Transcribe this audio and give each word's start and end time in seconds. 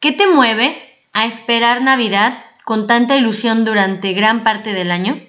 ¿Qué 0.00 0.12
te 0.12 0.26
mueve 0.26 0.82
a 1.12 1.26
esperar 1.26 1.82
Navidad 1.82 2.42
con 2.64 2.86
tanta 2.86 3.16
ilusión 3.16 3.66
durante 3.66 4.14
gran 4.14 4.44
parte 4.44 4.72
del 4.72 4.90
año? 4.90 5.20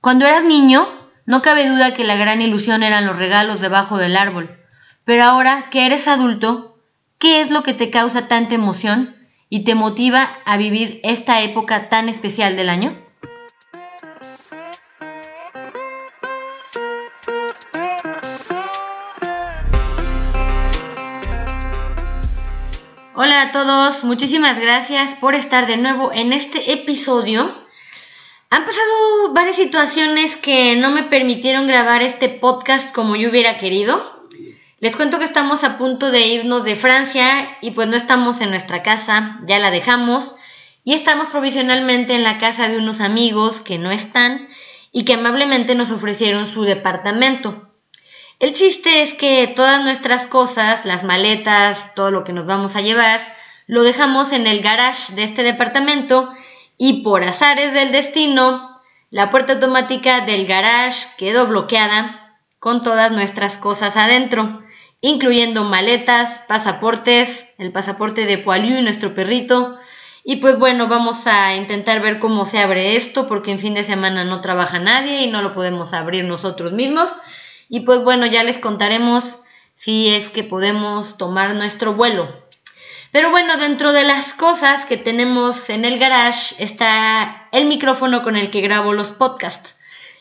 Cuando 0.00 0.24
eras 0.24 0.44
niño, 0.44 0.88
no 1.26 1.42
cabe 1.42 1.68
duda 1.68 1.92
que 1.92 2.02
la 2.02 2.14
gran 2.16 2.40
ilusión 2.40 2.82
eran 2.82 3.04
los 3.04 3.16
regalos 3.16 3.60
debajo 3.60 3.98
del 3.98 4.16
árbol. 4.16 4.58
Pero 5.04 5.24
ahora 5.24 5.68
que 5.70 5.84
eres 5.84 6.08
adulto, 6.08 6.78
¿qué 7.18 7.42
es 7.42 7.50
lo 7.50 7.62
que 7.62 7.74
te 7.74 7.90
causa 7.90 8.28
tanta 8.28 8.54
emoción 8.54 9.14
y 9.50 9.64
te 9.64 9.74
motiva 9.74 10.38
a 10.46 10.56
vivir 10.56 10.98
esta 11.02 11.42
época 11.42 11.88
tan 11.88 12.08
especial 12.08 12.56
del 12.56 12.70
año? 12.70 12.98
Hola 23.24 23.40
a 23.40 23.52
todos, 23.52 24.02
muchísimas 24.02 24.58
gracias 24.58 25.16
por 25.20 25.36
estar 25.36 25.68
de 25.68 25.76
nuevo 25.76 26.10
en 26.12 26.32
este 26.32 26.72
episodio. 26.72 27.54
Han 28.50 28.64
pasado 28.64 29.32
varias 29.32 29.54
situaciones 29.54 30.34
que 30.34 30.74
no 30.74 30.90
me 30.90 31.04
permitieron 31.04 31.68
grabar 31.68 32.02
este 32.02 32.28
podcast 32.28 32.92
como 32.92 33.14
yo 33.14 33.30
hubiera 33.30 33.58
querido. 33.58 34.26
Les 34.80 34.96
cuento 34.96 35.20
que 35.20 35.24
estamos 35.24 35.62
a 35.62 35.78
punto 35.78 36.10
de 36.10 36.26
irnos 36.26 36.64
de 36.64 36.74
Francia 36.74 37.58
y 37.60 37.70
pues 37.70 37.86
no 37.86 37.96
estamos 37.96 38.40
en 38.40 38.50
nuestra 38.50 38.82
casa, 38.82 39.38
ya 39.46 39.60
la 39.60 39.70
dejamos 39.70 40.34
y 40.82 40.94
estamos 40.94 41.28
provisionalmente 41.28 42.16
en 42.16 42.24
la 42.24 42.38
casa 42.38 42.68
de 42.68 42.78
unos 42.78 43.00
amigos 43.00 43.60
que 43.60 43.78
no 43.78 43.92
están 43.92 44.48
y 44.90 45.04
que 45.04 45.14
amablemente 45.14 45.76
nos 45.76 45.92
ofrecieron 45.92 46.52
su 46.52 46.62
departamento. 46.62 47.71
El 48.42 48.54
chiste 48.54 49.02
es 49.02 49.14
que 49.14 49.46
todas 49.54 49.84
nuestras 49.84 50.26
cosas, 50.26 50.84
las 50.84 51.04
maletas, 51.04 51.94
todo 51.94 52.10
lo 52.10 52.24
que 52.24 52.32
nos 52.32 52.44
vamos 52.44 52.74
a 52.74 52.80
llevar, 52.80 53.20
lo 53.68 53.84
dejamos 53.84 54.32
en 54.32 54.48
el 54.48 54.62
garage 54.62 55.14
de 55.14 55.22
este 55.22 55.44
departamento 55.44 56.28
y 56.76 57.04
por 57.04 57.22
azares 57.22 57.72
del 57.72 57.92
destino, 57.92 58.80
la 59.10 59.30
puerta 59.30 59.52
automática 59.52 60.22
del 60.22 60.48
garage 60.48 61.06
quedó 61.18 61.46
bloqueada 61.46 62.36
con 62.58 62.82
todas 62.82 63.12
nuestras 63.12 63.56
cosas 63.58 63.96
adentro, 63.96 64.60
incluyendo 65.00 65.62
maletas, 65.62 66.40
pasaportes, 66.48 67.48
el 67.58 67.70
pasaporte 67.70 68.26
de 68.26 68.38
Poiliu 68.38 68.76
y 68.76 68.82
nuestro 68.82 69.14
perrito. 69.14 69.78
Y 70.24 70.38
pues 70.38 70.58
bueno, 70.58 70.88
vamos 70.88 71.28
a 71.28 71.54
intentar 71.54 72.02
ver 72.02 72.18
cómo 72.18 72.44
se 72.44 72.58
abre 72.58 72.96
esto 72.96 73.28
porque 73.28 73.52
en 73.52 73.60
fin 73.60 73.74
de 73.74 73.84
semana 73.84 74.24
no 74.24 74.40
trabaja 74.40 74.80
nadie 74.80 75.22
y 75.22 75.30
no 75.30 75.42
lo 75.42 75.54
podemos 75.54 75.92
abrir 75.94 76.24
nosotros 76.24 76.72
mismos. 76.72 77.08
Y 77.68 77.80
pues 77.80 78.02
bueno, 78.02 78.26
ya 78.26 78.42
les 78.42 78.58
contaremos 78.58 79.38
si 79.76 80.08
es 80.08 80.28
que 80.30 80.44
podemos 80.44 81.16
tomar 81.18 81.54
nuestro 81.54 81.94
vuelo. 81.94 82.42
Pero 83.10 83.30
bueno, 83.30 83.56
dentro 83.58 83.92
de 83.92 84.04
las 84.04 84.32
cosas 84.32 84.84
que 84.86 84.96
tenemos 84.96 85.68
en 85.68 85.84
el 85.84 85.98
garage 85.98 86.54
está 86.62 87.48
el 87.52 87.66
micrófono 87.66 88.22
con 88.22 88.36
el 88.36 88.50
que 88.50 88.62
grabo 88.62 88.92
los 88.92 89.08
podcasts. 89.08 89.76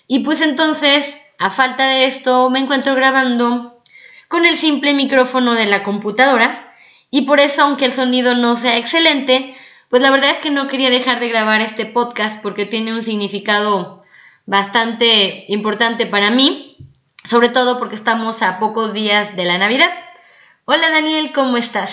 Y 0.07 0.19
pues 0.19 0.41
entonces, 0.41 1.21
a 1.39 1.51
falta 1.51 1.87
de 1.87 2.05
esto, 2.05 2.49
me 2.49 2.59
encuentro 2.59 2.95
grabando 2.95 3.81
con 4.27 4.45
el 4.45 4.57
simple 4.57 4.93
micrófono 4.93 5.53
de 5.53 5.67
la 5.67 5.83
computadora. 5.83 6.73
Y 7.09 7.21
por 7.21 7.39
eso, 7.39 7.61
aunque 7.61 7.85
el 7.85 7.93
sonido 7.93 8.35
no 8.35 8.57
sea 8.57 8.77
excelente, 8.77 9.55
pues 9.89 10.01
la 10.01 10.09
verdad 10.09 10.31
es 10.31 10.39
que 10.39 10.51
no 10.51 10.67
quería 10.67 10.89
dejar 10.89 11.19
de 11.19 11.29
grabar 11.29 11.61
este 11.61 11.85
podcast 11.85 12.41
porque 12.41 12.65
tiene 12.65 12.93
un 12.93 13.03
significado 13.03 14.03
bastante 14.45 15.45
importante 15.47 16.07
para 16.07 16.31
mí 16.31 16.77
sobre 17.29 17.49
todo 17.49 17.79
porque 17.79 17.95
estamos 17.95 18.41
a 18.41 18.59
pocos 18.59 18.93
días 18.93 19.35
de 19.35 19.45
la 19.45 19.57
Navidad. 19.57 19.89
Hola 20.65 20.89
Daniel, 20.89 21.31
¿cómo 21.33 21.57
estás? 21.57 21.91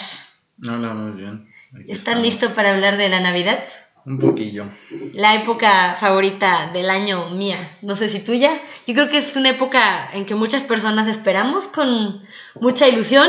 Hola, 0.63 0.95
muy 0.95 1.21
bien. 1.21 1.53
¿Estás 1.87 2.19
listo 2.19 2.55
para 2.55 2.71
hablar 2.71 2.97
de 2.97 3.09
la 3.09 3.21
Navidad? 3.21 3.65
Un 4.07 4.19
poquillo. 4.19 4.65
La 5.13 5.35
época 5.35 5.97
favorita 6.01 6.71
del 6.73 6.89
año 6.89 7.29
mía, 7.31 7.77
no 7.83 7.95
sé 7.95 8.09
si 8.09 8.21
tuya. 8.21 8.61
Yo 8.87 8.95
creo 8.95 9.11
que 9.11 9.19
es 9.19 9.37
una 9.37 9.51
época 9.51 10.11
en 10.13 10.25
que 10.25 10.35
muchas 10.35 10.63
personas 10.63 11.09
esperamos 11.09 11.67
con 11.67 12.23
mucha 12.59 12.89
ilusión. 12.89 13.29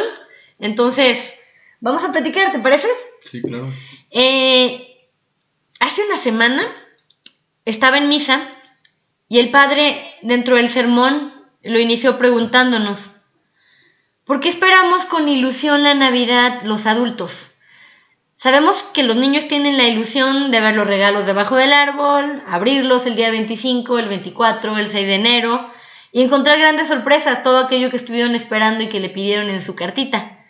Entonces, 0.58 1.38
vamos 1.82 2.04
a 2.04 2.14
platicar, 2.14 2.54
¿te 2.54 2.60
parece? 2.60 2.88
Sí, 3.30 3.42
claro. 3.42 3.74
Eh, 4.10 4.88
hace 5.82 6.06
una 6.06 6.18
semana 6.18 6.64
estaba 7.66 7.98
en 7.98 8.08
misa 8.08 8.48
y 9.28 9.40
el 9.40 9.52
padre 9.52 10.02
dentro 10.22 10.56
del 10.56 10.70
sermón 10.70 11.39
lo 11.64 11.80
inició 11.80 12.18
preguntándonos, 12.18 13.00
¿por 14.26 14.40
qué 14.40 14.50
esperamos 14.50 15.06
con 15.06 15.28
ilusión 15.28 15.84
la 15.84 15.94
Navidad 15.94 16.62
los 16.64 16.86
adultos? 16.86 17.52
Sabemos 18.38 18.82
que 18.94 19.04
los 19.04 19.18
niños 19.18 19.50
tienen 19.50 19.76
la 19.76 19.84
ilusión 19.84 20.50
de 20.50 20.62
ver 20.62 20.74
los 20.74 20.88
regalos 20.88 21.26
debajo 21.26 21.58
del 21.58 21.74
árbol, 21.74 22.42
abrirlos 22.48 23.06
el 23.06 23.18
día 23.18 23.32
25, 23.32 24.00
el 24.00 24.08
24, 24.08 24.78
el 24.78 24.90
6 24.90 25.08
de 25.08 25.16
enero 25.16 25.72
y 26.14 26.22
encontrar 26.22 26.58
grandes 26.58 26.88
sorpresas, 26.88 27.44
todo 27.44 27.60
aquello 27.60 27.90
que 27.90 27.98
estuvieron 27.98 28.36
esperando 28.36 28.84
y 28.84 28.90
que 28.90 29.02
le 29.02 29.10
pidieron 29.10 29.50
en 29.50 29.62
su 29.62 29.76
cartita. 29.76 30.46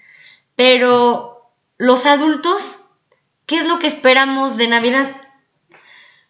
Pero 0.55 1.51
los 1.77 2.05
adultos, 2.05 2.61
¿qué 3.47 3.57
es 3.57 3.67
lo 3.67 3.79
que 3.79 3.87
esperamos 3.87 4.55
de 4.55 4.67
Navidad? 4.67 5.09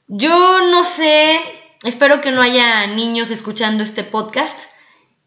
Yo 0.07 0.61
no 0.71 0.85
sé, 0.85 1.41
espero 1.83 2.21
que 2.21 2.31
no 2.31 2.41
haya 2.41 2.87
niños 2.87 3.31
escuchando 3.31 3.83
este 3.83 4.03
podcast, 4.03 4.57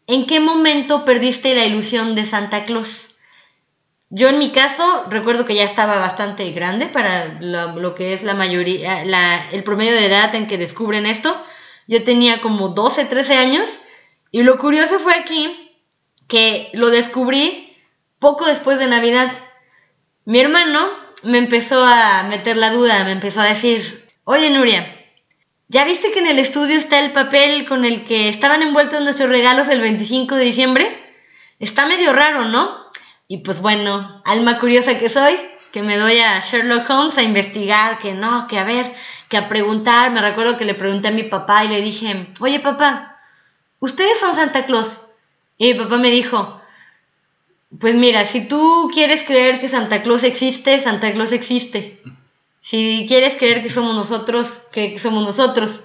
¿En 0.05 0.27
qué 0.27 0.41
momento 0.41 1.05
perdiste 1.05 1.55
la 1.55 1.65
ilusión 1.65 2.13
de 2.13 2.25
Santa 2.25 2.65
Claus? 2.65 3.15
Yo 4.09 4.27
en 4.27 4.37
mi 4.37 4.51
caso 4.51 5.05
recuerdo 5.09 5.45
que 5.45 5.55
ya 5.55 5.63
estaba 5.63 5.97
bastante 5.97 6.51
grande 6.51 6.87
para 6.87 7.39
lo, 7.39 7.95
que 7.95 8.13
es 8.13 8.21
la 8.21 8.33
mayoría, 8.33 9.01
el 9.51 9.63
promedio 9.63 9.93
de 9.93 10.05
edad 10.05 10.35
en 10.35 10.47
que 10.47 10.57
descubren 10.57 11.05
esto. 11.05 11.35
Yo 11.87 12.03
tenía 12.03 12.41
como 12.41 12.69
12, 12.69 13.05
13 13.05 13.37
años 13.37 13.69
y 14.29 14.43
lo 14.43 14.59
curioso 14.59 14.99
fue 14.99 15.13
aquí 15.15 15.71
que 16.27 16.69
lo 16.73 16.89
descubrí 16.89 17.77
poco 18.19 18.45
después 18.45 18.79
de 18.79 18.87
Navidad. 18.87 19.31
Mi 20.25 20.41
hermano 20.41 20.89
me 21.23 21.37
empezó 21.37 21.83
a 21.83 22.23
meter 22.23 22.57
la 22.57 22.71
duda, 22.71 23.05
me 23.05 23.13
empezó 23.13 23.39
a 23.39 23.45
decir, 23.45 24.09
oye 24.25 24.49
Nuria, 24.49 25.02
¿Ya 25.73 25.85
viste 25.85 26.11
que 26.11 26.19
en 26.19 26.27
el 26.27 26.37
estudio 26.37 26.77
está 26.77 26.99
el 26.99 27.13
papel 27.13 27.67
con 27.67 27.83
el 27.83 28.05
que 28.05 28.29
estaban 28.29 28.61
envueltos 28.61 29.01
nuestros 29.01 29.27
regalos 29.27 29.67
el 29.69 29.81
25 29.81 30.35
de 30.35 30.45
diciembre? 30.45 30.87
Está 31.59 31.87
medio 31.87 32.13
raro, 32.13 32.45
¿no? 32.45 32.77
Y 33.27 33.39
pues 33.39 33.59
bueno, 33.59 34.21
alma 34.23 34.59
curiosa 34.59 34.99
que 34.99 35.09
soy, 35.09 35.33
que 35.71 35.81
me 35.81 35.97
doy 35.97 36.19
a 36.19 36.39
Sherlock 36.41 36.87
Holmes 36.87 37.17
a 37.17 37.23
investigar, 37.23 37.97
que 37.97 38.13
no, 38.13 38.45
que 38.47 38.59
a 38.59 38.63
ver, 38.63 38.93
que 39.29 39.37
a 39.37 39.49
preguntar. 39.49 40.11
Me 40.11 40.21
recuerdo 40.21 40.59
que 40.59 40.65
le 40.65 40.75
pregunté 40.75 41.07
a 41.07 41.11
mi 41.11 41.23
papá 41.23 41.65
y 41.65 41.69
le 41.69 41.81
dije, 41.81 42.27
oye 42.39 42.59
papá, 42.59 43.17
¿ustedes 43.79 44.19
son 44.19 44.35
Santa 44.35 44.67
Claus? 44.67 44.95
Y 45.57 45.73
mi 45.73 45.79
papá 45.79 45.97
me 45.97 46.11
dijo, 46.11 46.61
pues 47.79 47.95
mira, 47.95 48.27
si 48.27 48.41
tú 48.41 48.91
quieres 48.93 49.23
creer 49.23 49.59
que 49.59 49.69
Santa 49.69 50.03
Claus 50.03 50.21
existe, 50.21 50.81
Santa 50.81 51.11
Claus 51.13 51.31
existe. 51.31 51.99
Si 52.63 53.05
quieres 53.07 53.35
creer 53.37 53.61
que 53.61 53.69
somos 53.69 53.93
nosotros, 53.93 54.51
cree 54.71 54.93
que 54.93 54.99
somos 54.99 55.25
nosotros. 55.25 55.81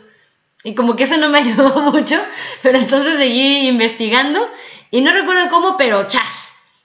Y 0.65 0.75
como 0.75 0.97
que 0.97 1.05
eso 1.05 1.16
no 1.16 1.28
me 1.28 1.39
ayudó 1.41 1.83
mucho, 1.83 2.16
pero 2.62 2.78
entonces 2.78 3.19
seguí 3.19 3.69
investigando 3.69 4.49
y 4.91 5.00
no 5.03 5.12
recuerdo 5.12 5.50
cómo, 5.50 5.77
pero 5.77 6.06
chas, 6.09 6.28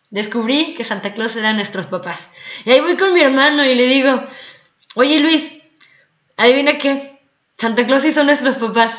descubrí 0.09 0.73
que 0.73 0.83
Santa 0.83 1.13
Claus 1.13 1.35
eran 1.35 1.55
nuestros 1.55 1.85
papás. 1.85 2.27
Y 2.65 2.71
ahí 2.71 2.81
voy 2.81 2.97
con 2.97 3.13
mi 3.13 3.21
hermano 3.21 3.63
y 3.65 3.75
le 3.75 3.85
digo, 3.85 4.27
oye 4.95 5.19
Luis, 5.19 5.51
adivina 6.37 6.77
qué, 6.77 7.19
Santa 7.57 7.85
Claus 7.85 8.03
y 8.03 8.11
son 8.11 8.25
nuestros 8.25 8.55
papás. 8.55 8.91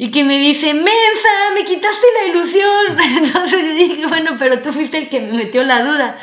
Y 0.00 0.10
que 0.10 0.24
me 0.24 0.38
dice, 0.38 0.74
mensa, 0.74 1.28
me 1.54 1.64
quitaste 1.64 2.06
la 2.20 2.28
ilusión. 2.28 2.98
Entonces 3.18 3.60
yo 3.60 3.74
dije, 3.74 4.06
bueno, 4.06 4.36
pero 4.38 4.60
tú 4.60 4.72
fuiste 4.72 4.96
el 4.98 5.08
que 5.08 5.20
me 5.20 5.32
metió 5.32 5.62
la 5.64 5.82
duda. 5.82 6.18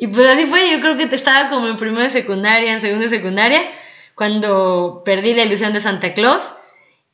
Y 0.00 0.06
pues 0.06 0.26
así 0.26 0.46
fue, 0.46 0.70
yo 0.70 0.80
creo 0.80 0.96
que 0.96 1.14
estaba 1.14 1.50
como 1.50 1.68
en 1.68 1.76
primera 1.76 2.04
de 2.04 2.10
secundaria, 2.10 2.72
en 2.72 2.80
segunda 2.80 3.04
de 3.04 3.10
secundaria, 3.10 3.70
cuando 4.14 5.02
perdí 5.04 5.34
la 5.34 5.42
ilusión 5.42 5.74
de 5.74 5.82
Santa 5.82 6.14
Claus. 6.14 6.42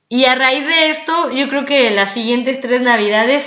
Y 0.09 0.27
a 0.27 0.37
raíz 0.37 0.65
de 0.65 0.91
esto, 0.91 1.33
yo 1.33 1.49
creo 1.49 1.67
que 1.67 1.91
las 1.91 2.13
siguientes 2.13 2.61
tres 2.61 2.83
navidades 2.83 3.45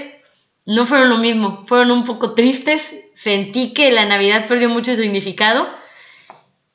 no 0.66 0.86
fueron 0.86 1.10
lo 1.10 1.20
mismo, 1.20 1.64
fueron 1.68 1.90
un 1.92 2.04
poco 2.04 2.34
tristes, 2.34 2.94
sentí 3.14 3.74
que 3.74 3.92
la 3.92 4.04
Navidad 4.04 4.46
perdió 4.46 4.68
mucho 4.68 4.94
significado. 4.98 5.70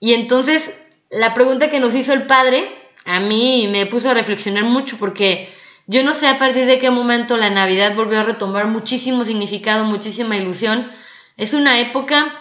Y 0.01 0.15
entonces 0.15 0.75
la 1.11 1.35
pregunta 1.35 1.69
que 1.69 1.81
nos 1.81 1.95
hizo 1.95 2.15
el 2.15 2.23
padre 2.23 2.67
a 3.05 3.21
mí 3.21 3.69
me 3.71 3.85
puso 3.85 4.09
a 4.09 4.15
reflexionar 4.15 4.65
mucho 4.65 4.97
porque 4.97 5.51
yo 5.87 6.03
no 6.03 6.15
sé 6.15 6.29
a 6.29 6.39
partir 6.39 6.65
de 6.65 6.79
qué 6.79 6.89
momento 6.89 7.37
la 7.37 7.51
Navidad 7.51 7.95
volvió 7.95 8.21
a 8.21 8.25
retomar 8.25 8.69
muchísimo 8.69 9.27
significado, 9.27 9.85
muchísima 9.85 10.39
ilusión. 10.39 10.91
Es 11.37 11.53
una 11.53 11.79
época 11.79 12.41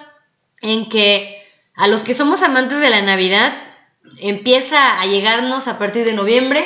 en 0.63 0.89
que 0.89 1.44
a 1.75 1.88
los 1.88 2.04
que 2.04 2.15
somos 2.15 2.42
amantes 2.42 2.80
de 2.80 2.89
la 2.89 3.01
Navidad 3.01 3.54
empieza 4.19 5.00
a 5.00 5.06
llegarnos 5.06 5.68
a 5.68 5.77
partir 5.77 6.06
de 6.06 6.13
noviembre. 6.13 6.65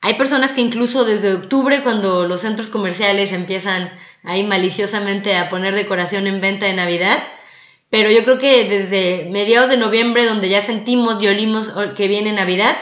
Hay 0.00 0.14
personas 0.14 0.52
que 0.52 0.60
incluso 0.60 1.04
desde 1.04 1.34
octubre, 1.34 1.82
cuando 1.82 2.24
los 2.26 2.42
centros 2.42 2.68
comerciales 2.70 3.32
empiezan 3.32 3.90
ahí 4.22 4.44
maliciosamente 4.44 5.36
a 5.36 5.48
poner 5.48 5.74
decoración 5.74 6.26
en 6.26 6.40
venta 6.40 6.66
de 6.66 6.74
Navidad, 6.74 7.22
pero 7.90 8.10
yo 8.10 8.24
creo 8.24 8.38
que 8.38 8.68
desde 8.68 9.30
mediados 9.30 9.68
de 9.68 9.76
noviembre, 9.76 10.24
donde 10.24 10.48
ya 10.48 10.62
sentimos 10.62 11.22
y 11.22 11.28
olimos 11.28 11.68
que 11.96 12.08
viene 12.08 12.32
Navidad, 12.32 12.76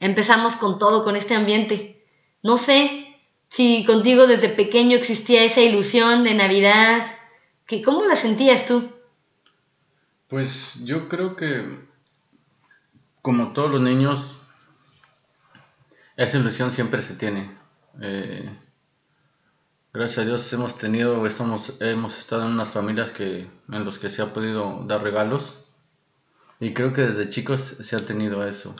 empezamos 0.00 0.56
con 0.56 0.78
todo, 0.78 1.04
con 1.04 1.16
este 1.16 1.34
ambiente. 1.34 2.04
No 2.42 2.58
sé 2.58 3.06
si 3.48 3.84
contigo 3.84 4.26
desde 4.26 4.48
pequeño 4.48 4.96
existía 4.96 5.44
esa 5.44 5.60
ilusión 5.60 6.24
de 6.24 6.34
Navidad, 6.34 7.06
¿cómo 7.84 8.04
la 8.04 8.16
sentías 8.16 8.66
tú? 8.66 8.95
Pues 10.28 10.84
yo 10.84 11.08
creo 11.08 11.36
que, 11.36 11.78
como 13.22 13.52
todos 13.52 13.70
los 13.70 13.80
niños, 13.80 14.40
esa 16.16 16.38
ilusión 16.38 16.72
siempre 16.72 17.02
se 17.02 17.14
tiene. 17.14 17.56
Eh, 18.00 18.50
gracias 19.92 20.18
a 20.18 20.24
Dios 20.24 20.52
hemos 20.52 20.78
tenido, 20.78 21.24
estamos, 21.26 21.76
hemos 21.80 22.18
estado 22.18 22.42
en 22.42 22.52
unas 22.52 22.70
familias 22.70 23.12
que, 23.12 23.48
en 23.68 23.84
las 23.84 24.00
que 24.00 24.10
se 24.10 24.20
ha 24.22 24.32
podido 24.32 24.82
dar 24.86 25.02
regalos. 25.02 25.62
Y 26.58 26.74
creo 26.74 26.92
que 26.92 27.02
desde 27.02 27.28
chicos 27.28 27.60
se 27.60 27.96
ha 27.96 28.04
tenido 28.04 28.46
eso. 28.48 28.74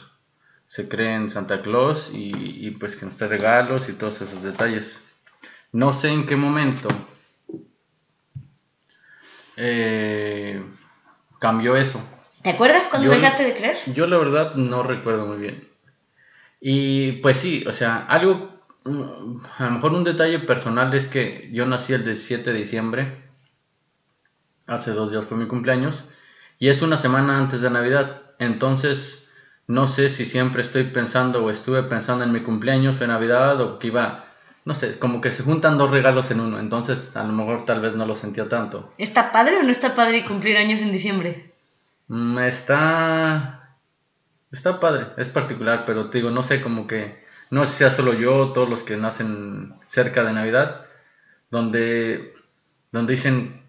Se 0.67 0.89
cree 0.89 1.15
en 1.15 1.31
Santa 1.31 1.61
Claus 1.61 2.09
y, 2.11 2.71
pues 2.71 2.97
que 2.97 3.05
nos 3.05 3.15
trae 3.15 3.29
regalos 3.29 3.87
y 3.87 3.93
todos 3.93 4.21
esos 4.21 4.43
detalles. 4.43 4.99
No 5.71 5.93
sé 5.93 6.09
en 6.09 6.25
qué 6.25 6.35
momento 6.35 6.89
eh, 9.55 10.61
cambió 11.39 11.75
eso. 11.75 12.01
¿Te 12.43 12.51
acuerdas 12.51 12.87
cuando 12.89 13.09
dejaste 13.09 13.43
de 13.43 13.57
creer? 13.57 13.77
Yo 13.93 14.07
la 14.07 14.17
verdad 14.17 14.55
no 14.55 14.83
recuerdo 14.83 15.25
muy 15.25 15.37
bien. 15.37 15.67
Y 16.59 17.13
pues 17.13 17.37
sí, 17.37 17.63
o 17.67 17.71
sea, 17.71 18.05
algo, 18.07 18.61
mm, 18.83 19.39
a 19.57 19.65
lo 19.65 19.71
mejor 19.71 19.93
un 19.93 20.03
detalle 20.03 20.39
personal 20.39 20.93
es 20.93 21.07
que 21.07 21.49
yo 21.51 21.65
nací 21.65 21.93
el 21.93 22.05
17 22.05 22.51
de 22.51 22.59
diciembre, 22.59 23.23
hace 24.65 24.91
dos 24.91 25.11
días 25.11 25.25
fue 25.25 25.37
mi 25.37 25.47
cumpleaños, 25.47 26.03
y 26.59 26.69
es 26.69 26.81
una 26.81 26.97
semana 26.97 27.37
antes 27.37 27.61
de 27.61 27.69
Navidad, 27.69 28.21
entonces 28.39 29.27
no 29.67 29.87
sé 29.87 30.09
si 30.09 30.25
siempre 30.25 30.61
estoy 30.61 30.85
pensando 30.85 31.43
o 31.43 31.51
estuve 31.51 31.83
pensando 31.83 32.23
en 32.23 32.31
mi 32.31 32.41
cumpleaños 32.41 33.01
o 33.01 33.07
Navidad 33.07 33.59
o 33.61 33.79
que 33.79 33.87
iba, 33.87 34.25
no 34.67 34.75
sé, 34.75 34.99
como 34.99 35.21
que 35.21 35.31
se 35.31 35.43
juntan 35.43 35.77
dos 35.77 35.89
regalos 35.89 36.29
en 36.29 36.41
uno, 36.41 36.59
entonces 36.59 37.15
a 37.15 37.23
lo 37.23 37.31
mejor 37.31 37.65
tal 37.65 37.79
vez 37.79 37.95
no 37.95 38.05
lo 38.05 38.15
sentía 38.15 38.49
tanto. 38.49 38.91
¿Está 38.97 39.31
padre 39.31 39.57
o 39.57 39.63
no 39.63 39.71
está 39.71 39.95
padre 39.95 40.25
cumplir 40.25 40.57
años 40.57 40.81
en 40.81 40.91
diciembre? 40.91 41.51
Mm, 42.09 42.37
está 42.39 43.57
Está 44.51 44.79
padre, 44.79 45.07
es 45.17 45.29
particular, 45.29 45.83
pero 45.85 46.09
te 46.09 46.17
digo, 46.19 46.31
no 46.31 46.43
sé, 46.43 46.61
como 46.61 46.87
que 46.87 47.25
no 47.49 47.65
sé 47.65 47.71
si 47.71 47.77
sea 47.77 47.91
solo 47.91 48.13
yo, 48.13 48.51
todos 48.53 48.69
los 48.69 48.81
que 48.81 48.97
nacen 48.97 49.73
cerca 49.87 50.23
de 50.23 50.33
Navidad, 50.33 50.85
donde, 51.49 52.33
donde 52.91 53.13
dicen, 53.13 53.61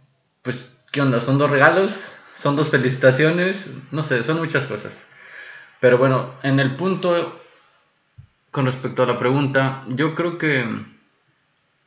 pues, 0.43 0.77
¿qué 0.93 1.01
onda? 1.01 1.21
¿Son 1.21 1.39
dos 1.39 1.51
regalos? 1.51 2.13
¿Son 2.37 2.57
dos 2.57 2.71
felicitaciones? 2.71 3.69
No 3.93 4.03
sé, 4.03 4.23
son 4.25 4.39
muchas 4.39 4.67
cosas. 4.67 4.93
Pero 5.81 5.99
bueno, 5.99 6.35
en 6.43 6.61
el 6.61 6.77
punto, 6.77 7.41
con 8.59 8.67
respecto 8.67 9.05
a 9.05 9.07
la 9.07 9.19
pregunta, 9.19 9.85
yo 9.87 10.17
creo 10.17 10.37
que, 10.37 10.65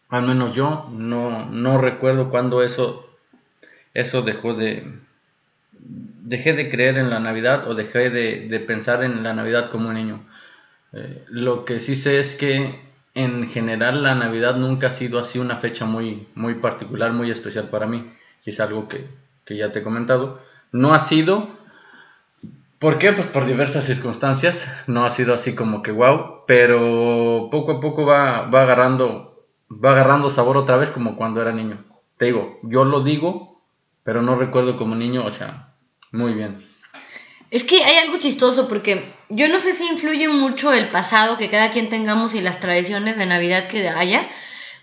al 0.07 0.23
menos 0.23 0.55
yo, 0.55 0.89
no, 0.93 1.45
no 1.47 1.77
recuerdo 1.77 2.29
cuándo 2.29 2.63
eso, 2.63 3.13
eso 3.93 4.21
dejó 4.21 4.53
de, 4.53 4.89
dejé 5.73 6.53
de 6.53 6.69
creer 6.69 6.97
en 6.97 7.09
la 7.09 7.19
Navidad 7.19 7.67
o 7.67 7.75
dejé 7.75 8.09
de, 8.09 8.57
pensar 8.61 9.03
en 9.03 9.21
la 9.21 9.33
Navidad 9.33 9.69
como 9.69 9.89
un 9.89 9.95
niño. 9.95 10.23
Eh, 10.93 11.25
lo 11.27 11.65
que 11.65 11.81
sí 11.81 11.97
sé 11.97 12.21
es 12.21 12.35
que 12.35 12.79
en 13.15 13.49
general 13.49 14.01
la 14.01 14.15
Navidad 14.15 14.55
nunca 14.55 14.87
ha 14.87 14.91
sido 14.91 15.19
así 15.19 15.39
una 15.39 15.57
fecha 15.57 15.83
muy, 15.83 16.29
muy 16.35 16.53
particular, 16.53 17.11
muy 17.11 17.31
especial 17.31 17.67
para 17.67 17.85
mí. 17.85 18.13
Y 18.45 18.51
es 18.51 18.61
algo 18.61 18.87
que, 18.87 19.09
ya 19.53 19.73
te 19.73 19.79
he 19.79 19.83
comentado. 19.83 20.39
No 20.71 20.93
ha 20.93 20.99
sido, 20.99 21.49
¿por 22.81 22.97
qué? 22.97 23.13
Pues 23.13 23.27
por 23.27 23.45
diversas 23.45 23.85
circunstancias. 23.85 24.67
No 24.87 25.05
ha 25.05 25.11
sido 25.11 25.33
así 25.33 25.55
como 25.55 25.83
que 25.83 25.91
wow, 25.91 26.43
pero 26.47 27.47
poco 27.49 27.73
a 27.73 27.79
poco 27.79 28.05
va, 28.05 28.49
va, 28.49 28.63
agarrando, 28.63 29.45
va 29.71 29.91
agarrando 29.91 30.29
sabor 30.29 30.57
otra 30.57 30.75
vez 30.75 30.89
como 30.89 31.15
cuando 31.15 31.41
era 31.41 31.53
niño. 31.53 31.85
Te 32.17 32.25
digo, 32.25 32.59
yo 32.63 32.83
lo 32.83 33.01
digo, 33.03 33.63
pero 34.03 34.21
no 34.21 34.35
recuerdo 34.35 34.75
como 34.77 34.95
niño, 34.95 35.23
o 35.25 35.31
sea, 35.31 35.75
muy 36.11 36.33
bien. 36.33 36.67
Es 37.51 37.63
que 37.63 37.83
hay 37.83 37.97
algo 37.97 38.17
chistoso 38.17 38.67
porque 38.67 39.13
yo 39.29 39.47
no 39.47 39.59
sé 39.59 39.73
si 39.73 39.85
influye 39.87 40.27
mucho 40.27 40.73
el 40.73 40.87
pasado 40.87 41.37
que 41.37 41.51
cada 41.51 41.69
quien 41.69 41.89
tengamos 41.89 42.33
y 42.33 42.41
las 42.41 42.59
tradiciones 42.59 43.17
de 43.17 43.27
Navidad 43.27 43.67
que 43.67 43.87
haya, 43.89 44.27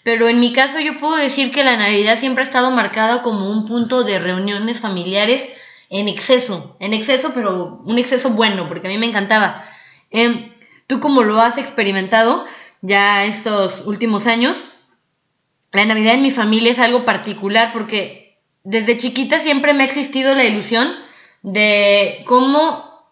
pero 0.05 0.29
en 0.29 0.39
mi 0.39 0.53
caso 0.53 0.79
yo 0.79 1.01
puedo 1.01 1.17
decir 1.17 1.51
que 1.51 1.65
la 1.65 1.77
Navidad 1.77 2.19
siempre 2.19 2.45
ha 2.45 2.47
estado 2.47 2.71
marcada 2.71 3.23
como 3.23 3.51
un 3.51 3.67
punto 3.67 4.05
de 4.05 4.21
reuniones 4.21 4.79
familiares 4.79 5.49
en 5.91 6.09
exceso, 6.09 6.77
en 6.81 6.95
exceso, 6.95 7.33
pero 7.35 7.81
un 7.85 7.99
exceso 7.99 8.31
bueno, 8.31 8.69
porque 8.69 8.89
a 8.89 8.91
mí 8.91 8.99
me 8.99 9.07
encantaba. 9.07 9.65
Em, 10.11 10.51
Tú 10.89 11.01
como 11.01 11.23
lo 11.23 11.39
has 11.39 11.59
experimentado 11.59 12.47
ya 12.81 13.25
estos 13.27 13.87
últimos 13.87 14.27
años, 14.27 14.57
la 15.71 15.85
Navidad 15.85 16.15
en 16.15 16.23
mi 16.23 16.31
familia 16.31 16.73
es 16.73 16.79
algo 16.79 17.05
particular 17.05 17.75
porque 17.75 18.39
desde 18.65 18.97
chiquita 18.97 19.39
siempre 19.39 19.75
me 19.75 19.83
ha 19.83 19.87
existido 19.87 20.35
la 20.35 20.45
ilusión 20.45 20.91
de 21.43 22.25
cómo 22.27 23.05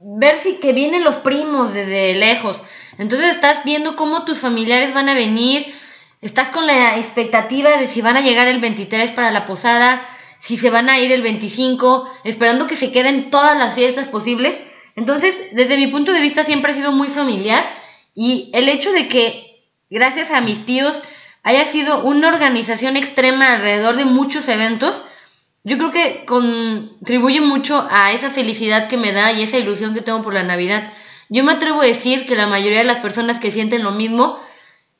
ver 0.00 0.40
si 0.40 0.56
que 0.56 0.72
vienen 0.72 1.04
los 1.04 1.16
primos 1.16 1.72
desde 1.72 2.16
lejos. 2.16 2.60
Entonces 2.98 3.28
estás 3.28 3.64
viendo 3.64 3.94
cómo 3.94 4.24
tus 4.24 4.38
familiares 4.38 4.92
van 4.92 5.08
a 5.08 5.14
venir, 5.14 5.72
estás 6.22 6.48
con 6.48 6.66
la 6.66 6.98
expectativa 6.98 7.76
de 7.76 7.86
si 7.86 8.02
van 8.02 8.16
a 8.16 8.22
llegar 8.22 8.48
el 8.48 8.60
23 8.60 9.12
para 9.12 9.30
la 9.30 9.46
posada, 9.46 10.04
si 10.40 10.58
se 10.58 10.70
van 10.70 10.88
a 10.88 10.98
ir 10.98 11.12
el 11.12 11.22
25, 11.22 12.10
esperando 12.24 12.66
que 12.66 12.76
se 12.76 12.92
queden 12.92 13.30
todas 13.30 13.56
las 13.56 13.74
fiestas 13.74 14.08
posibles. 14.08 14.56
Entonces, 14.96 15.38
desde 15.52 15.76
mi 15.76 15.86
punto 15.86 16.12
de 16.12 16.20
vista 16.20 16.44
siempre 16.44 16.72
ha 16.72 16.74
sido 16.74 16.92
muy 16.92 17.08
familiar 17.08 17.64
y 18.14 18.50
el 18.52 18.68
hecho 18.68 18.92
de 18.92 19.08
que, 19.08 19.62
gracias 19.88 20.30
a 20.30 20.40
mis 20.40 20.64
tíos, 20.64 21.00
haya 21.42 21.64
sido 21.64 22.02
una 22.02 22.28
organización 22.28 22.96
extrema 22.96 23.54
alrededor 23.54 23.96
de 23.96 24.04
muchos 24.04 24.48
eventos, 24.48 25.02
yo 25.62 25.76
creo 25.76 25.92
que 25.92 26.24
contribuye 26.24 27.40
mucho 27.40 27.86
a 27.90 28.12
esa 28.12 28.30
felicidad 28.30 28.88
que 28.88 28.96
me 28.96 29.12
da 29.12 29.32
y 29.32 29.42
esa 29.42 29.58
ilusión 29.58 29.94
que 29.94 30.00
tengo 30.00 30.22
por 30.22 30.32
la 30.32 30.42
Navidad. 30.42 30.92
Yo 31.28 31.44
me 31.44 31.52
atrevo 31.52 31.82
a 31.82 31.86
decir 31.86 32.26
que 32.26 32.34
la 32.34 32.46
mayoría 32.46 32.78
de 32.78 32.84
las 32.84 32.98
personas 32.98 33.38
que 33.40 33.52
sienten 33.52 33.84
lo 33.84 33.92
mismo 33.92 34.40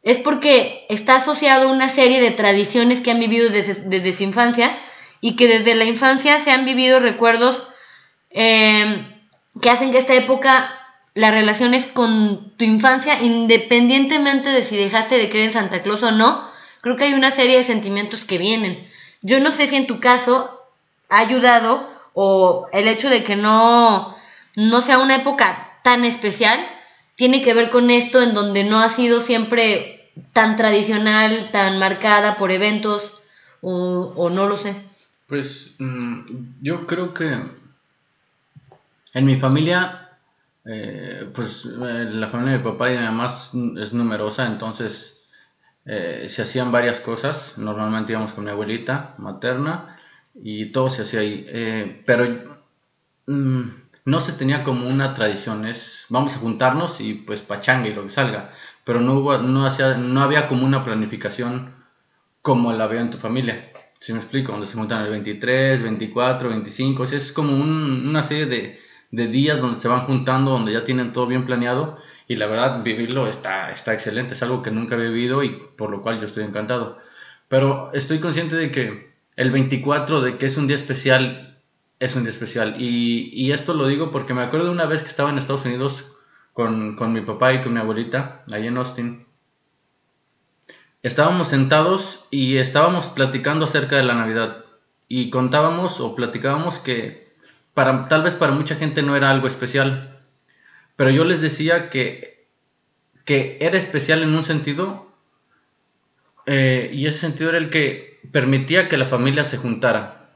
es 0.02 0.18
porque 0.18 0.86
está 0.88 1.16
asociado 1.16 1.68
a 1.68 1.72
una 1.72 1.88
serie 1.88 2.20
de 2.20 2.30
tradiciones 2.30 3.00
que 3.00 3.10
han 3.10 3.20
vivido 3.20 3.50
desde, 3.50 4.12
su 4.12 4.22
infancia 4.22 4.78
y 5.20 5.36
que 5.36 5.48
desde 5.48 5.74
la 5.74 5.84
infancia 5.84 6.40
se 6.40 6.50
han 6.50 6.64
vivido 6.64 7.00
recuerdos 7.00 7.68
eh, 8.30 9.06
que 9.60 9.70
hacen 9.70 9.92
que 9.92 9.98
esta 9.98 10.14
época 10.14 10.76
las 11.14 11.34
relaciones 11.34 11.86
con 11.86 12.52
tu 12.56 12.64
infancia, 12.64 13.20
independientemente 13.20 14.48
de 14.48 14.64
si 14.64 14.76
dejaste 14.76 15.18
de 15.18 15.28
creer 15.28 15.46
en 15.46 15.52
Santa 15.52 15.82
Claus 15.82 16.02
o 16.02 16.12
no, 16.12 16.48
creo 16.80 16.96
que 16.96 17.04
hay 17.04 17.14
una 17.14 17.30
serie 17.30 17.58
de 17.58 17.64
sentimientos 17.64 18.24
que 18.24 18.38
vienen. 18.38 18.88
Yo 19.22 19.40
no 19.40 19.52
sé 19.52 19.66
si 19.66 19.76
en 19.76 19.86
tu 19.86 20.00
caso 20.00 20.62
ha 21.08 21.18
ayudado 21.18 21.90
o 22.14 22.68
el 22.72 22.88
hecho 22.88 23.10
de 23.10 23.24
que 23.24 23.36
no, 23.36 24.16
no 24.56 24.82
sea 24.82 24.98
una 24.98 25.16
época 25.16 25.78
tan 25.82 26.04
especial 26.04 26.66
tiene 27.16 27.42
que 27.42 27.52
ver 27.52 27.68
con 27.70 27.90
esto 27.90 28.22
en 28.22 28.32
donde 28.32 28.64
no 28.64 28.80
ha 28.80 28.88
sido 28.88 29.20
siempre 29.20 30.10
tan 30.32 30.56
tradicional, 30.56 31.50
tan 31.52 31.78
marcada 31.78 32.36
por 32.36 32.50
eventos 32.50 33.12
o, 33.60 34.30
no 34.30 34.48
lo 34.48 34.56
sé. 34.56 34.74
Pues 35.30 35.76
mm, 35.78 36.58
yo 36.60 36.88
creo 36.88 37.14
que 37.14 37.32
en 39.14 39.24
mi 39.24 39.36
familia, 39.36 40.10
eh, 40.64 41.30
pues 41.32 41.66
eh, 41.66 42.04
la 42.10 42.28
familia 42.28 42.54
de 42.54 42.58
mi 42.58 42.64
papá 42.64 42.90
y 42.90 42.94
de 42.94 42.98
mi 42.98 43.04
mamá 43.06 43.32
es 43.80 43.92
numerosa, 43.92 44.48
entonces 44.48 45.22
eh, 45.86 46.26
se 46.28 46.42
hacían 46.42 46.72
varias 46.72 46.98
cosas. 47.00 47.56
Normalmente 47.58 48.10
íbamos 48.12 48.34
con 48.34 48.44
mi 48.44 48.50
abuelita 48.50 49.14
materna 49.18 49.98
y 50.34 50.72
todo 50.72 50.90
se 50.90 51.02
hacía 51.02 51.20
ahí. 51.20 51.46
Eh, 51.48 52.02
pero 52.04 52.24
mm, 53.26 53.68
no 54.06 54.20
se 54.20 54.32
tenía 54.32 54.64
como 54.64 54.88
una 54.88 55.14
tradición, 55.14 55.64
es 55.64 56.06
vamos 56.08 56.34
a 56.34 56.38
juntarnos 56.40 57.00
y 57.00 57.14
pues 57.14 57.42
pachanga 57.42 57.88
y 57.88 57.94
lo 57.94 58.04
que 58.04 58.10
salga. 58.10 58.50
Pero 58.84 59.00
no, 59.00 59.14
hubo, 59.14 59.38
no, 59.38 59.64
hacía, 59.66 59.96
no 59.96 60.22
había 60.22 60.48
como 60.48 60.66
una 60.66 60.82
planificación 60.84 61.74
como 62.42 62.72
la 62.72 62.84
había 62.84 63.00
en 63.02 63.10
tu 63.10 63.18
familia. 63.18 63.69
Si 64.00 64.14
me 64.14 64.18
explico, 64.18 64.52
donde 64.52 64.66
se 64.66 64.74
juntan 64.78 65.04
el 65.04 65.10
23, 65.10 65.82
24, 65.82 66.48
25, 66.48 67.04
es 67.04 67.32
como 67.32 67.54
una 67.54 68.22
serie 68.22 68.46
de, 69.10 69.26
días 69.28 69.60
donde 69.60 69.78
se 69.78 69.88
van 69.88 70.06
juntando, 70.06 70.52
donde 70.52 70.72
ya 70.72 70.84
tienen 70.84 71.12
todo 71.12 71.26
bien 71.26 71.44
planeado 71.44 71.98
y 72.26 72.36
la 72.36 72.46
verdad 72.46 72.82
vivirlo 72.82 73.28
está, 73.28 73.70
está 73.72 73.92
excelente, 73.92 74.32
es 74.34 74.42
algo 74.42 74.62
que 74.62 74.70
nunca 74.70 74.94
he 74.94 74.98
vivido 74.98 75.42
y 75.42 75.50
por 75.76 75.90
lo 75.90 76.02
cual 76.02 76.18
yo 76.18 76.26
estoy 76.26 76.44
encantado. 76.44 76.98
Pero 77.48 77.92
estoy 77.92 78.20
consciente 78.20 78.56
de 78.56 78.70
que 78.70 79.12
el 79.36 79.50
24, 79.50 80.22
de 80.22 80.38
que 80.38 80.46
es 80.46 80.56
un 80.56 80.66
día 80.66 80.76
especial, 80.76 81.58
es 81.98 82.16
un 82.16 82.22
día 82.22 82.32
especial. 82.32 82.76
Y, 82.80 83.30
y 83.34 83.52
esto 83.52 83.74
lo 83.74 83.86
digo 83.86 84.10
porque 84.10 84.32
me 84.32 84.42
acuerdo 84.42 84.66
de 84.66 84.72
una 84.72 84.86
vez 84.86 85.02
que 85.02 85.08
estaba 85.08 85.30
en 85.30 85.38
Estados 85.38 85.66
Unidos 85.66 86.10
con, 86.54 86.96
con 86.96 87.12
mi 87.12 87.20
papá 87.20 87.52
y 87.52 87.62
con 87.62 87.74
mi 87.74 87.80
abuelita, 87.80 88.44
ahí 88.50 88.66
en 88.66 88.78
Austin. 88.78 89.26
Estábamos 91.02 91.48
sentados 91.48 92.26
y 92.30 92.58
estábamos 92.58 93.06
platicando 93.06 93.64
acerca 93.64 93.96
de 93.96 94.02
la 94.02 94.14
Navidad. 94.14 94.64
y 95.08 95.30
contábamos 95.30 95.98
o 95.98 96.14
platicábamos 96.14 96.78
que 96.78 97.34
para, 97.74 98.06
tal 98.08 98.22
vez 98.22 98.36
para 98.36 98.52
mucha 98.52 98.76
gente 98.76 99.02
no 99.02 99.16
era 99.16 99.30
algo 99.30 99.48
especial, 99.48 100.20
pero 100.94 101.10
yo 101.10 101.24
les 101.24 101.40
decía 101.40 101.90
que, 101.90 102.46
que 103.24 103.58
era 103.60 103.76
especial 103.76 104.22
en 104.22 104.34
un 104.34 104.44
sentido 104.44 105.10
eh, 106.46 106.90
y 106.92 107.06
ese 107.06 107.18
sentido 107.18 107.50
era 107.50 107.58
el 107.58 107.70
que 107.70 108.20
permitía 108.30 108.88
que 108.88 108.96
la 108.98 109.06
familia 109.06 109.44
se 109.44 109.56
juntara. 109.56 110.30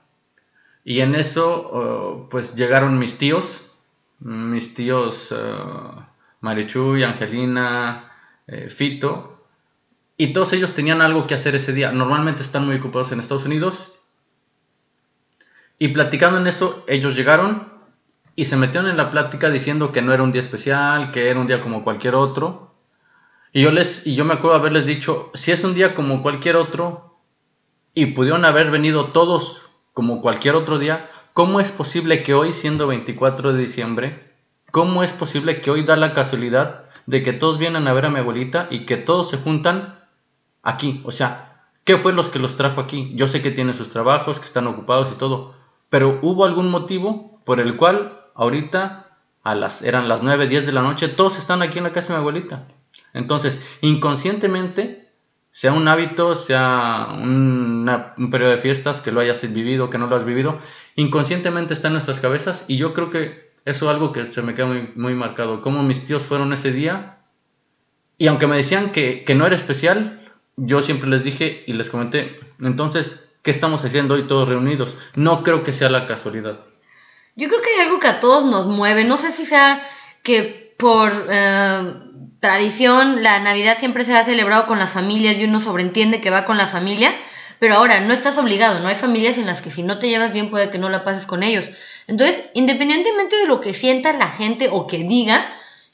Y 0.85 1.01
en 1.01 1.15
eso, 1.15 1.71
oh, 1.73 2.29
pues 2.31 2.57
llegaron 2.57 2.99
mis 2.99 3.17
tíos, 3.19 3.71
mis 4.21 4.75
tíos 4.75 5.33
Marichuy, 6.41 7.05
Angelina, 7.05 8.13
eh, 8.47 8.71
Fito, 8.71 9.34
y 10.17 10.33
todos 10.33 10.53
ellos 10.53 10.75
tenían 10.75 11.03
algo 11.03 11.27
que 11.27 11.35
hacer 11.35 11.55
ese 11.55 11.73
día. 11.73 11.91
Normalmente 11.93 12.43
están 12.43 12.67
muy 12.67 12.77
ocupados 12.77 13.11
en 13.13 13.21
Estados 13.21 13.47
Unidos. 13.47 13.95
Y 15.79 15.89
platicando 15.89 16.39
en 16.39 16.47
eso, 16.47 16.85
ellos 16.87 17.17
llegaron 17.17 17.73
y 18.37 18.45
se 18.45 18.57
metieron 18.57 18.89
en 18.89 18.97
la 18.97 19.11
plática 19.11 19.51
diciendo 19.51 19.93
que 19.93 20.03
no 20.03 20.13
era 20.13 20.23
un 20.23 20.33
día 20.33 20.41
especial, 20.41 21.11
que 21.13 21.31
era 21.31 21.41
un 21.41 21.47
día 21.47 21.61
como 21.61 21.83
cualquier 21.83 22.15
otro. 22.15 22.75
Y 23.53 23.63
yo, 23.63 23.71
les, 23.71 24.07
y 24.07 24.15
yo 24.15 24.25
me 24.25 24.35
acuerdo 24.35 24.57
haberles 24.57 24.87
dicho, 24.87 25.31
si 25.35 25.53
es 25.53 25.63
un 25.65 25.75
día 25.75 25.95
como 25.95 26.23
cualquier 26.23 26.57
otro, 26.57 27.19
y 27.95 28.07
pudieron 28.07 28.45
haber 28.45 28.71
venido 28.71 29.13
todos 29.13 29.63
como 29.93 30.21
cualquier 30.21 30.57
otro 30.57 30.79
día, 30.79 31.09
¿cómo 31.33 31.61
es 31.61 31.71
posible 31.71 32.25
que 32.25 32.35
hoy, 32.35 32.53
siendo 32.53 32.89
24 32.89 33.53
de 33.53 33.63
diciembre, 33.63 34.33
cómo 34.73 35.05
es 35.05 35.13
posible 35.13 35.61
que 35.61 35.71
hoy 35.71 35.85
da 35.85 35.95
la 35.95 36.15
casualidad 36.15 36.87
de 37.07 37.23
que 37.23 37.33
todos 37.33 37.59
vienen 37.59 37.87
a 37.87 37.93
ver 37.93 38.07
a 38.07 38.11
mi 38.11 38.19
abuelita 38.19 38.67
y 38.71 38.87
que 38.87 38.97
todos 38.97 39.31
se 39.31 39.37
juntan 39.37 40.04
aquí? 40.65 41.01
O 41.05 41.13
sea, 41.13 41.63
¿qué 41.85 41.97
fue 41.99 42.13
los 42.13 42.31
que 42.31 42.41
los 42.41 42.57
trajo 42.57 42.81
aquí? 42.81 43.13
Yo 43.15 43.29
sé 43.29 43.43
que 43.43 43.51
tienen 43.51 43.75
sus 43.75 43.91
trabajos, 43.91 44.41
que 44.41 44.47
están 44.47 44.67
ocupados 44.67 45.13
y 45.13 45.17
todo, 45.17 45.55
pero 45.91 46.19
¿hubo 46.23 46.45
algún 46.45 46.71
motivo 46.71 47.41
por 47.45 47.61
el 47.61 47.77
cual 47.77 48.21
ahorita 48.35 49.19
a 49.45 49.55
las, 49.55 49.83
eran 49.83 50.09
las 50.09 50.23
9, 50.23 50.49
10 50.49 50.67
de 50.67 50.73
la 50.73 50.83
noche, 50.83 51.09
todos 51.09 51.39
están 51.39 51.63
aquí 51.63 51.79
en 51.79 51.85
la 51.85 51.93
casa 51.93 52.09
de 52.09 52.19
mi 52.19 52.21
abuelita? 52.21 52.67
Entonces, 53.13 53.65
inconscientemente 53.81 55.05
sea 55.53 55.73
un 55.73 55.87
hábito, 55.87 56.35
sea 56.35 57.11
un 57.13 58.29
periodo 58.33 58.51
de 58.51 58.59
fiestas, 58.59 59.01
que 59.01 59.13
lo 59.13 59.21
hayas 59.21 59.41
vivido, 59.53 59.89
que 59.89 59.99
no 59.99 60.09
lo 60.09 60.17
has 60.17 60.25
vivido, 60.25 60.59
inconscientemente 60.97 61.75
está 61.75 61.87
en 61.87 61.93
nuestras 61.93 62.19
cabezas 62.19 62.65
y 62.67 62.77
yo 62.77 62.93
creo 62.93 63.11
que 63.11 63.53
eso 63.65 63.87
es 63.87 63.95
algo 63.95 64.13
que 64.13 64.27
se 64.33 64.43
me 64.43 64.55
queda 64.55 64.67
muy, 64.67 64.91
muy 64.97 65.15
marcado, 65.15 65.63
como 65.63 65.85
mis 65.85 66.05
tíos 66.05 66.25
fueron 66.25 66.53
ese 66.53 66.73
día 66.73 67.19
y 68.19 68.27
aunque 68.27 68.49
me 68.49 68.57
decían 68.57 68.91
que, 68.91 69.23
que 69.25 69.37
no 69.37 69.47
era 69.47 69.55
especial, 69.55 70.24
yo 70.57 70.83
siempre 70.83 71.09
les 71.09 71.25
dije 71.25 71.65
y 71.67 71.73
les 71.73 71.91
comenté, 71.91 72.39
entonces, 72.61 73.25
¿qué 73.43 73.51
estamos 73.51 73.85
haciendo 73.85 74.15
hoy 74.15 74.27
todos 74.27 74.49
reunidos? 74.49 74.97
No 75.15 75.43
creo 75.43 75.65
que 75.65 75.73
sea 75.73 75.89
la 75.89 76.07
casualidad. 76.07 76.61
Yo 77.37 77.49
creo 77.49 77.61
que 77.61 77.71
hay 77.71 77.87
algo 77.87 78.01
que 78.01 78.09
a 78.09 78.21
todos 78.21 78.45
nos 78.45 78.67
mueve, 78.67 79.05
no 79.05 79.19
sé 79.19 79.33
si 79.33 79.45
sea 79.45 79.87
que 80.23 80.75
por... 80.79 81.13
Eh, 81.31 81.93
tradición, 82.45 83.23
la 83.23 83.41
Navidad 83.41 83.79
siempre 83.79 84.05
se 84.05 84.15
ha 84.15 84.23
celebrado 84.23 84.67
con 84.67 84.79
las 84.79 84.91
familias 84.91 85.39
y 85.39 85.45
uno 85.45 85.65
sobreentiende 85.65 86.21
que 86.21 86.29
va 86.29 86.45
con 86.45 86.59
la 86.59 86.67
familia, 86.67 87.15
pero 87.59 87.77
ahora 87.77 88.01
no 88.01 88.13
estás 88.13 88.37
obligado, 88.37 88.81
no 88.81 88.89
hay 88.89 88.97
familias 88.97 89.39
en 89.39 89.47
las 89.47 89.63
que 89.63 89.71
si 89.71 89.83
no 89.83 89.99
te 89.99 90.11
llevas 90.11 90.35
bien 90.35 90.51
puede 90.51 90.71
que 90.71 90.77
no 90.77 90.91
la 90.91 91.05
pases 91.05 91.25
con 91.25 91.43
ellos. 91.43 91.65
Entonces, 92.07 92.45
independientemente 92.53 93.37
de 93.37 93.47
lo 93.47 93.63
que 93.63 93.73
sienta 93.73 94.13
la 94.13 94.29
gente 94.29 94.69
o 94.71 94.87
que 94.87 94.99
diga, 94.99 95.43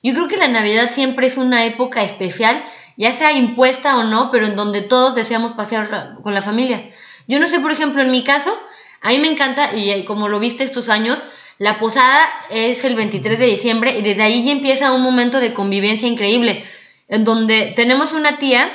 yo 0.02 0.12
creo 0.12 0.26
que 0.26 0.38
la 0.38 0.48
Navidad 0.48 0.90
siempre 0.92 1.28
es 1.28 1.36
una 1.36 1.64
época 1.66 2.02
especial, 2.02 2.64
ya 3.00 3.14
sea 3.14 3.32
impuesta 3.32 3.96
o 3.96 4.04
no, 4.04 4.30
pero 4.30 4.44
en 4.44 4.56
donde 4.56 4.82
todos 4.82 5.14
deseamos 5.14 5.52
pasear 5.52 6.18
con 6.22 6.34
la 6.34 6.42
familia. 6.42 6.90
Yo 7.26 7.40
no 7.40 7.48
sé, 7.48 7.58
por 7.58 7.72
ejemplo, 7.72 8.02
en 8.02 8.10
mi 8.10 8.24
caso, 8.24 8.54
a 9.00 9.08
mí 9.08 9.18
me 9.18 9.32
encanta, 9.32 9.74
y 9.74 10.04
como 10.04 10.28
lo 10.28 10.38
viste 10.38 10.64
estos 10.64 10.90
años, 10.90 11.18
la 11.56 11.78
posada 11.78 12.28
es 12.50 12.84
el 12.84 12.96
23 12.96 13.38
de 13.38 13.46
diciembre 13.46 13.98
y 13.98 14.02
desde 14.02 14.22
ahí 14.22 14.44
ya 14.44 14.52
empieza 14.52 14.92
un 14.92 15.00
momento 15.00 15.40
de 15.40 15.54
convivencia 15.54 16.06
increíble, 16.06 16.66
en 17.08 17.24
donde 17.24 17.72
tenemos 17.74 18.12
una 18.12 18.36
tía, 18.36 18.70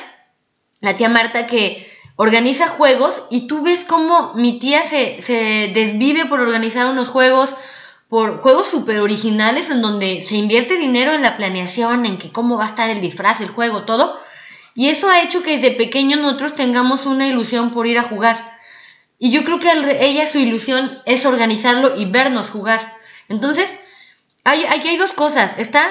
la 0.82 0.98
tía 0.98 1.08
Marta, 1.08 1.46
que 1.46 1.88
organiza 2.16 2.70
juegos 2.70 3.22
y 3.30 3.46
tú 3.46 3.62
ves 3.62 3.86
cómo 3.88 4.34
mi 4.34 4.58
tía 4.58 4.82
se, 4.86 5.22
se 5.22 5.72
desvive 5.72 6.26
por 6.26 6.40
organizar 6.40 6.88
unos 6.88 7.10
juegos, 7.10 7.52
por 8.16 8.40
juegos 8.40 8.68
súper 8.72 9.02
originales 9.02 9.70
en 9.70 9.82
donde 9.82 10.22
se 10.22 10.38
invierte 10.38 10.78
dinero 10.78 11.12
en 11.12 11.22
la 11.22 11.36
planeación, 11.36 12.06
en 12.06 12.18
que 12.18 12.32
cómo 12.32 12.56
va 12.56 12.64
a 12.64 12.70
estar 12.70 12.90
el 12.90 13.02
disfraz, 13.02 13.42
el 13.42 13.50
juego, 13.50 13.84
todo. 13.84 14.18
Y 14.74 14.88
eso 14.88 15.10
ha 15.10 15.22
hecho 15.22 15.44
que 15.44 15.58
desde 15.58 15.76
pequeños 15.76 16.22
nosotros 16.22 16.56
tengamos 16.56 17.06
una 17.06 17.28
ilusión 17.28 17.72
por 17.72 17.88
ir 17.88 18.00
a 18.00 18.04
jugar. 18.04 18.58
Y 19.20 19.32
yo 19.32 19.44
creo 19.44 19.60
que 19.60 19.70
ella 20.00 20.28
su 20.28 20.38
ilusión 20.38 20.98
es 21.06 21.26
organizarlo 21.26 22.00
y 22.00 22.06
vernos 22.06 22.50
jugar. 22.50 22.96
Entonces, 23.28 23.70
hay, 24.46 24.64
aquí 24.64 24.88
hay 24.88 24.96
dos 24.96 25.12
cosas. 25.12 25.52
Está 25.58 25.86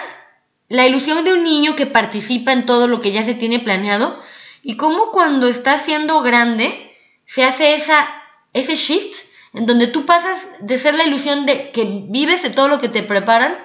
la 0.71 0.87
ilusión 0.87 1.27
de 1.27 1.35
un 1.35 1.45
niño 1.45 1.77
que 1.77 1.85
participa 1.85 2.55
en 2.55 2.65
todo 2.65 2.89
lo 2.89 3.03
que 3.03 3.13
ya 3.13 3.23
se 3.23 3.35
tiene 3.35 3.59
planeado 3.59 4.19
y 4.63 4.79
cómo 4.79 5.11
cuando 5.11 5.47
está 5.47 5.77
siendo 5.77 6.23
grande 6.23 6.97
se 7.27 7.45
hace 7.45 7.75
esa, 7.75 8.09
ese 8.55 8.77
shift 8.77 9.34
en 9.55 9.67
donde 9.67 9.87
tú 9.87 10.05
pasas 10.05 10.47
de 10.61 10.79
ser 10.79 10.95
la 10.95 11.05
ilusión 11.05 11.47
de 11.47 11.71
que 11.71 11.85
vives 12.09 12.43
de 12.43 12.51
todo 12.51 12.69
lo 12.69 12.81
que 12.81 12.89
te 12.89 13.03
preparan 13.03 13.57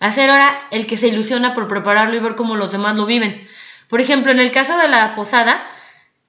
a 0.00 0.12
ser 0.12 0.30
ahora 0.30 0.66
el 0.70 0.86
que 0.86 0.96
se 0.96 1.08
ilusiona 1.08 1.54
por 1.54 1.68
prepararlo 1.68 2.16
y 2.16 2.20
ver 2.20 2.34
cómo 2.34 2.56
los 2.56 2.72
demás 2.72 2.96
lo 2.96 3.06
viven. 3.06 3.46
Por 3.88 4.00
ejemplo, 4.00 4.32
en 4.32 4.40
el 4.40 4.50
caso 4.50 4.76
de 4.78 4.88
la 4.88 5.14
posada, 5.14 5.62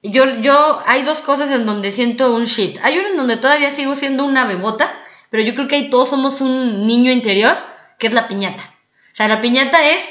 yo, 0.02 0.40
yo, 0.40 0.82
hay 0.86 1.02
dos 1.02 1.18
cosas 1.18 1.50
en 1.50 1.66
donde 1.66 1.90
siento 1.90 2.34
un 2.34 2.44
shit. 2.44 2.78
Hay 2.82 2.98
uno 2.98 3.08
en 3.08 3.16
donde 3.16 3.36
todavía 3.38 3.70
sigo 3.70 3.96
siendo 3.96 4.24
una 4.24 4.44
bebota, 4.44 4.92
pero 5.30 5.42
yo 5.42 5.54
creo 5.54 5.68
que 5.68 5.76
ahí 5.76 5.90
todos 5.90 6.10
somos 6.10 6.40
un 6.40 6.86
niño 6.86 7.10
interior, 7.10 7.56
que 7.98 8.06
es 8.06 8.12
la 8.12 8.28
piñata. 8.28 8.62
O 9.12 9.16
sea, 9.16 9.28
la 9.28 9.40
piñata 9.40 9.88
es 9.88 10.02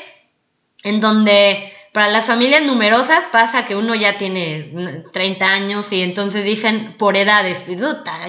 en 0.84 1.00
donde 1.00 1.72
para 1.98 2.10
las 2.10 2.26
familias 2.26 2.62
numerosas 2.62 3.24
pasa 3.32 3.66
que 3.66 3.76
uno 3.76 3.96
ya 3.96 4.20
tiene 4.20 5.04
30 5.12 5.48
años 5.48 5.92
y 5.92 6.04
entonces 6.04 6.46
dicen 6.46 6.94
por 7.00 7.18
edades, 7.18 7.58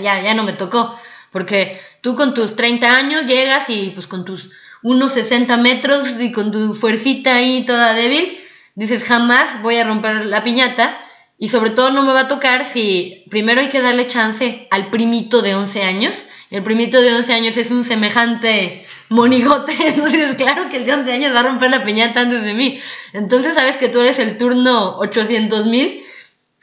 ya, 0.00 0.22
ya 0.22 0.32
no 0.32 0.42
me 0.42 0.54
tocó, 0.54 0.98
porque 1.30 1.78
tú 2.00 2.16
con 2.16 2.32
tus 2.32 2.56
30 2.56 2.96
años 2.96 3.26
llegas 3.26 3.68
y 3.68 3.90
pues 3.94 4.06
con 4.06 4.24
tus 4.24 4.48
unos 4.82 5.12
60 5.12 5.54
metros 5.58 6.08
y 6.18 6.32
con 6.32 6.50
tu 6.50 6.72
fuercita 6.72 7.34
ahí 7.34 7.66
toda 7.66 7.92
débil, 7.92 8.38
dices 8.74 9.04
jamás 9.04 9.60
voy 9.60 9.76
a 9.76 9.84
romper 9.84 10.24
la 10.24 10.42
piñata 10.42 10.98
y 11.36 11.48
sobre 11.50 11.68
todo 11.68 11.90
no 11.90 12.04
me 12.04 12.14
va 12.14 12.20
a 12.20 12.28
tocar 12.28 12.64
si 12.64 13.26
primero 13.28 13.60
hay 13.60 13.68
que 13.68 13.82
darle 13.82 14.06
chance 14.06 14.66
al 14.70 14.86
primito 14.86 15.42
de 15.42 15.54
11 15.54 15.82
años. 15.82 16.14
El 16.48 16.62
primito 16.62 17.02
de 17.02 17.14
11 17.14 17.34
años 17.34 17.56
es 17.58 17.70
un 17.70 17.84
semejante 17.84 18.86
monigote, 19.08 19.74
entonces 19.80 20.34
claro 20.36 20.68
que 20.68 20.78
el 20.78 20.86
de 20.86 20.94
11 20.94 21.12
años 21.12 21.34
va 21.34 21.40
a 21.40 21.44
romper 21.44 21.70
la 21.70 21.84
piñata 21.84 22.20
antes 22.20 22.44
de 22.44 22.54
mí. 22.54 22.80
Entonces 23.12 23.54
sabes 23.54 23.76
que 23.76 23.88
tú 23.88 24.00
eres 24.00 24.18
el 24.18 24.38
turno 24.38 24.98
800 24.98 25.66
mil 25.66 26.02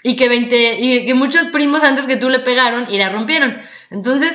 y 0.04 0.16
que 0.16 0.30
20 0.30 0.80
y 0.80 1.06
que 1.06 1.14
muchos 1.14 1.48
primos 1.48 1.84
antes 1.84 2.06
que 2.06 2.18
tú 2.18 2.30
le 2.30 2.40
pegaron 2.40 2.88
y 2.90 2.98
la 2.98 3.10
rompieron. 3.10 3.62
Entonces, 3.90 4.34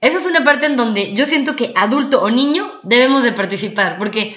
esa 0.00 0.18
es 0.18 0.26
una 0.26 0.44
parte 0.44 0.66
en 0.66 0.76
donde 0.76 1.14
yo 1.14 1.26
siento 1.26 1.56
que 1.56 1.72
adulto 1.74 2.22
o 2.22 2.30
niño 2.30 2.80
debemos 2.82 3.22
de 3.22 3.32
participar, 3.32 3.98
porque 3.98 4.36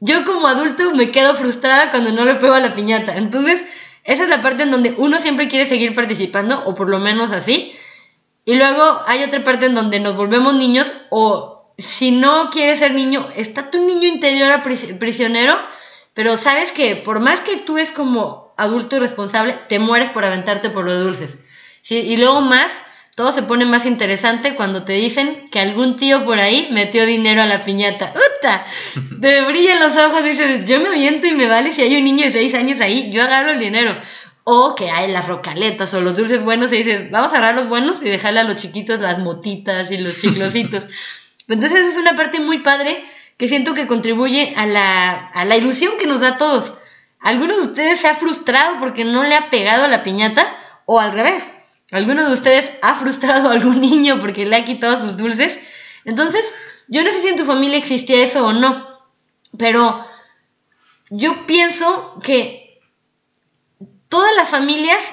yo 0.00 0.24
como 0.24 0.46
adulto 0.46 0.94
me 0.94 1.10
quedo 1.10 1.34
frustrada 1.34 1.90
cuando 1.90 2.12
no 2.12 2.24
le 2.24 2.34
pego 2.34 2.54
a 2.54 2.60
la 2.60 2.74
piñata. 2.74 3.16
Entonces, 3.16 3.64
esa 4.04 4.24
es 4.24 4.28
la 4.28 4.42
parte 4.42 4.62
en 4.62 4.70
donde 4.70 4.94
uno 4.96 5.18
siempre 5.18 5.48
quiere 5.48 5.66
seguir 5.66 5.94
participando, 5.94 6.64
o 6.64 6.74
por 6.74 6.88
lo 6.88 6.98
menos 6.98 7.32
así. 7.32 7.72
Y 8.44 8.54
luego 8.54 9.02
hay 9.06 9.22
otra 9.22 9.44
parte 9.44 9.66
en 9.66 9.74
donde 9.74 10.00
nos 10.00 10.16
volvemos 10.16 10.54
niños, 10.54 10.92
o 11.10 11.57
si 11.78 12.10
no 12.10 12.50
quieres 12.50 12.80
ser 12.80 12.92
niño, 12.92 13.28
está 13.36 13.70
tu 13.70 13.78
niño 13.78 14.08
interior 14.08 14.62
prisionero, 14.98 15.56
pero 16.12 16.36
sabes 16.36 16.72
que 16.72 16.96
por 16.96 17.20
más 17.20 17.40
que 17.40 17.56
tú 17.58 17.78
es 17.78 17.92
como 17.92 18.52
adulto 18.56 18.98
responsable, 18.98 19.56
te 19.68 19.78
mueres 19.78 20.10
por 20.10 20.24
aventarte 20.24 20.70
por 20.70 20.84
los 20.84 21.04
dulces. 21.04 21.38
Y 21.88 22.16
luego 22.16 22.40
más, 22.40 22.70
todo 23.14 23.32
se 23.32 23.44
pone 23.44 23.64
más 23.64 23.86
interesante 23.86 24.56
cuando 24.56 24.84
te 24.84 24.94
dicen 24.94 25.48
que 25.50 25.60
algún 25.60 25.96
tío 25.96 26.24
por 26.24 26.40
ahí 26.40 26.68
metió 26.72 27.06
dinero 27.06 27.42
a 27.42 27.46
la 27.46 27.64
piñata. 27.64 28.12
¡Uta! 28.14 28.66
Te 29.20 29.42
brillan 29.42 29.80
los 29.80 29.96
ojos 29.96 30.20
y 30.20 30.30
dices, 30.30 30.66
yo 30.66 30.80
me 30.80 30.88
aviento 30.88 31.26
y 31.26 31.32
me 31.32 31.46
vale 31.46 31.72
si 31.72 31.82
hay 31.82 31.96
un 31.96 32.04
niño 32.04 32.24
de 32.24 32.32
6 32.32 32.54
años 32.54 32.80
ahí, 32.80 33.10
yo 33.12 33.22
agarro 33.22 33.52
el 33.52 33.60
dinero. 33.60 33.96
O 34.44 34.74
que 34.74 34.90
hay 34.90 35.10
las 35.10 35.28
rocaletas 35.28 35.92
o 35.94 36.00
los 36.00 36.16
dulces 36.16 36.42
buenos 36.42 36.72
y 36.72 36.78
dices, 36.78 37.10
vamos 37.10 37.32
a 37.32 37.38
agarrar 37.38 37.54
los 37.54 37.68
buenos 37.68 38.02
y 38.02 38.08
dejarle 38.08 38.40
a 38.40 38.44
los 38.44 38.56
chiquitos 38.56 39.00
las 39.00 39.18
motitas 39.18 39.90
y 39.90 39.98
los 39.98 40.20
chiclositos. 40.20 40.84
Entonces 41.48 41.86
es 41.86 41.96
una 41.96 42.14
parte 42.14 42.40
muy 42.40 42.58
padre 42.58 43.04
que 43.36 43.48
siento 43.48 43.74
que 43.74 43.86
contribuye 43.86 44.54
a 44.56 44.66
la, 44.66 45.28
a 45.28 45.44
la 45.44 45.56
ilusión 45.56 45.94
que 45.98 46.06
nos 46.06 46.20
da 46.20 46.30
a 46.30 46.38
todos. 46.38 46.74
¿Alguno 47.20 47.56
de 47.56 47.62
ustedes 47.62 48.00
se 48.00 48.08
ha 48.08 48.14
frustrado 48.14 48.78
porque 48.80 49.04
no 49.04 49.24
le 49.24 49.34
ha 49.34 49.50
pegado 49.50 49.84
a 49.84 49.88
la 49.88 50.04
piñata? 50.04 50.46
O 50.86 51.00
al 51.00 51.12
revés, 51.12 51.44
¿Alguno 51.90 52.28
de 52.28 52.34
ustedes 52.34 52.70
ha 52.82 52.96
frustrado 52.96 53.48
a 53.48 53.52
algún 53.52 53.80
niño 53.80 54.20
porque 54.20 54.46
le 54.46 54.56
ha 54.56 54.64
quitado 54.64 55.00
sus 55.00 55.16
dulces? 55.16 55.58
Entonces, 56.04 56.44
yo 56.88 57.02
no 57.02 57.10
sé 57.12 57.22
si 57.22 57.28
en 57.28 57.36
tu 57.36 57.44
familia 57.44 57.78
existía 57.78 58.24
eso 58.24 58.46
o 58.46 58.52
no, 58.52 58.86
pero 59.56 60.04
yo 61.10 61.46
pienso 61.46 62.18
que 62.22 62.80
todas 64.08 64.34
las 64.36 64.48
familias 64.48 65.12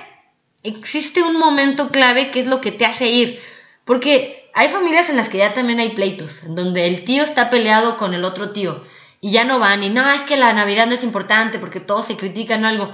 existe 0.64 1.22
un 1.22 1.38
momento 1.38 1.90
clave 1.90 2.32
que 2.32 2.42
es 2.42 2.48
lo 2.48 2.60
que 2.60 2.72
te 2.72 2.86
hace 2.86 3.08
ir. 3.08 3.40
Porque 3.86 4.50
hay 4.54 4.70
familias 4.70 5.10
en 5.10 5.18
las 5.18 5.30
que 5.30 5.38
ya 5.38 5.54
también 5.54 5.80
hay 5.80 5.96
pleitos, 5.96 6.40
donde 6.48 6.88
el 6.88 7.06
tío 7.06 7.24
está 7.24 7.50
peleado 7.50 7.98
con 7.98 8.14
el 8.14 8.26
otro 8.26 8.52
tío 8.52 8.84
y 9.22 9.32
ya 9.32 9.44
no 9.44 9.58
van 9.58 9.84
y 9.84 9.90
no, 9.90 10.08
es 10.12 10.22
que 10.24 10.38
la 10.38 10.54
Navidad 10.54 10.86
no 10.86 10.94
es 10.94 11.04
importante 11.04 11.58
porque 11.58 11.80
todos 11.80 12.06
se 12.06 12.16
critican 12.16 12.64
algo. 12.64 12.94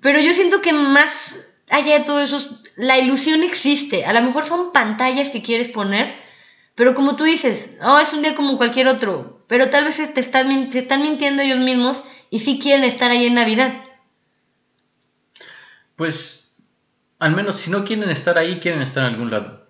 Pero 0.00 0.18
yo 0.18 0.32
siento 0.32 0.60
que 0.60 0.72
más 0.72 1.36
allá 1.70 2.00
de 2.00 2.04
todo 2.04 2.20
eso, 2.20 2.60
la 2.76 2.98
ilusión 2.98 3.42
existe. 3.42 4.04
A 4.04 4.12
lo 4.12 4.22
mejor 4.22 4.44
son 4.44 4.72
pantallas 4.72 5.30
que 5.30 5.42
quieres 5.42 5.68
poner, 5.68 6.12
pero 6.74 6.94
como 6.94 7.16
tú 7.16 7.24
dices, 7.24 7.78
oh, 7.80 7.98
es 8.00 8.12
un 8.12 8.22
día 8.22 8.34
como 8.34 8.56
cualquier 8.56 8.88
otro, 8.88 9.44
pero 9.46 9.70
tal 9.70 9.84
vez 9.84 9.96
te 9.96 10.20
están, 10.20 10.70
te 10.70 10.80
están 10.80 11.02
mintiendo 11.02 11.42
ellos 11.42 11.60
mismos 11.60 12.02
y 12.30 12.40
sí 12.40 12.58
quieren 12.58 12.84
estar 12.84 13.10
ahí 13.10 13.26
en 13.26 13.34
Navidad. 13.34 13.84
Pues, 15.94 16.52
al 17.20 17.36
menos 17.36 17.56
si 17.56 17.70
no 17.70 17.84
quieren 17.84 18.10
estar 18.10 18.36
ahí, 18.36 18.58
quieren 18.58 18.82
estar 18.82 19.04
en 19.04 19.12
algún 19.14 19.30
lado. 19.30 19.63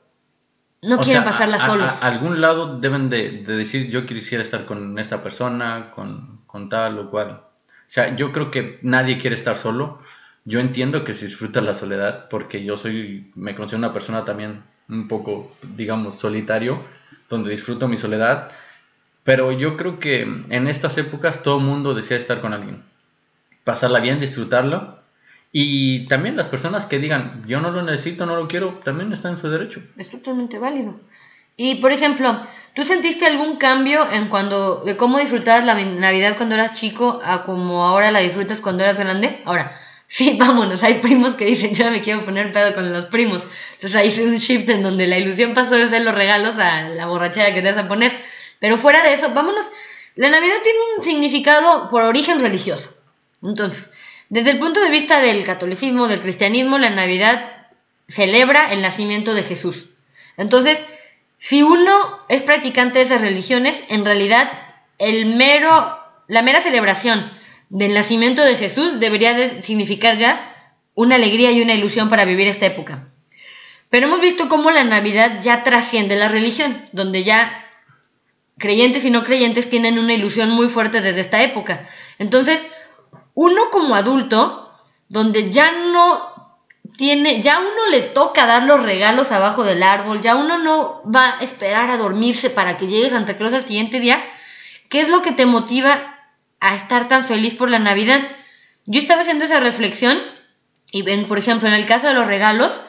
No 0.87 0.99
quieren 0.99 1.25
pasarla 1.25 1.59
solos. 1.67 1.93
A, 1.93 2.07
algún 2.07 2.41
lado 2.41 2.79
deben 2.79 3.11
de, 3.11 3.43
decir, 3.43 3.91
yo 3.91 4.07
quisiera 4.07 4.43
estar 4.43 4.65
con 4.67 4.99
esta 4.99 5.23
persona, 5.23 5.91
con, 5.95 6.41
con 6.47 6.69
tal 6.69 6.99
o 6.99 7.11
cual. 7.11 7.31
O 7.31 7.43
sea, 7.87 8.17
yo 8.17 8.33
creo 8.33 8.51
que 8.51 8.79
nadie 8.83 9.19
quiere 9.19 9.37
estar 9.37 9.57
solo. 9.57 10.01
Yo 10.45 10.61
entiendo 10.61 11.05
que 11.05 11.15
se 11.15 11.27
disfruta 11.27 11.61
la 11.61 11.75
soledad, 11.75 12.29
porque 12.29 12.65
yo 12.65 12.77
soy, 12.77 13.31
me 13.35 13.55
considero 13.55 13.79
una 13.79 13.93
persona 13.93 14.25
también 14.25 14.63
un 14.89 15.09
poco, 15.09 15.53
digamos, 15.77 16.19
solitario, 16.19 16.83
donde 17.29 17.51
disfruto 17.51 17.89
mi 17.89 17.99
soledad. 17.99 18.51
Pero 19.23 19.53
yo 19.53 19.77
creo 19.77 19.99
que 19.99 20.23
en 20.23 20.69
estas 20.69 20.99
épocas 20.99 21.43
todo 21.43 21.61
mundo 21.61 21.95
desea 21.95 22.19
estar 22.19 22.41
con 22.41 22.53
alguien. 22.53 22.83
Pasarla 23.65 24.01
bien, 24.01 24.21
disfrutarlo 24.21 25.04
y 25.57 26.09
también 26.09 26.37
las 26.37 26.49
personas 26.49 26.85
que 26.87 26.99
digan, 26.99 27.45
yo 27.47 27.61
no 27.61 27.71
lo 27.71 27.81
necesito, 27.85 28.27
no 28.27 28.35
lo 28.35 28.49
quiero, 28.49 28.81
también 28.85 29.13
están 29.13 29.35
en 29.35 29.41
su 29.41 29.49
derecho. 29.49 29.81
Es 29.97 30.11
totalmente 30.11 30.59
válido. 30.59 30.99
Y, 31.57 31.77
por 31.77 31.93
ejemplo, 31.93 32.45
¿tú 32.75 32.85
sentiste 32.85 33.25
algún 33.25 33.55
cambio 33.55 34.11
en 34.11 34.31
cuando, 34.31 34.85
cómo 34.99 35.21
disfrutabas 35.21 35.65
la 35.65 35.77
Navidad 35.77 36.37
cuando 36.37 36.57
eras 36.57 36.75
chico 36.75 37.21
a 37.25 37.45
como 37.45 37.85
ahora 37.85 38.11
la 38.11 38.19
disfrutas 38.19 38.61
cuando 38.61 38.83
eras 38.83 38.99
grande? 38.99 39.43
Ahora, 39.45 39.79
sí, 40.09 40.37
vámonos, 40.37 40.83
hay 40.83 40.95
primos 40.95 41.35
que 41.35 41.45
dicen, 41.45 41.73
yo 41.73 41.89
me 41.89 42.01
quiero 42.01 42.25
poner 42.25 42.51
pedo 42.51 42.75
con 42.75 42.93
los 42.93 43.05
primos. 43.05 43.45
Entonces 43.75 43.95
ahí 43.95 44.09
hice 44.09 44.27
un 44.27 44.39
shift 44.39 44.69
en 44.71 44.83
donde 44.83 45.07
la 45.07 45.19
ilusión 45.19 45.55
pasó 45.55 45.77
de 45.77 45.89
ser 45.89 46.03
los 46.03 46.17
regalos 46.17 46.59
a 46.59 46.89
la 46.89 47.07
borrachera 47.07 47.55
que 47.55 47.63
te 47.63 47.71
vas 47.71 47.85
a 47.85 47.87
poner. 47.87 48.13
Pero 48.59 48.77
fuera 48.77 49.05
de 49.05 49.13
eso, 49.13 49.33
vámonos, 49.33 49.71
la 50.17 50.31
Navidad 50.31 50.57
tiene 50.65 50.79
un 50.99 51.05
significado 51.05 51.89
por 51.91 52.03
origen 52.03 52.41
religioso. 52.41 52.93
Entonces, 53.41 53.94
desde 54.35 54.51
el 54.51 54.59
punto 54.59 54.81
de 54.81 54.91
vista 54.91 55.21
del 55.21 55.45
catolicismo, 55.45 56.09
del 56.09 56.21
cristianismo, 56.21 56.77
la 56.77 56.91
Navidad 56.91 57.53
celebra 58.09 58.73
el 58.73 58.83
nacimiento 58.83 59.33
de 59.33 59.45
Jesús. 59.45 59.91
Entonces, 60.37 60.85
si 61.39 61.63
uno 61.63 62.19
es 62.29 62.43
practicante 62.43 62.99
de 62.99 63.05
esas 63.05 63.21
religiones, 63.21 63.81
en 63.89 64.05
realidad 64.05 64.51
el 64.99 65.37
mero, 65.37 65.97
la 66.27 66.43
mera 66.43 66.61
celebración 66.63 67.31
del 67.69 67.95
nacimiento 67.95 68.43
de 68.45 68.57
Jesús 68.57 68.99
debería 68.99 69.35
de 69.35 69.63
significar 69.63 70.19
ya 70.19 70.53
una 70.97 71.15
alegría 71.15 71.53
y 71.53 71.63
una 71.63 71.75
ilusión 71.75 72.11
para 72.11 72.25
vivir 72.25 72.49
esta 72.49 72.67
época. 72.67 73.07
Pero 73.89 74.09
hemos 74.09 74.21
visto 74.21 74.49
cómo 74.49 74.73
la 74.73 74.83
Navidad 74.83 75.43
ya 75.43 75.63
trasciende 75.63 76.17
la 76.17 76.27
religión, 76.27 76.85
donde 76.91 77.23
ya 77.23 77.65
creyentes 78.59 79.05
y 79.05 79.11
no 79.11 79.23
creyentes 79.23 79.71
tienen 79.71 79.97
una 79.97 80.15
ilusión 80.15 80.51
muy 80.51 80.69
fuerte 80.69 81.03
desde 81.03 81.21
esta 81.21 81.41
época. 81.45 81.89
Entonces, 82.19 82.67
uno 83.35 83.71
como 83.71 83.95
adulto, 83.95 84.73
donde 85.09 85.51
ya 85.51 85.73
no 85.93 86.35
tiene, 86.97 87.43
ya 87.43 87.59
uno 87.59 87.91
le 87.91 88.01
toca 88.01 88.47
dar 88.47 88.65
los 88.65 88.83
regalos 88.83 89.33
abajo 89.33 89.65
del 89.65 89.83
árbol, 89.83 90.23
ya 90.23 90.37
uno 90.37 90.59
no 90.59 91.03
va 91.11 91.39
a 91.39 91.43
esperar 91.43 91.91
a 91.91 91.97
dormirse 91.97 92.51
para 92.51 92.77
que 92.77 92.87
llegue 92.87 93.11
Santa 93.11 93.37
Claus 93.37 93.53
al 93.53 93.65
siguiente 93.65 94.01
día, 94.01 94.25
¿qué 94.89 95.01
es 95.01 95.09
lo 95.09 95.23
que 95.23 95.33
te 95.33 95.47
motiva 95.47 96.19
a 96.61 96.75
estar 96.77 97.09
tan 97.09 97.25
feliz 97.25 97.55
por 97.55 97.71
la 97.71 97.79
Navidad? 97.79 98.23
Yo 98.87 99.01
estaba 99.01 99.23
haciendo 99.23 99.45
esa 99.45 99.61
reflexión 99.61 100.19
y 100.91 101.03
ven, 101.03 101.27
por 101.27 101.39
ejemplo, 101.39 101.69
en 101.69 101.75
el 101.75 101.87
caso 101.87 102.07
de 102.07 102.15
los 102.15 102.27
regalos, 102.27 102.81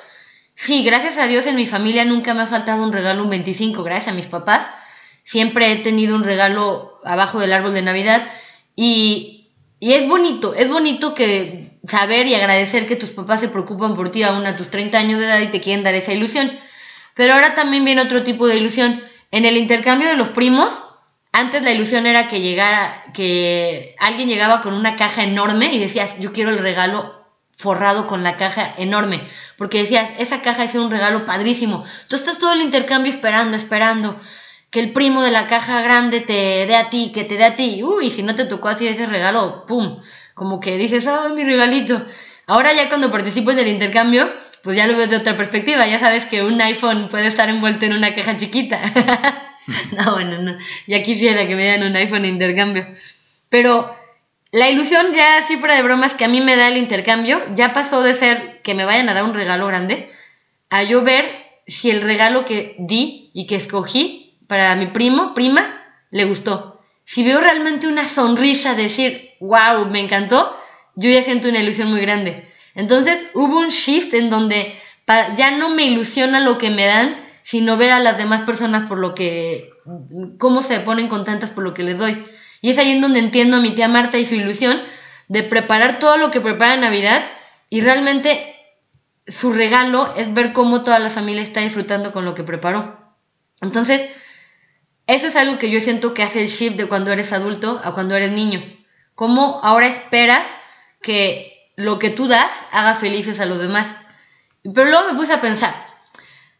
sí, 0.54 0.84
gracias 0.84 1.18
a 1.18 1.26
Dios 1.26 1.48
en 1.48 1.56
mi 1.56 1.66
familia 1.66 2.06
nunca 2.06 2.34
me 2.34 2.44
ha 2.44 2.48
faltado 2.48 2.84
un 2.84 2.94
regalo 2.94 3.24
un 3.24 3.30
25, 3.32 3.82
gracias 3.82 4.10
a 4.10 4.16
mis 4.16 4.28
papás, 4.28 4.68
siempre 5.24 5.72
he 5.72 5.78
tenido 5.78 6.16
un 6.16 6.24
regalo 6.24 7.00
abajo 7.04 7.40
del 7.40 7.54
árbol 7.54 7.74
de 7.74 7.82
Navidad 7.82 8.28
y 8.76 9.35
y 9.86 9.94
es 9.94 10.08
bonito, 10.08 10.56
es 10.56 10.68
bonito 10.68 11.14
que 11.14 11.70
saber 11.88 12.26
y 12.26 12.34
agradecer 12.34 12.88
que 12.88 12.96
tus 12.96 13.12
papás 13.12 13.40
se 13.40 13.50
preocupan 13.50 13.96
por 13.96 14.10
ti 14.10 14.24
aún 14.24 14.44
a 14.48 14.58
tus 14.58 14.72
30 14.72 14.98
años 14.98 15.20
de 15.20 15.28
edad 15.28 15.40
y 15.42 15.50
te 15.50 15.62
quieren 15.62 15.84
dar 15.84 15.94
esa 15.94 16.12
ilusión. 16.12 16.52
Pero 17.14 17.36
ahora 17.36 17.54
también 17.54 17.86
viene 17.86 18.02
otro 18.02 18.24
tipo 18.24 18.48
de 18.48 18.56
ilusión. 18.56 19.00
En 19.30 19.46
el 19.46 19.58
intercambio 19.58 20.10
de 20.10 20.16
los 20.16 20.30
primos, 20.30 20.74
antes 21.32 21.62
la 21.62 21.72
ilusión 21.72 22.08
era 22.08 22.28
que 22.28 22.42
llegara, 22.42 23.04
que 23.14 23.96
alguien 24.00 24.28
llegaba 24.28 24.64
con 24.64 24.74
una 24.74 24.96
caja 24.96 25.22
enorme 25.22 25.72
y 25.72 25.78
decías, 25.78 26.10
yo 26.20 26.34
quiero 26.34 26.50
el 26.50 26.58
regalo 26.58 27.24
forrado 27.56 28.08
con 28.08 28.24
la 28.24 28.38
caja 28.38 28.74
enorme. 28.80 29.22
Porque 29.56 29.84
decías, 29.84 30.10
esa 30.18 30.42
caja 30.42 30.64
es 30.64 30.74
un 30.74 30.90
regalo 30.90 31.28
padrísimo. 31.28 31.86
Tú 32.08 32.16
estás 32.16 32.40
todo 32.40 32.54
el 32.54 32.62
intercambio 32.62 33.14
esperando, 33.14 33.56
esperando 33.56 34.20
que 34.76 34.82
el 34.82 34.92
primo 34.92 35.22
de 35.22 35.32
la 35.32 35.48
caja 35.48 35.82
grande 35.82 36.20
te 36.20 36.66
dé 36.66 36.76
a 36.76 36.90
ti, 36.90 37.14
que 37.14 37.24
te 37.24 37.38
dé 37.38 37.46
a 37.46 37.56
ti. 37.56 37.82
Uy, 37.82 38.10
si 38.10 38.24
no 38.24 38.36
te 38.36 38.44
tocó 38.44 38.68
así 38.68 38.86
ese 38.86 39.06
regalo, 39.06 39.66
¡pum! 39.66 40.02
Como 40.34 40.60
que 40.60 40.76
dices, 40.76 41.08
¡ah, 41.08 41.30
mi 41.34 41.46
regalito! 41.46 42.06
Ahora 42.46 42.74
ya 42.74 42.90
cuando 42.90 43.10
participo 43.10 43.52
en 43.52 43.60
el 43.60 43.70
intercambio, 43.70 44.30
pues 44.64 44.76
ya 44.76 44.86
lo 44.86 44.98
ves 44.98 45.10
de 45.10 45.16
otra 45.16 45.38
perspectiva. 45.38 45.88
Ya 45.88 45.98
sabes 45.98 46.26
que 46.26 46.44
un 46.44 46.60
iPhone 46.60 47.08
puede 47.08 47.28
estar 47.28 47.48
envuelto 47.48 47.86
en 47.86 47.94
una 47.94 48.14
caja 48.14 48.36
chiquita. 48.36 48.82
no, 49.98 50.12
bueno, 50.16 50.42
no. 50.42 50.58
Ya 50.88 51.02
quisiera 51.04 51.48
que 51.48 51.56
me 51.56 51.64
dieran 51.64 51.90
un 51.90 51.96
iPhone 51.96 52.24
de 52.24 52.28
intercambio. 52.28 52.86
Pero 53.48 53.96
la 54.52 54.70
ilusión 54.70 55.14
ya, 55.14 55.38
así 55.38 55.56
fuera 55.56 55.78
de 55.78 55.84
bromas, 55.84 56.16
que 56.16 56.26
a 56.26 56.28
mí 56.28 56.42
me 56.42 56.58
da 56.58 56.68
el 56.68 56.76
intercambio, 56.76 57.42
ya 57.56 57.74
pasó 57.74 58.04
de 58.04 58.14
ser 58.14 58.62
que 58.62 58.76
me 58.76 58.84
vayan 58.84 59.08
a 59.08 59.14
dar 59.14 59.24
un 59.24 59.36
regalo 59.36 59.68
grande, 59.68 60.10
a 60.70 60.84
yo 60.84 61.02
ver 61.02 61.32
si 61.66 61.92
el 61.92 62.02
regalo 62.02 62.44
que 62.44 62.76
di 62.78 63.32
y 63.34 63.48
que 63.48 63.56
escogí 63.56 64.25
para 64.48 64.76
mi 64.76 64.88
primo, 64.88 65.34
prima, 65.34 65.66
le 66.12 66.26
gustó. 66.26 66.82
Si 67.06 67.24
veo 67.24 67.40
realmente 67.40 67.88
una 67.88 68.08
sonrisa, 68.08 68.74
decir, 68.74 69.32
wow, 69.40 69.86
me 69.86 70.00
encantó, 70.00 70.56
yo 70.96 71.10
ya 71.10 71.22
siento 71.22 71.50
una 71.50 71.60
ilusión 71.60 71.90
muy 71.90 72.02
grande. 72.02 72.48
Entonces 72.74 73.28
hubo 73.34 73.60
un 73.60 73.70
shift 73.70 74.14
en 74.14 74.30
donde 74.30 74.78
ya 75.08 75.52
no 75.52 75.70
me 75.70 75.86
ilusiona 75.86 76.40
lo 76.40 76.58
que 76.58 76.70
me 76.70 76.86
dan, 76.86 77.16
sino 77.44 77.78
ver 77.78 77.92
a 77.92 78.00
las 78.00 78.18
demás 78.18 78.42
personas 78.42 78.88
por 78.88 78.98
lo 78.98 79.14
que, 79.14 79.70
cómo 80.40 80.64
se 80.64 80.80
ponen 80.80 81.08
contentas 81.08 81.52
por 81.52 81.64
lo 81.64 81.74
que 81.74 81.84
les 81.84 81.98
doy. 81.98 82.26
Y 82.62 82.72
es 82.72 82.78
ahí 82.80 82.92
en 82.92 83.02
donde 83.02 83.20
entiendo 83.20 83.58
a 83.58 83.62
mi 83.62 83.72
tía 83.72 83.88
Marta 83.88 84.18
y 84.18 84.26
su 84.26 84.36
ilusión 84.36 84.82
de 85.28 85.44
preparar 85.44 86.00
todo 86.00 86.18
lo 86.18 86.32
que 86.32 86.42
prepara 86.42 86.74
en 86.74 86.82
Navidad 86.82 87.24
y 87.70 87.82
realmente 87.82 88.56
su 89.28 89.54
regalo 89.54 90.14
es 90.18 90.34
ver 90.34 90.54
cómo 90.54 90.84
toda 90.84 91.00
la 91.00 91.10
familia 91.10 91.42
está 91.42 91.62
disfrutando 91.62 92.12
con 92.12 92.26
lo 92.26 92.36
que 92.36 92.44
preparó. 92.44 93.00
Entonces, 93.62 94.08
eso 95.08 95.28
es 95.28 95.36
algo 95.36 95.60
que 95.60 95.70
yo 95.70 95.80
siento 95.82 96.14
que 96.14 96.24
hace 96.24 96.42
el 96.42 96.48
shift 96.48 96.78
de 96.78 96.88
cuando 96.88 97.12
eres 97.12 97.32
adulto 97.32 97.80
a 97.84 97.94
cuando 97.94 98.16
eres 98.16 98.32
niño. 98.32 98.64
Cómo 99.14 99.60
ahora 99.64 99.88
esperas 99.88 100.48
que 101.02 101.70
lo 101.76 102.00
que 102.00 102.10
tú 102.10 102.28
das 102.28 102.52
haga 102.72 102.96
felices 102.96 103.40
a 103.40 103.46
los 103.46 103.60
demás. 103.60 103.88
Pero 104.64 104.90
luego 104.90 105.12
me 105.12 105.20
puse 105.20 105.34
a 105.34 105.42
pensar, 105.42 105.76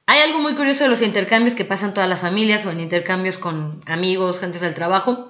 hay 0.06 0.20
algo 0.20 0.40
muy 0.40 0.54
curioso 0.54 0.84
de 0.84 0.90
los 0.90 1.02
intercambios 1.02 1.56
que 1.56 1.66
pasan 1.66 1.96
todas 1.96 2.08
las 2.08 2.20
familias 2.20 2.66
o 2.66 2.72
en 2.72 2.80
intercambios 2.80 3.38
con 3.40 3.82
amigos, 3.88 4.40
gente 4.40 4.60
del 4.60 4.76
trabajo. 4.76 5.28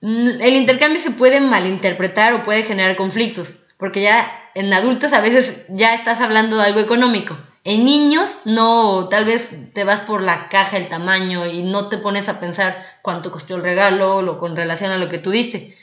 Mm, 0.00 0.40
el 0.40 0.54
intercambio 0.54 1.00
se 1.00 1.10
puede 1.10 1.40
malinterpretar 1.40 2.32
o 2.34 2.44
puede 2.44 2.62
generar 2.62 2.94
conflictos, 2.94 3.56
porque 3.76 4.02
ya 4.02 4.30
en 4.54 4.72
adultos 4.72 5.12
a 5.12 5.20
veces 5.20 5.66
ya 5.68 5.94
estás 5.94 6.20
hablando 6.20 6.56
de 6.56 6.66
algo 6.66 6.78
económico 6.78 7.36
en 7.68 7.84
niños, 7.84 8.30
no, 8.44 9.08
tal 9.08 9.24
vez 9.24 9.50
te 9.72 9.82
vas 9.82 10.02
por 10.02 10.22
la 10.22 10.48
caja, 10.48 10.76
el 10.76 10.88
tamaño 10.88 11.46
y 11.46 11.64
no 11.64 11.88
te 11.88 11.98
pones 11.98 12.28
a 12.28 12.38
pensar 12.38 12.86
cuánto 13.02 13.32
costó 13.32 13.56
el 13.56 13.64
regalo 13.64 14.18
o 14.18 14.38
con 14.38 14.54
relación 14.54 14.92
a 14.92 14.98
lo 14.98 15.08
que 15.08 15.18
tú 15.18 15.32
diste. 15.32 15.76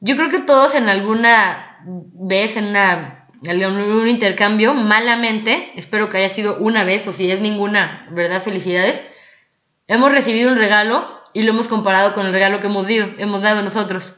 Yo 0.00 0.16
creo 0.16 0.30
que 0.30 0.38
todos 0.38 0.74
en 0.74 0.88
alguna 0.88 1.76
vez, 1.84 2.56
en, 2.56 2.68
una, 2.68 3.26
un 3.42 4.08
intercambio, 4.08 4.72
malamente, 4.72 5.70
espero 5.76 6.08
que 6.08 6.16
haya 6.16 6.30
sido 6.30 6.56
una 6.56 6.82
vez 6.82 7.06
o 7.06 7.12
si 7.12 7.30
es 7.30 7.42
ninguna, 7.42 8.08
¿verdad? 8.12 8.42
Felicidades. 8.42 9.02
Hemos 9.86 10.10
recibido 10.10 10.50
un 10.50 10.56
regalo 10.56 11.06
y 11.34 11.42
lo 11.42 11.50
hemos 11.50 11.68
comparado 11.68 12.14
con 12.14 12.24
el 12.24 12.32
regalo 12.32 12.62
que 12.62 12.68
hemos, 12.68 12.86
hemos 12.88 13.42
dado 13.42 13.60
nosotros. 13.60 14.14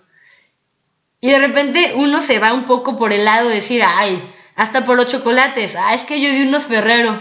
Y 1.20 1.28
de 1.28 1.40
repente 1.40 1.94
uno 1.96 2.22
se 2.22 2.38
va 2.38 2.52
un 2.52 2.66
poco 2.66 2.96
por 2.96 3.12
el 3.12 3.24
lado 3.24 3.48
de 3.48 3.56
decir, 3.56 3.82
ay, 3.84 4.32
hasta 4.56 4.84
por 4.84 4.96
los 4.96 5.08
chocolates. 5.08 5.74
Ah, 5.76 5.94
es 5.94 6.02
que 6.02 6.20
yo 6.20 6.30
di 6.30 6.42
unos 6.42 6.64
Ferrero 6.64 7.18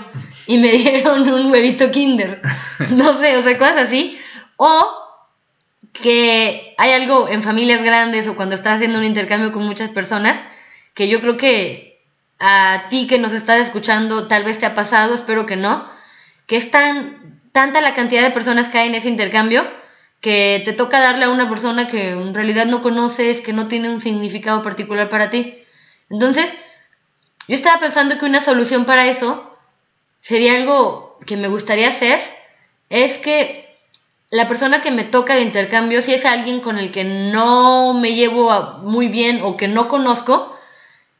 y 0.47 0.57
me 0.57 0.71
dieron 0.77 1.29
un 1.29 1.51
huevito 1.51 1.91
Kinder. 1.91 2.41
No 2.89 3.17
sé, 3.19 3.37
o 3.37 3.43
sea, 3.43 3.57
cosas 3.57 3.83
así. 3.83 4.19
O 4.57 5.01
que 5.93 6.73
hay 6.77 6.91
algo 6.91 7.27
en 7.27 7.43
familias 7.43 7.83
grandes 7.83 8.27
o 8.27 8.35
cuando 8.35 8.55
estás 8.55 8.75
haciendo 8.75 8.99
un 8.99 9.05
intercambio 9.05 9.51
con 9.51 9.65
muchas 9.65 9.89
personas 9.89 10.39
que 10.93 11.09
yo 11.09 11.21
creo 11.21 11.37
que 11.37 11.99
a 12.39 12.85
ti 12.89 13.07
que 13.07 13.19
nos 13.19 13.33
estás 13.33 13.59
escuchando 13.59 14.27
tal 14.27 14.43
vez 14.43 14.59
te 14.59 14.65
ha 14.65 14.73
pasado, 14.73 15.15
espero 15.15 15.45
que 15.45 15.55
no, 15.55 15.89
que 16.47 16.57
es 16.57 16.71
tan, 16.71 17.41
tanta 17.51 17.81
la 17.81 17.93
cantidad 17.93 18.23
de 18.23 18.31
personas 18.31 18.69
que 18.69 18.79
hay 18.79 18.87
en 18.87 18.95
ese 18.95 19.09
intercambio 19.09 19.63
que 20.21 20.61
te 20.65 20.73
toca 20.73 20.99
darle 20.99 21.25
a 21.25 21.29
una 21.29 21.49
persona 21.49 21.87
que 21.87 22.11
en 22.11 22.33
realidad 22.33 22.65
no 22.67 22.81
conoces, 22.81 23.41
que 23.41 23.53
no 23.53 23.67
tiene 23.67 23.89
un 23.89 24.01
significado 24.01 24.63
particular 24.63 25.09
para 25.09 25.29
ti. 25.31 25.63
Entonces, 26.09 26.47
yo 27.47 27.56
estaba 27.56 27.80
pensando 27.80 28.17
que 28.17 28.25
una 28.25 28.41
solución 28.41 28.86
para 28.86 29.08
eso 29.08 29.58
sería 30.21 30.56
algo 30.56 31.19
que 31.25 31.38
me 31.38 31.47
gustaría 31.47 31.89
hacer, 31.89 32.19
es 32.89 33.17
que 33.17 33.77
la 34.30 34.47
persona 34.47 34.82
que 34.82 34.91
me 34.91 35.04
toca 35.04 35.36
de 35.36 35.41
intercambio, 35.41 36.01
si 36.01 36.13
es 36.13 36.25
alguien 36.25 36.62
con 36.62 36.77
el 36.77 36.91
que 36.91 37.04
no 37.04 37.93
me 37.93 38.13
llevo 38.13 38.80
muy 38.84 39.08
bien 39.08 39.41
o 39.43 39.58
que 39.58 39.67
no 39.67 39.89
conozco, 39.89 40.58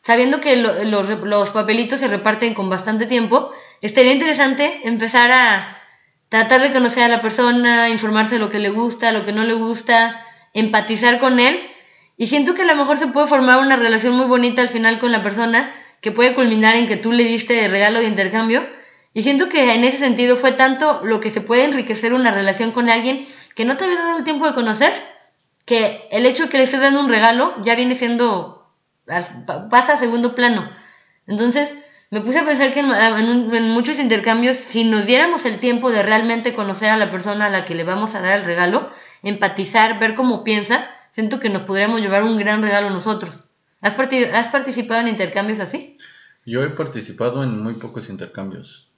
sabiendo 0.04 0.42
que 0.42 0.56
los 0.56 1.50
papelitos 1.50 2.00
se 2.00 2.08
reparten 2.08 2.54
con 2.54 2.70
bastante 2.70 3.06
tiempo, 3.06 3.52
estaría 3.82 4.14
interesante 4.14 4.82
empezar 4.86 5.32
a 5.32 5.78
tratar 6.30 6.62
de 6.62 6.72
conocer 6.72 7.04
a 7.04 7.10
la 7.10 7.22
persona, 7.22 7.90
informarse 7.90 8.36
de 8.36 8.40
lo 8.40 8.50
que 8.50 8.60
le 8.60 8.70
gusta, 8.70 9.12
lo 9.12 9.26
que 9.26 9.34
no 9.34 9.44
le 9.44 9.54
gusta, 9.54 10.26
empatizar 10.54 11.20
con 11.20 11.40
él. 11.40 11.60
Y 12.18 12.28
siento 12.28 12.56
que 12.56 12.62
a 12.62 12.66
lo 12.66 12.76
mejor 12.76 12.98
se 12.98 13.08
puede 13.08 13.28
formar 13.28 13.60
una 13.60 13.76
relación 13.76 14.16
muy 14.16 14.26
bonita 14.26 14.62
al 14.62 14.70
final 14.70 15.00
con 15.00 15.12
la 15.12 15.24
persona, 15.24 15.74
que 16.02 16.12
puede 16.12 16.36
culminar 16.36 16.76
en 16.76 16.88
que 16.88 16.98
tú 16.98 17.12
le 17.12 17.24
diste 17.24 17.68
regalo 17.68 18.00
de 18.00 18.08
intercambio. 18.08 18.64
Y 19.14 19.24
siento 19.24 19.50
que 19.50 19.74
en 19.74 19.84
ese 19.84 19.98
sentido 19.98 20.38
fue 20.38 20.52
tanto 20.52 21.02
lo 21.04 21.20
que 21.20 21.32
se 21.32 21.42
puede 21.42 21.66
enriquecer 21.66 22.14
una 22.14 22.32
relación 22.32 22.72
con 22.72 22.90
alguien 22.90 23.28
que 23.56 23.66
no 23.66 23.78
te 23.78 23.86
había 23.86 24.00
dado 24.00 24.18
el 24.18 24.24
tiempo 24.24 24.48
de 24.48 24.54
conocer, 24.54 24.94
que 25.66 26.08
el 26.12 26.26
hecho 26.26 26.44
de 26.44 26.50
que 26.50 26.58
le 26.58 26.64
estés 26.64 26.82
dando 26.82 27.02
un 27.02 27.10
regalo 27.10 27.56
ya 27.62 27.76
viene 27.76 27.96
siendo 27.96 28.74
pasa 29.70 29.94
a 29.94 29.98
segundo 29.98 30.36
plano. 30.36 30.70
Entonces, 31.28 31.76
me 32.10 32.22
puse 32.22 32.40
a 32.40 32.46
pensar 32.46 32.74
que 32.74 32.80
en, 32.80 33.70
muchos 33.70 34.00
intercambios, 34.00 34.58
si 34.58 34.84
nos 34.84 35.06
diéramos 35.06 35.46
el 35.46 35.60
tiempo 35.60 35.92
de 35.92 36.04
realmente 36.04 36.54
conocer 36.54 36.90
a 36.90 36.98
la 36.98 37.12
persona 37.12 37.46
a 37.46 37.50
la 37.50 37.66
que 37.66 37.76
le 37.76 37.84
vamos 37.84 38.16
a 38.16 38.22
dar 38.22 38.40
el 38.40 38.46
regalo, 38.46 38.90
empatizar, 39.24 40.00
ver 40.00 40.16
cómo 40.16 40.44
piensa, 40.44 40.90
siento 41.14 41.40
que 41.40 41.50
nos 41.50 41.64
podríamos 41.64 42.02
llevar 42.02 42.24
un 42.24 42.38
gran 42.38 42.62
regalo 42.62 42.90
nosotros. 42.90 43.34
¿Has, 43.82 43.98
¿Has 44.34 44.48
participado 44.50 45.02
en 45.02 45.08
intercambios 45.08 45.60
así? 45.60 45.98
Yo 46.46 46.64
he 46.64 46.70
participado 46.70 47.44
en 47.44 47.60
muy 47.62 47.74
pocos 47.74 48.10
intercambios. 48.10 48.90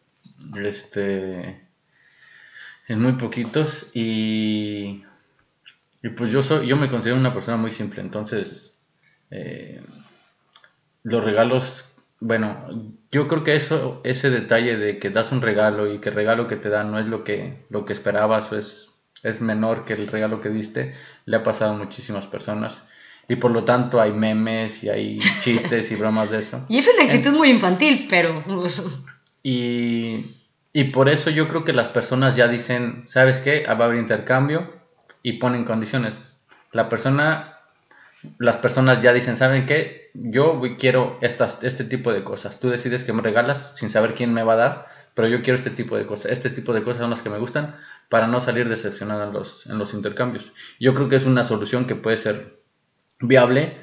Este. 0.55 1.67
En 2.87 3.01
muy 3.01 3.13
poquitos. 3.13 3.89
Y. 3.93 5.03
Y 6.01 6.09
pues 6.09 6.31
yo 6.31 6.41
soy, 6.41 6.67
yo 6.67 6.75
me 6.75 6.89
considero 6.89 7.17
una 7.17 7.33
persona 7.33 7.57
muy 7.57 7.71
simple. 7.71 8.01
Entonces. 8.01 8.77
Eh, 9.31 9.81
los 11.03 11.23
regalos, 11.23 11.93
bueno, 12.19 12.65
yo 13.11 13.27
creo 13.27 13.43
que 13.43 13.55
eso, 13.55 14.01
ese 14.03 14.29
detalle 14.29 14.77
de 14.77 14.99
que 14.99 15.09
das 15.09 15.31
un 15.31 15.41
regalo 15.41 15.91
y 15.91 15.99
que 15.99 16.09
el 16.09 16.15
regalo 16.15 16.47
que 16.47 16.55
te 16.55 16.69
dan 16.69 16.91
no 16.91 16.99
es 16.99 17.07
lo 17.07 17.23
que, 17.23 17.65
lo 17.69 17.85
que 17.85 17.93
esperabas 17.93 18.51
o 18.51 18.57
es, 18.57 18.89
es 19.21 19.41
menor 19.41 19.85
que 19.85 19.93
el 19.93 20.07
regalo 20.07 20.39
que 20.39 20.49
diste, 20.49 20.95
le 21.25 21.37
ha 21.37 21.43
pasado 21.43 21.73
a 21.73 21.77
muchísimas 21.77 22.27
personas. 22.27 22.81
Y 23.27 23.37
por 23.37 23.51
lo 23.51 23.63
tanto 23.63 24.01
hay 24.01 24.11
memes 24.11 24.83
y 24.83 24.89
hay 24.89 25.19
chistes 25.41 25.91
y 25.91 25.95
bromas 25.95 26.29
de 26.29 26.39
eso. 26.39 26.65
Y 26.69 26.79
es 26.79 26.89
una 26.93 27.05
actitud 27.05 27.31
muy 27.31 27.49
infantil, 27.49 28.07
pero... 28.09 28.43
y, 29.43 30.35
y 30.73 30.83
por 30.85 31.09
eso 31.09 31.29
yo 31.29 31.47
creo 31.47 31.63
que 31.63 31.73
las 31.73 31.89
personas 31.89 32.35
ya 32.35 32.47
dicen, 32.47 33.05
¿sabes 33.07 33.39
qué? 33.39 33.65
Va 33.65 33.71
a 33.71 33.87
haber 33.87 33.99
intercambio 33.99 34.73
y 35.21 35.33
ponen 35.33 35.63
condiciones. 35.63 36.37
La 36.73 36.89
persona, 36.89 37.59
las 38.39 38.57
personas 38.57 39.01
ya 39.01 39.13
dicen, 39.13 39.37
¿saben 39.37 39.65
qué? 39.65 40.03
yo 40.13 40.61
quiero 40.77 41.17
estas, 41.21 41.57
este 41.61 41.83
tipo 41.83 42.13
de 42.13 42.23
cosas. 42.23 42.59
Tú 42.59 42.69
decides 42.69 43.03
que 43.03 43.13
me 43.13 43.21
regalas 43.21 43.73
sin 43.75 43.89
saber 43.89 44.13
quién 44.13 44.33
me 44.33 44.43
va 44.43 44.53
a 44.53 44.57
dar, 44.57 44.87
pero 45.15 45.27
yo 45.27 45.41
quiero 45.41 45.57
este 45.57 45.71
tipo 45.71 45.97
de 45.97 46.05
cosas. 46.05 46.31
Este 46.31 46.49
tipo 46.49 46.73
de 46.73 46.83
cosas 46.83 47.01
son 47.01 47.09
las 47.09 47.21
que 47.21 47.29
me 47.29 47.39
gustan 47.39 47.75
para 48.09 48.27
no 48.27 48.41
salir 48.41 48.69
decepcionado 48.69 49.23
en 49.23 49.33
los, 49.33 49.65
en 49.65 49.77
los 49.77 49.93
intercambios. 49.93 50.53
Yo 50.79 50.93
creo 50.93 51.09
que 51.09 51.15
es 51.15 51.25
una 51.25 51.43
solución 51.43 51.85
que 51.85 51.95
puede 51.95 52.17
ser 52.17 52.62
viable, 53.19 53.77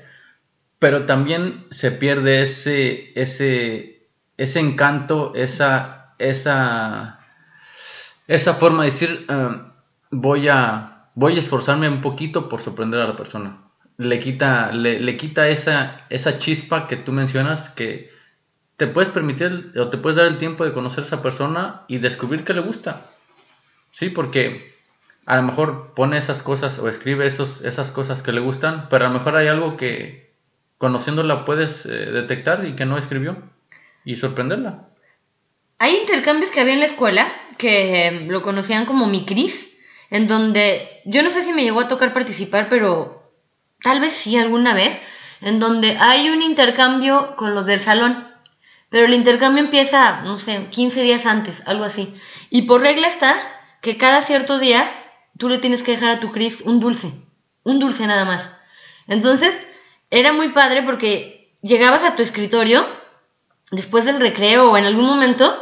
pero 0.78 1.06
también 1.06 1.66
se 1.70 1.90
pierde 1.90 2.42
ese, 2.42 3.12
ese, 3.20 4.08
ese 4.36 4.60
encanto, 4.60 5.32
esa, 5.34 6.14
esa, 6.18 7.20
esa 8.26 8.54
forma 8.54 8.84
de 8.84 8.90
decir, 8.90 9.26
eh, 9.28 9.62
voy, 10.10 10.48
a, 10.48 11.08
voy 11.14 11.36
a 11.36 11.40
esforzarme 11.40 11.88
un 11.88 12.00
poquito 12.00 12.48
por 12.48 12.62
sorprender 12.62 13.00
a 13.00 13.08
la 13.08 13.16
persona 13.16 13.70
le 14.00 14.18
quita, 14.18 14.72
le, 14.72 15.16
quita 15.18 15.48
esa, 15.48 16.06
esa 16.08 16.38
chispa 16.38 16.88
que 16.88 16.96
tú 16.96 17.12
mencionas 17.12 17.68
que 17.68 18.10
te 18.78 18.86
puedes 18.86 19.10
permitir 19.10 19.74
o 19.76 19.90
te 19.90 19.98
puedes 19.98 20.16
dar 20.16 20.26
el 20.26 20.38
tiempo 20.38 20.64
de 20.64 20.72
conocer 20.72 21.04
a 21.04 21.06
esa 21.06 21.22
persona 21.22 21.82
y 21.86 21.98
descubrir 21.98 22.42
que 22.42 22.54
le 22.54 22.62
gusta. 22.62 23.10
Sí, 23.92 24.08
porque 24.08 24.69
a 25.30 25.36
lo 25.36 25.42
mejor 25.42 25.94
pone 25.94 26.18
esas 26.18 26.42
cosas 26.42 26.80
o 26.80 26.88
escribe 26.88 27.24
esos, 27.24 27.60
esas 27.60 27.92
cosas 27.92 28.20
que 28.20 28.32
le 28.32 28.40
gustan, 28.40 28.88
pero 28.90 29.06
a 29.06 29.08
lo 29.10 29.14
mejor 29.16 29.36
hay 29.36 29.46
algo 29.46 29.76
que 29.76 30.32
conociéndola 30.76 31.44
puedes 31.44 31.86
eh, 31.86 31.88
detectar 31.88 32.66
y 32.66 32.74
que 32.74 32.84
no 32.84 32.98
escribió 32.98 33.36
y 34.04 34.16
sorprenderla. 34.16 34.88
Hay 35.78 35.98
intercambios 35.98 36.50
que 36.50 36.58
había 36.58 36.74
en 36.74 36.80
la 36.80 36.86
escuela 36.86 37.30
que 37.58 38.26
lo 38.28 38.42
conocían 38.42 38.86
como 38.86 39.06
mi 39.06 39.24
Cris, 39.24 39.78
en 40.10 40.26
donde 40.26 40.88
yo 41.04 41.22
no 41.22 41.30
sé 41.30 41.44
si 41.44 41.52
me 41.52 41.62
llegó 41.62 41.78
a 41.78 41.86
tocar 41.86 42.12
participar, 42.12 42.68
pero 42.68 43.30
tal 43.84 44.00
vez 44.00 44.14
sí 44.14 44.36
alguna 44.36 44.74
vez, 44.74 45.00
en 45.42 45.60
donde 45.60 45.96
hay 45.96 46.28
un 46.28 46.42
intercambio 46.42 47.36
con 47.36 47.54
los 47.54 47.66
del 47.66 47.82
salón, 47.82 48.26
pero 48.88 49.06
el 49.06 49.14
intercambio 49.14 49.62
empieza, 49.62 50.22
no 50.22 50.40
sé, 50.40 50.66
15 50.70 51.02
días 51.02 51.24
antes, 51.24 51.62
algo 51.66 51.84
así. 51.84 52.16
Y 52.50 52.62
por 52.62 52.80
regla 52.80 53.06
está 53.06 53.36
que 53.80 53.96
cada 53.96 54.22
cierto 54.22 54.58
día 54.58 54.90
tú 55.40 55.48
le 55.48 55.59
tienes 55.59 55.83
que 55.83 55.90
dejar 55.90 56.11
a 56.11 56.20
tu 56.20 56.31
Cris 56.31 56.61
un 56.61 56.79
dulce, 56.79 57.11
un 57.64 57.81
dulce 57.81 58.07
nada 58.07 58.24
más. 58.24 58.48
Entonces, 59.09 59.53
era 60.11 60.33
muy 60.33 60.50
padre 60.50 60.83
porque 60.83 61.53
llegabas 61.62 62.05
a 62.05 62.14
tu 62.14 62.22
escritorio 62.22 62.87
después 63.72 64.05
del 64.05 64.20
recreo 64.20 64.70
o 64.70 64.76
en 64.76 64.85
algún 64.85 65.07
momento 65.07 65.61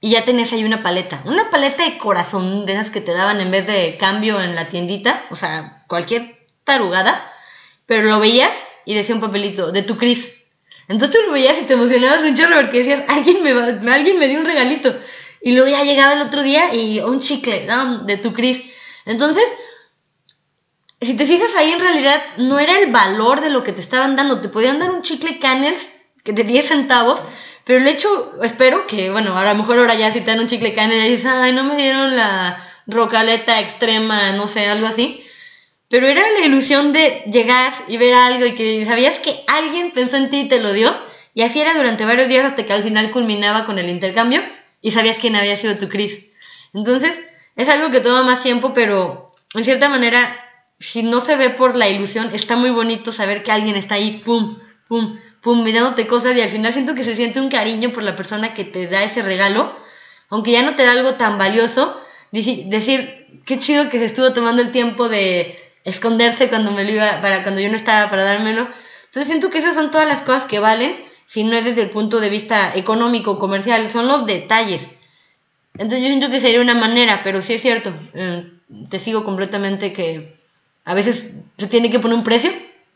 y 0.00 0.12
ya 0.12 0.24
tenías 0.24 0.52
ahí 0.52 0.64
una 0.64 0.82
paleta, 0.82 1.20
una 1.26 1.50
paleta 1.50 1.84
de 1.84 1.98
corazón 1.98 2.64
de 2.64 2.72
esas 2.72 2.88
que 2.88 3.02
te 3.02 3.12
daban 3.12 3.40
en 3.40 3.50
vez 3.50 3.66
de 3.66 3.98
cambio 3.98 4.40
en 4.40 4.54
la 4.54 4.68
tiendita, 4.68 5.24
o 5.30 5.36
sea, 5.36 5.84
cualquier 5.88 6.46
tarugada 6.64 7.32
pero 7.86 8.02
lo 8.02 8.20
veías 8.20 8.52
y 8.84 8.94
decía 8.94 9.14
un 9.14 9.20
papelito 9.20 9.72
de 9.72 9.82
tu 9.82 9.96
Cris. 9.96 10.32
Entonces 10.88 11.16
tú 11.16 11.26
lo 11.26 11.32
veías 11.32 11.56
y 11.60 11.64
te 11.64 11.74
emocionabas 11.74 12.22
un 12.22 12.36
chorro 12.36 12.56
porque 12.56 12.78
decías, 12.78 13.04
alguien 13.08 13.42
me, 13.42 13.50
alguien 13.92 14.18
me 14.18 14.28
dio 14.28 14.38
un 14.38 14.44
regalito. 14.44 14.98
Y 15.40 15.52
luego 15.52 15.68
ya 15.68 15.84
llegaba 15.84 16.14
el 16.14 16.22
otro 16.22 16.42
día 16.42 16.74
y 16.74 17.00
un 17.00 17.20
chicle 17.20 17.66
de 18.04 18.16
tu 18.16 18.32
Cris. 18.32 18.62
Entonces, 19.06 19.44
si 21.00 21.16
te 21.16 21.26
fijas 21.26 21.54
ahí, 21.56 21.72
en 21.72 21.80
realidad 21.80 22.22
no 22.38 22.58
era 22.58 22.78
el 22.78 22.90
valor 22.90 23.40
de 23.40 23.50
lo 23.50 23.62
que 23.62 23.72
te 23.72 23.80
estaban 23.80 24.16
dando. 24.16 24.40
Te 24.40 24.48
podían 24.48 24.78
dar 24.78 24.90
un 24.90 25.02
chicle 25.02 25.38
Canels 25.38 25.88
de 26.24 26.44
10 26.44 26.66
centavos, 26.66 27.22
pero 27.64 27.78
el 27.78 27.88
hecho, 27.88 28.42
espero 28.42 28.86
que, 28.86 29.10
bueno, 29.10 29.38
a 29.38 29.44
lo 29.44 29.54
mejor 29.54 29.78
ahora 29.78 29.94
ya 29.94 30.12
si 30.12 30.20
te 30.20 30.32
dan 30.32 30.40
un 30.40 30.48
chicle 30.48 30.74
Canels 30.74 31.06
y 31.06 31.10
dices, 31.10 31.26
ay, 31.26 31.52
no 31.52 31.64
me 31.64 31.76
dieron 31.76 32.16
la 32.16 32.62
rocaleta 32.86 33.60
extrema, 33.60 34.32
no 34.32 34.48
sé, 34.48 34.66
algo 34.66 34.86
así. 34.86 35.24
Pero 35.88 36.08
era 36.08 36.22
la 36.32 36.44
ilusión 36.44 36.92
de 36.92 37.22
llegar 37.30 37.72
y 37.86 37.96
ver 37.96 38.14
algo 38.14 38.44
y 38.46 38.54
que 38.54 38.84
sabías 38.86 39.20
que 39.20 39.44
alguien 39.46 39.92
pensó 39.92 40.16
en 40.16 40.30
ti 40.30 40.40
y 40.40 40.48
te 40.48 40.60
lo 40.60 40.72
dio. 40.72 40.96
Y 41.32 41.42
así 41.42 41.60
era 41.60 41.74
durante 41.74 42.04
varios 42.04 42.28
días 42.28 42.44
hasta 42.44 42.64
que 42.64 42.72
al 42.72 42.82
final 42.82 43.12
culminaba 43.12 43.66
con 43.66 43.78
el 43.78 43.88
intercambio 43.88 44.42
y 44.80 44.90
sabías 44.90 45.18
quién 45.18 45.36
había 45.36 45.56
sido 45.56 45.78
tu 45.78 45.88
Cris. 45.88 46.18
Entonces, 46.74 47.12
es 47.56 47.68
algo 47.68 47.90
que 47.90 48.00
toma 48.00 48.22
más 48.22 48.42
tiempo, 48.42 48.72
pero 48.74 49.34
en 49.54 49.64
cierta 49.64 49.88
manera, 49.88 50.36
si 50.78 51.02
no 51.02 51.20
se 51.20 51.36
ve 51.36 51.50
por 51.50 51.74
la 51.74 51.88
ilusión, 51.88 52.30
está 52.34 52.56
muy 52.56 52.70
bonito 52.70 53.12
saber 53.12 53.42
que 53.42 53.50
alguien 53.50 53.76
está 53.76 53.94
ahí, 53.96 54.22
pum, 54.24 54.58
pum, 54.88 55.18
pum, 55.40 55.64
mirándote 55.64 56.06
cosas 56.06 56.36
y 56.36 56.42
al 56.42 56.50
final 56.50 56.72
siento 56.72 56.94
que 56.94 57.04
se 57.04 57.16
siente 57.16 57.40
un 57.40 57.48
cariño 57.48 57.92
por 57.92 58.02
la 58.02 58.14
persona 58.14 58.52
que 58.52 58.64
te 58.64 58.86
da 58.86 59.02
ese 59.02 59.22
regalo, 59.22 59.74
aunque 60.28 60.52
ya 60.52 60.62
no 60.62 60.74
te 60.74 60.84
da 60.84 60.92
algo 60.92 61.14
tan 61.14 61.38
valioso, 61.38 61.98
decir, 62.30 63.42
qué 63.46 63.58
chido 63.58 63.88
que 63.88 63.98
se 63.98 64.06
estuvo 64.06 64.32
tomando 64.32 64.60
el 64.60 64.72
tiempo 64.72 65.08
de 65.08 65.58
esconderse 65.84 66.48
cuando 66.48 66.72
me 66.72 66.84
lo 66.84 66.90
iba, 66.90 67.20
para 67.22 67.42
cuando 67.42 67.60
yo 67.60 67.70
no 67.70 67.76
estaba 67.76 68.10
para 68.10 68.24
dármelo. 68.24 68.68
Entonces 69.06 69.28
siento 69.28 69.50
que 69.50 69.58
esas 69.58 69.74
son 69.74 69.90
todas 69.90 70.08
las 70.08 70.20
cosas 70.22 70.44
que 70.44 70.58
valen, 70.58 70.96
si 71.26 71.44
no 71.44 71.56
es 71.56 71.64
desde 71.64 71.82
el 71.82 71.90
punto 71.90 72.20
de 72.20 72.28
vista 72.28 72.72
económico, 72.74 73.38
comercial, 73.38 73.90
son 73.90 74.08
los 74.08 74.26
detalles. 74.26 74.82
Entonces 75.78 76.00
yo 76.00 76.06
siento 76.06 76.30
que 76.30 76.40
sería 76.40 76.60
una 76.60 76.74
manera, 76.74 77.22
pero 77.22 77.42
sí 77.42 77.54
es 77.54 77.62
cierto, 77.62 77.92
eh, 78.14 78.50
te 78.88 78.98
sigo 78.98 79.24
completamente 79.24 79.92
que 79.92 80.36
a 80.84 80.94
veces 80.94 81.26
se 81.58 81.66
tiene 81.66 81.90
que 81.90 82.00
poner 82.00 82.16
un 82.16 82.24
precio, 82.24 82.50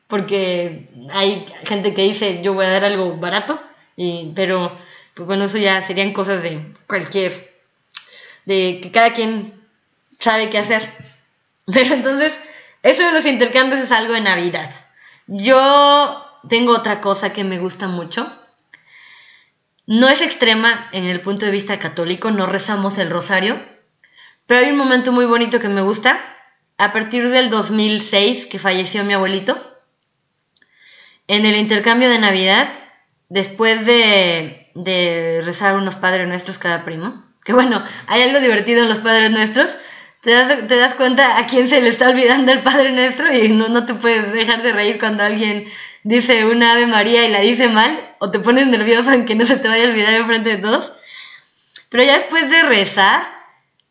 porque 0.07 0.89
hay 1.13 1.45
gente 1.65 1.95
que 1.95 2.03
dice 2.03 2.41
yo 2.43 2.55
voy 2.55 2.65
a 2.65 2.71
dar 2.71 2.85
algo 2.85 3.17
barato, 3.17 3.61
y, 3.97 4.33
pero 4.35 4.77
pues 5.15 5.27
bueno, 5.27 5.45
eso 5.45 5.59
ya 5.59 5.87
serían 5.87 6.13
cosas 6.13 6.43
de 6.43 6.75
cualquier, 6.87 7.53
de 8.47 8.81
que 8.83 8.91
cada 8.91 9.13
quien 9.13 9.53
sabe 10.19 10.51
qué 10.51 10.59
hacer. 10.59 10.89
Pero 11.67 11.95
entonces, 11.95 12.33
eso 12.83 13.03
de 13.03 13.13
los 13.13 13.27
intercambios 13.27 13.81
es 13.81 13.93
algo 13.93 14.15
de 14.15 14.21
Navidad. 14.21 14.71
Yo 15.27 16.25
tengo 16.49 16.73
otra 16.73 17.01
cosa 17.01 17.33
que 17.33 17.45
me 17.45 17.59
gusta 17.59 17.89
mucho. 17.89 18.31
No 19.91 20.09
es 20.09 20.21
extrema 20.21 20.89
en 20.93 21.07
el 21.07 21.21
punto 21.21 21.47
de 21.47 21.51
vista 21.51 21.81
católico, 21.81 22.31
no 22.31 22.47
rezamos 22.47 22.97
el 22.99 23.11
rosario, 23.11 23.61
pero 24.47 24.61
hay 24.61 24.71
un 24.71 24.77
momento 24.77 25.11
muy 25.11 25.25
bonito 25.25 25.59
que 25.59 25.69
me 25.69 25.83
gusta. 25.83 26.21
A 26.79 26.93
partir 26.93 27.29
del 27.29 27.51
2006, 27.51 28.47
que 28.47 28.61
falleció 28.61 29.03
mi 29.03 29.15
abuelito, 29.15 29.61
en 31.27 31.45
el 31.45 31.57
intercambio 31.57 32.09
de 32.09 32.21
Navidad, 32.21 32.73
después 33.31 33.85
de, 33.85 34.71
de 34.77 35.43
rezar 35.45 35.75
unos 35.75 35.97
Padres 35.97 36.29
Nuestros 36.29 36.59
cada 36.59 36.85
primo, 36.85 37.25
que 37.45 37.53
bueno, 37.53 37.85
hay 38.07 38.23
algo 38.23 38.39
divertido 38.39 38.85
en 38.85 38.91
los 38.91 39.01
Padres 39.01 39.33
Nuestros, 39.33 39.77
te 40.23 40.31
das, 40.31 40.69
te 40.69 40.77
das 40.77 40.95
cuenta 40.95 41.37
a 41.37 41.47
quién 41.47 41.69
se 41.69 41.81
le 41.81 41.89
está 41.89 42.11
olvidando 42.11 42.53
el 42.53 42.63
Padre 42.63 42.93
Nuestro 42.93 43.35
y 43.35 43.49
no, 43.49 43.69
no 43.69 43.87
te 43.87 43.95
puedes 43.95 44.31
dejar 44.33 44.63
de 44.63 44.71
reír 44.71 45.01
cuando 45.01 45.25
alguien 45.25 45.67
dice 46.03 46.47
una 46.47 46.73
Ave 46.73 46.87
María 46.87 47.25
y 47.25 47.31
la 47.31 47.41
dice 47.41 47.69
mal, 47.69 48.15
o 48.19 48.31
te 48.31 48.39
pones 48.39 48.67
nervioso 48.67 49.13
en 49.13 49.27
no 49.39 49.47
se 49.47 49.57
te 49.57 49.69
vaya 49.69 49.85
a 49.87 49.91
olvidar 49.91 50.15
en 50.15 50.27
frente 50.27 50.51
de 50.51 50.57
todos. 50.59 50.93
Pero 51.91 52.05
ya 52.05 52.19
después 52.19 52.49
de 52.49 52.63
rezar, 52.63 53.23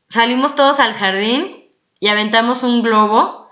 salimos 0.09 0.55
todos 0.55 0.79
al 0.79 0.93
jardín 0.93 1.65
y 1.99 2.07
aventamos 2.07 2.63
un 2.63 2.81
globo 2.81 3.49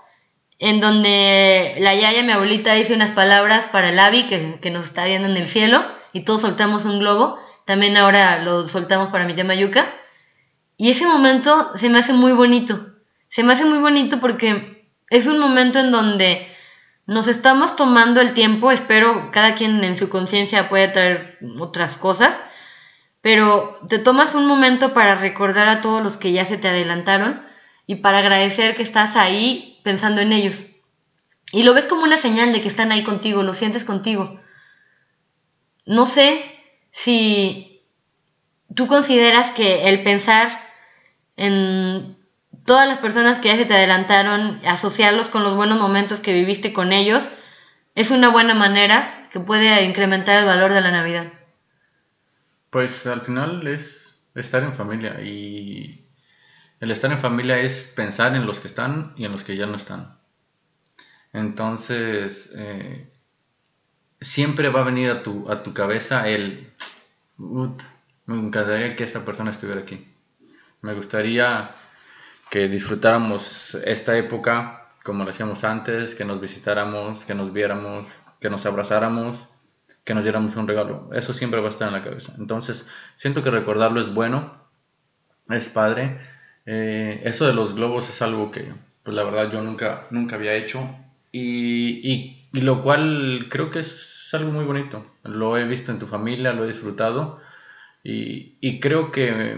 en 0.58 0.80
donde 0.80 1.76
la 1.78 1.94
yaya, 1.94 2.22
mi 2.22 2.32
abuelita, 2.32 2.74
dice 2.74 2.94
unas 2.94 3.10
palabras 3.10 3.66
para 3.66 3.90
el 3.90 3.98
Avi 3.98 4.24
que, 4.24 4.58
que 4.60 4.70
nos 4.70 4.86
está 4.86 5.04
viendo 5.04 5.28
en 5.28 5.36
el 5.36 5.48
cielo 5.48 5.84
y 6.12 6.22
todos 6.22 6.40
soltamos 6.40 6.84
un 6.84 6.98
globo. 6.98 7.38
También 7.64 7.96
ahora 7.96 8.42
lo 8.42 8.66
soltamos 8.66 9.10
para 9.10 9.26
mi 9.26 9.34
tema 9.34 9.54
yuca. 9.54 9.94
Y 10.76 10.90
ese 10.90 11.06
momento 11.06 11.72
se 11.76 11.88
me 11.88 11.98
hace 11.98 12.12
muy 12.12 12.32
bonito. 12.32 12.86
Se 13.28 13.42
me 13.42 13.52
hace 13.52 13.64
muy 13.64 13.78
bonito 13.78 14.20
porque 14.20 14.88
es 15.10 15.26
un 15.26 15.38
momento 15.38 15.78
en 15.78 15.92
donde 15.92 16.47
nos 17.08 17.26
estamos 17.26 17.74
tomando 17.74 18.20
el 18.20 18.34
tiempo, 18.34 18.70
espero 18.70 19.30
cada 19.32 19.54
quien 19.54 19.82
en 19.82 19.96
su 19.96 20.10
conciencia 20.10 20.68
puede 20.68 20.88
traer 20.88 21.38
otras 21.58 21.96
cosas, 21.96 22.38
pero 23.22 23.78
te 23.88 23.98
tomas 23.98 24.34
un 24.34 24.46
momento 24.46 24.92
para 24.92 25.14
recordar 25.14 25.68
a 25.68 25.80
todos 25.80 26.02
los 26.02 26.18
que 26.18 26.32
ya 26.32 26.44
se 26.44 26.58
te 26.58 26.68
adelantaron 26.68 27.42
y 27.86 27.96
para 27.96 28.18
agradecer 28.18 28.76
que 28.76 28.82
estás 28.82 29.16
ahí 29.16 29.80
pensando 29.84 30.20
en 30.20 30.34
ellos. 30.34 30.62
Y 31.50 31.62
lo 31.62 31.72
ves 31.72 31.86
como 31.86 32.02
una 32.02 32.18
señal 32.18 32.52
de 32.52 32.60
que 32.60 32.68
están 32.68 32.92
ahí 32.92 33.04
contigo, 33.04 33.42
lo 33.42 33.54
sientes 33.54 33.84
contigo. 33.84 34.38
No 35.86 36.04
sé 36.04 36.44
si 36.92 37.86
tú 38.74 38.86
consideras 38.86 39.52
que 39.52 39.88
el 39.88 40.02
pensar 40.02 40.60
en 41.36 42.17
todas 42.68 42.86
las 42.86 42.98
personas 42.98 43.38
que 43.38 43.48
ya 43.48 43.56
se 43.56 43.64
te 43.64 43.72
adelantaron, 43.72 44.60
asociarlos 44.66 45.28
con 45.28 45.42
los 45.42 45.56
buenos 45.56 45.80
momentos 45.80 46.20
que 46.20 46.34
viviste 46.34 46.74
con 46.74 46.92
ellos, 46.92 47.26
es 47.94 48.10
una 48.10 48.28
buena 48.28 48.52
manera 48.52 49.30
que 49.32 49.40
puede 49.40 49.84
incrementar 49.84 50.40
el 50.40 50.44
valor 50.44 50.74
de 50.74 50.82
la 50.82 50.90
Navidad. 50.90 51.32
Pues 52.68 53.06
al 53.06 53.22
final 53.22 53.66
es 53.66 54.20
estar 54.34 54.62
en 54.62 54.74
familia 54.74 55.18
y 55.22 56.04
el 56.80 56.90
estar 56.90 57.10
en 57.10 57.20
familia 57.20 57.58
es 57.58 57.90
pensar 57.96 58.36
en 58.36 58.44
los 58.44 58.60
que 58.60 58.68
están 58.68 59.14
y 59.16 59.24
en 59.24 59.32
los 59.32 59.44
que 59.44 59.56
ya 59.56 59.64
no 59.64 59.76
están. 59.76 60.18
Entonces, 61.32 62.52
eh, 62.54 63.10
siempre 64.20 64.68
va 64.68 64.80
a 64.80 64.84
venir 64.84 65.08
a 65.10 65.22
tu, 65.22 65.50
a 65.50 65.62
tu 65.62 65.72
cabeza 65.72 66.28
el, 66.28 66.70
me 67.38 68.36
encantaría 68.36 68.94
que 68.94 69.04
esta 69.04 69.24
persona 69.24 69.52
estuviera 69.52 69.80
aquí. 69.80 70.06
Me 70.82 70.92
gustaría 70.92 71.74
que 72.50 72.68
disfrutáramos 72.68 73.74
esta 73.84 74.16
época 74.16 74.78
como 75.08 75.24
lo 75.24 75.30
hacíamos 75.30 75.64
antes, 75.64 76.14
que 76.14 76.26
nos 76.26 76.38
visitáramos, 76.38 77.24
que 77.24 77.34
nos 77.34 77.50
viéramos, 77.50 78.06
que 78.40 78.50
nos 78.50 78.66
abrazáramos, 78.66 79.38
que 80.04 80.14
nos 80.14 80.22
diéramos 80.22 80.54
un 80.56 80.68
regalo. 80.68 81.08
Eso 81.14 81.32
siempre 81.32 81.60
va 81.60 81.68
a 81.68 81.70
estar 81.70 81.88
en 81.88 81.94
la 81.94 82.04
cabeza. 82.04 82.34
Entonces, 82.38 82.86
siento 83.16 83.42
que 83.42 83.50
recordarlo 83.50 84.02
es 84.02 84.12
bueno, 84.12 84.52
es 85.48 85.70
padre. 85.70 86.18
Eh, 86.66 87.22
eso 87.24 87.46
de 87.46 87.54
los 87.54 87.74
globos 87.74 88.10
es 88.10 88.20
algo 88.20 88.50
que, 88.50 88.70
pues 89.02 89.16
la 89.16 89.24
verdad, 89.24 89.50
yo 89.50 89.62
nunca, 89.62 90.06
nunca 90.10 90.36
había 90.36 90.54
hecho. 90.54 90.86
Y, 91.32 92.06
y, 92.06 92.48
y 92.52 92.60
lo 92.60 92.82
cual 92.82 93.46
creo 93.48 93.70
que 93.70 93.80
es 93.80 94.28
algo 94.34 94.50
muy 94.50 94.66
bonito. 94.66 95.06
Lo 95.24 95.56
he 95.56 95.64
visto 95.64 95.90
en 95.90 95.98
tu 95.98 96.06
familia, 96.06 96.52
lo 96.52 96.64
he 96.64 96.68
disfrutado. 96.68 97.40
Y, 98.04 98.58
y 98.60 98.78
creo 98.78 99.10
que 99.10 99.56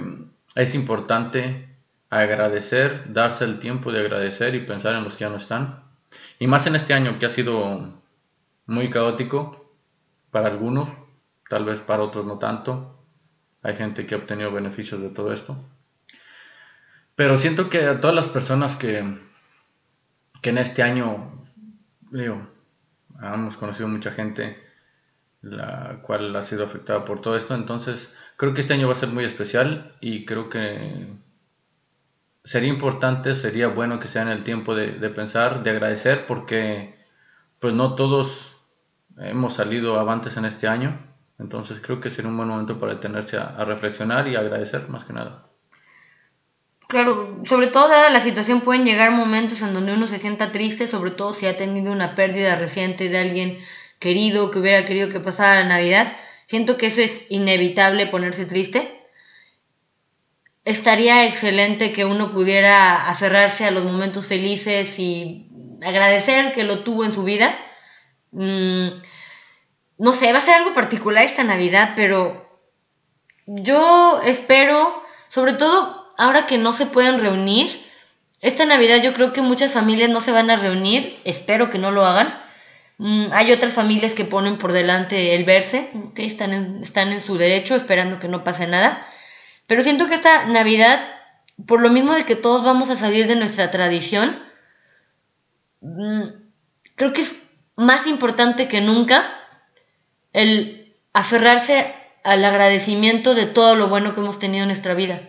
es 0.55 0.75
importante 0.77 1.70
agradecer, 2.11 3.13
darse 3.13 3.45
el 3.45 3.61
tiempo 3.61 3.93
de 3.93 4.01
agradecer 4.01 4.55
y 4.55 4.67
pensar 4.67 4.95
en 4.97 5.05
los 5.05 5.15
que 5.15 5.25
ya 5.25 5.31
no 5.31 5.37
están. 5.37 5.85
Y 6.39 6.49
más 6.49 6.67
en 6.67 6.75
este 6.75 6.93
año 6.93 7.19
que 7.19 7.27
ha 7.27 7.31
sido 7.31 8.01
muy 8.67 8.91
caótico 8.91 9.73
para 10.31 10.49
algunos, 10.49 10.89
tal 11.49 11.65
vez 11.65 11.81
para 11.81 12.03
otros 12.03 12.27
no 12.27 12.39
tanto. 12.39 12.97
Hay 13.63 13.77
gente 13.77 14.07
que 14.07 14.15
ha 14.15 14.19
obtenido 14.19 14.53
beneficios 14.53 15.01
de 15.01 15.11
todo 15.11 15.33
esto. 15.33 15.57
Pero 17.15 17.39
siento 17.39 17.69
que 17.71 17.87
a 17.87 18.01
todas 18.01 18.17
las 18.17 18.29
personas 18.29 18.77
que, 18.77 19.19
que 20.43 20.51
en 20.51 20.59
este 20.59 20.83
año, 20.83 21.47
digo, 22.11 22.49
hemos 23.23 23.57
conocido 23.57 23.89
mucha 23.89 24.13
gente 24.13 24.57
la 25.43 26.01
cual 26.03 26.35
ha 26.37 26.43
sido 26.43 26.65
afectada 26.65 27.05
por 27.05 27.23
todo 27.23 27.37
esto, 27.37 27.55
entonces 27.55 28.15
creo 28.37 28.53
que 28.53 28.61
este 28.61 28.75
año 28.75 28.89
va 28.89 28.93
a 28.93 28.97
ser 28.97 29.09
muy 29.09 29.25
especial 29.25 29.97
y 30.01 30.27
creo 30.27 30.51
que 30.51 31.07
sería 32.45 32.71
importante, 32.71 33.35
sería 33.35 33.69
bueno 33.69 34.01
que 34.01 34.09
sea 34.09 34.23
en 34.23 34.29
el 34.29 34.45
tiempo 34.45 34.75
de, 34.75 34.93
pensar, 35.11 35.63
de 35.63 35.71
agradecer, 35.71 36.27
porque 36.27 36.95
pues 37.59 37.75
no 37.75 37.95
todos 37.95 38.57
hemos 39.19 39.55
salido 39.55 39.99
avantes 39.99 40.37
en 40.37 40.47
este 40.47 40.67
año, 40.67 40.99
entonces 41.39 41.81
creo 41.81 42.01
que 42.01 42.11
sería 42.11 42.31
un 42.31 42.37
buen 42.37 42.49
momento 42.49 42.79
para 42.79 42.95
detenerse 42.95 43.37
a, 43.37 43.65
reflexionar 43.65 44.29
y 44.29 44.37
agradecer 44.37 44.89
más 44.89 45.05
que 45.05 45.13
nada. 45.13 45.47
Claro, 46.89 47.43
sobre 47.49 47.69
todo 47.69 47.89
dada 47.89 48.11
la 48.11 48.21
situación 48.21 48.63
pueden 48.63 48.85
llegar 48.85 49.13
momentos 49.13 49.63
en 49.63 49.73
donde 49.75 49.93
uno 49.93 50.09
se 50.09 50.19
sienta 50.19 50.51
triste, 50.51 50.89
sobre 50.89 51.13
todo 51.13 51.35
si 51.35 51.47
ha 51.47 51.57
tenido 51.57 51.93
una 51.93 52.17
pérdida 52.17 52.57
reciente 52.57 53.09
de 53.09 53.19
alguien 53.19 53.59
querido 54.01 54.51
que 54.51 54.59
hubiera 54.59 54.87
querido 54.87 55.11
que 55.11 55.21
pasara 55.21 55.61
la 55.61 55.69
Navidad. 55.69 56.17
Siento 56.47 56.77
que 56.79 56.87
eso 56.87 57.01
es 57.01 57.27
inevitable 57.29 58.09
ponerse 58.09 58.45
triste, 58.45 59.00
estaría 60.65 61.25
excelente 61.25 61.93
que 61.93 62.05
uno 62.05 62.33
pudiera 62.33 63.09
aferrarse 63.09 63.65
a 63.65 63.71
los 63.71 63.85
momentos 63.85 64.27
felices 64.27 64.99
y 64.99 65.49
agradecer 65.83 66.53
que 66.53 66.65
lo 66.65 66.85
tuvo 66.85 67.05
en 67.05 67.13
su 67.13 67.25
vida. 67.25 67.57
Mm, 68.33 68.89
no 69.99 70.13
sé, 70.13 70.33
va 70.33 70.39
a 70.39 70.43
ser 70.43 70.55
algo 70.55 70.75
particular 70.75 71.25
esta 71.25 71.45
Navidad, 71.45 71.93
pero 71.97 72.49
yo 73.47 74.21
espero, 74.25 75.03
sobre 75.29 75.55
todo 75.55 76.13
ahora 76.17 76.47
que 76.47 76.59
no 76.59 76.73
se 76.73 76.87
pueden 76.87 77.21
reunir, 77.21 77.85
esta 78.41 78.65
Navidad 78.65 79.03
yo 79.03 79.13
creo 79.13 79.33
que 79.33 79.43
muchas 79.43 79.73
familias 79.73 80.09
no 80.09 80.21
se 80.23 80.33
van 80.33 80.51
a 80.51 80.57
reunir, 80.57 81.21
espero 81.25 81.71
que 81.71 81.79
no 81.79 81.91
lo 81.91 82.07
hagan. 82.07 82.41
Mm, 82.97 83.27
hay 83.33 83.53
otras 83.53 83.75
familias 83.75 84.15
que 84.15 84.25
ponen 84.25 84.59
por 84.59 84.73
delante 84.73 85.35
el 85.35 85.45
verse, 85.45 85.91
que 86.15 86.25
están, 86.25 86.83
están 86.83 87.13
en 87.13 87.23
su 87.23 87.37
derecho 87.37 87.77
esperando 87.77 88.19
que 88.21 88.29
no 88.29 88.45
pase 88.45 88.67
nada. 88.67 89.07
Pero 89.71 89.85
siento 89.85 90.09
que 90.09 90.17
esta 90.17 90.47
Navidad, 90.47 91.01
por 91.65 91.81
lo 91.81 91.91
mismo 91.91 92.13
de 92.13 92.25
que 92.25 92.35
todos 92.35 92.65
vamos 92.65 92.91
a 92.91 92.97
salir 92.97 93.29
de 93.29 93.37
nuestra 93.37 93.71
tradición, 93.71 94.37
mm, 95.81 96.23
creo 96.97 97.13
que 97.13 97.21
es 97.21 97.41
más 97.77 98.09
importante 98.09 98.67
que 98.67 98.81
nunca 98.81 99.33
el 100.33 100.93
aferrarse 101.13 101.95
al 102.25 102.45
agradecimiento 102.45 103.37
de 103.37 103.47
todo 103.47 103.77
lo 103.77 103.87
bueno 103.87 104.13
que 104.13 104.21
hemos 104.21 104.41
tenido 104.41 104.65
en 104.65 104.71
nuestra 104.71 104.95
vida. 104.95 105.21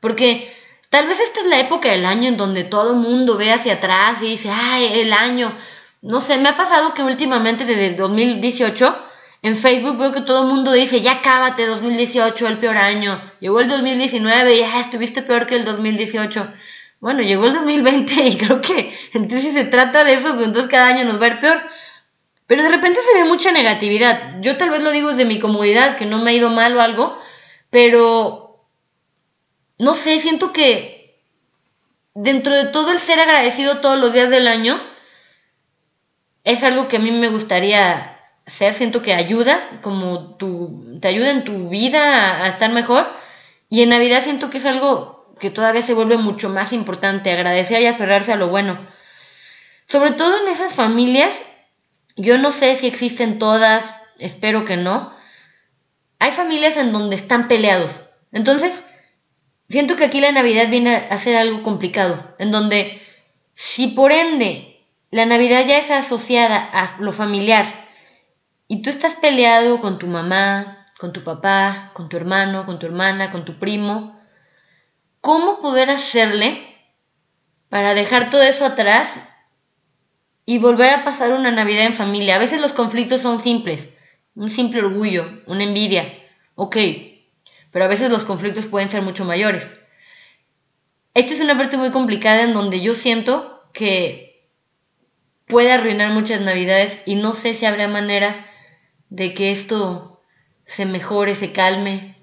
Porque 0.00 0.50
tal 0.88 1.06
vez 1.06 1.20
esta 1.20 1.40
es 1.40 1.46
la 1.48 1.60
época 1.60 1.90
del 1.90 2.06
año 2.06 2.28
en 2.28 2.38
donde 2.38 2.64
todo 2.64 2.92
el 2.92 2.96
mundo 2.96 3.36
ve 3.36 3.52
hacia 3.52 3.74
atrás 3.74 4.22
y 4.22 4.28
dice, 4.28 4.48
ay, 4.50 5.00
el 5.00 5.12
año. 5.12 5.52
No 6.00 6.22
sé, 6.22 6.38
me 6.38 6.48
ha 6.48 6.56
pasado 6.56 6.94
que 6.94 7.02
últimamente 7.02 7.66
desde 7.66 7.88
el 7.88 7.96
2018 7.98 9.11
en 9.42 9.56
Facebook 9.56 9.98
veo 9.98 10.12
que 10.12 10.20
todo 10.20 10.42
el 10.42 10.54
mundo 10.54 10.72
dice, 10.72 11.00
ya 11.00 11.20
cábate 11.20 11.66
2018, 11.66 12.46
el 12.46 12.58
peor 12.58 12.76
año. 12.76 13.20
Llegó 13.40 13.60
el 13.60 13.68
2019 13.68 14.54
y 14.54 14.58
ya 14.60 14.80
estuviste 14.80 15.22
peor 15.22 15.46
que 15.46 15.56
el 15.56 15.64
2018. 15.64 16.52
Bueno, 17.00 17.22
llegó 17.22 17.46
el 17.46 17.54
2020 17.54 18.14
y 18.28 18.36
creo 18.38 18.60
que 18.60 18.96
entonces 19.12 19.50
si 19.50 19.52
se 19.52 19.64
trata 19.64 20.04
de 20.04 20.14
eso, 20.14 20.32
pues 20.34 20.46
entonces 20.46 20.70
cada 20.70 20.86
año 20.86 21.04
nos 21.04 21.20
va 21.20 21.26
a 21.26 21.28
ir 21.28 21.40
peor. 21.40 21.60
Pero 22.46 22.62
de 22.62 22.68
repente 22.68 23.00
se 23.02 23.18
ve 23.18 23.24
mucha 23.24 23.50
negatividad. 23.50 24.40
Yo 24.40 24.56
tal 24.56 24.70
vez 24.70 24.82
lo 24.82 24.92
digo 24.92 25.08
desde 25.08 25.24
mi 25.24 25.40
comodidad, 25.40 25.96
que 25.96 26.06
no 26.06 26.18
me 26.18 26.30
ha 26.30 26.34
ido 26.34 26.48
mal 26.48 26.76
o 26.76 26.80
algo, 26.80 27.18
pero 27.70 28.64
no 29.78 29.96
sé, 29.96 30.20
siento 30.20 30.52
que 30.52 31.20
dentro 32.14 32.54
de 32.54 32.66
todo 32.66 32.92
el 32.92 33.00
ser 33.00 33.18
agradecido 33.18 33.80
todos 33.80 33.98
los 33.98 34.12
días 34.12 34.30
del 34.30 34.46
año, 34.46 34.80
es 36.44 36.62
algo 36.62 36.86
que 36.86 36.98
a 36.98 37.00
mí 37.00 37.10
me 37.10 37.28
gustaría 37.28 38.11
ser 38.52 38.74
siento 38.74 39.02
que 39.02 39.14
ayuda, 39.14 39.80
como 39.82 40.36
tu, 40.36 40.98
te 41.00 41.08
ayuda 41.08 41.30
en 41.30 41.44
tu 41.44 41.68
vida 41.68 42.44
a, 42.44 42.48
estar 42.48 42.70
mejor. 42.70 43.06
Y 43.68 43.82
en 43.82 43.88
Navidad 43.88 44.22
siento 44.22 44.50
que 44.50 44.58
es 44.58 44.66
algo 44.66 45.34
que 45.40 45.50
todavía 45.50 45.82
se 45.82 45.94
vuelve 45.94 46.18
mucho 46.18 46.50
más 46.50 46.72
importante, 46.72 47.30
agradecer 47.30 47.80
y 47.82 47.86
aferrarse 47.86 48.32
a 48.32 48.36
lo 48.36 48.48
bueno. 48.48 48.78
Sobre 49.88 50.12
todo 50.12 50.38
en 50.42 50.48
esas 50.48 50.74
familias, 50.74 51.40
yo 52.16 52.38
no 52.38 52.52
sé 52.52 52.76
si 52.76 52.86
existen 52.86 53.38
todas, 53.38 53.90
espero 54.18 54.64
que 54.64 54.76
no. 54.76 55.14
hay 56.18 56.32
familias 56.32 56.76
en 56.76 56.92
donde 56.92 57.16
están 57.16 57.48
peleados. 57.48 57.98
Entonces, 58.30 58.84
siento 59.68 59.96
que 59.96 60.04
aquí 60.04 60.20
la 60.20 60.30
Navidad 60.30 60.68
viene 60.68 61.08
a 61.10 61.18
ser 61.18 61.36
algo 61.36 61.62
complicado, 61.62 62.34
en 62.38 62.52
donde 62.52 63.02
si 63.54 63.88
por 63.88 64.12
ende 64.12 64.84
la 65.10 65.26
Navidad 65.26 65.66
ya 65.66 65.78
es 65.78 65.90
asociada 65.90 66.68
a 66.72 66.96
lo 67.00 67.12
familiar 67.12 67.81
y 68.72 68.80
tú 68.80 68.88
estás 68.88 69.16
peleado 69.16 69.82
con 69.82 69.98
tu 69.98 70.06
mamá, 70.06 70.86
con 70.98 71.12
tu 71.12 71.22
papá, 71.22 71.90
con 71.92 72.08
tu 72.08 72.16
hermano, 72.16 72.64
con 72.64 72.78
tu 72.78 72.86
hermana, 72.86 73.30
con 73.30 73.44
tu 73.44 73.58
primo, 73.58 74.18
¿cómo 75.20 75.60
poder 75.60 75.90
hacerle 75.90 76.74
para 77.68 77.92
dejar 77.92 78.30
todo 78.30 78.40
eso 78.40 78.64
atrás 78.64 79.12
y 80.46 80.56
volver 80.56 80.88
a 80.88 81.04
pasar 81.04 81.34
una 81.34 81.50
Navidad 81.50 81.84
en 81.84 81.96
familia? 81.96 82.36
A 82.36 82.38
veces 82.38 82.62
los 82.62 82.72
conflictos 82.72 83.20
son 83.20 83.42
simples, 83.42 83.90
un 84.34 84.50
simple 84.50 84.80
orgullo, 84.80 85.26
una 85.44 85.64
envidia, 85.64 86.10
ok, 86.54 86.78
pero 87.72 87.84
a 87.84 87.88
veces 87.88 88.10
los 88.10 88.24
conflictos 88.24 88.68
pueden 88.68 88.88
ser 88.88 89.02
mucho 89.02 89.26
mayores. 89.26 89.70
Esta 91.12 91.34
es 91.34 91.42
una 91.42 91.58
parte 91.58 91.76
muy 91.76 91.90
complicada 91.90 92.44
en 92.44 92.54
donde 92.54 92.80
yo 92.80 92.94
siento 92.94 93.64
que 93.74 94.46
puede 95.46 95.72
arruinar 95.72 96.14
muchas 96.14 96.40
navidades 96.40 96.98
y 97.04 97.16
no 97.16 97.34
sé 97.34 97.52
si 97.52 97.66
habrá 97.66 97.86
manera 97.86 98.46
de 99.12 99.34
que 99.34 99.52
esto 99.52 100.22
se 100.64 100.86
mejore, 100.86 101.34
se 101.34 101.52
calme. 101.52 102.16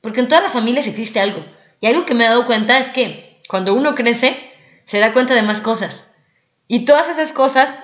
Porque 0.00 0.20
en 0.20 0.28
todas 0.28 0.42
las 0.42 0.54
familias 0.54 0.86
existe 0.86 1.20
algo. 1.20 1.44
Y 1.80 1.86
algo 1.86 2.06
que 2.06 2.14
me 2.14 2.24
he 2.24 2.28
dado 2.28 2.46
cuenta 2.46 2.78
es 2.78 2.88
que 2.88 3.42
cuando 3.46 3.74
uno 3.74 3.94
crece, 3.94 4.50
se 4.86 5.00
da 5.00 5.12
cuenta 5.12 5.34
de 5.34 5.42
más 5.42 5.60
cosas. 5.60 6.02
Y 6.66 6.86
todas 6.86 7.08
esas 7.10 7.32
cosas 7.32 7.74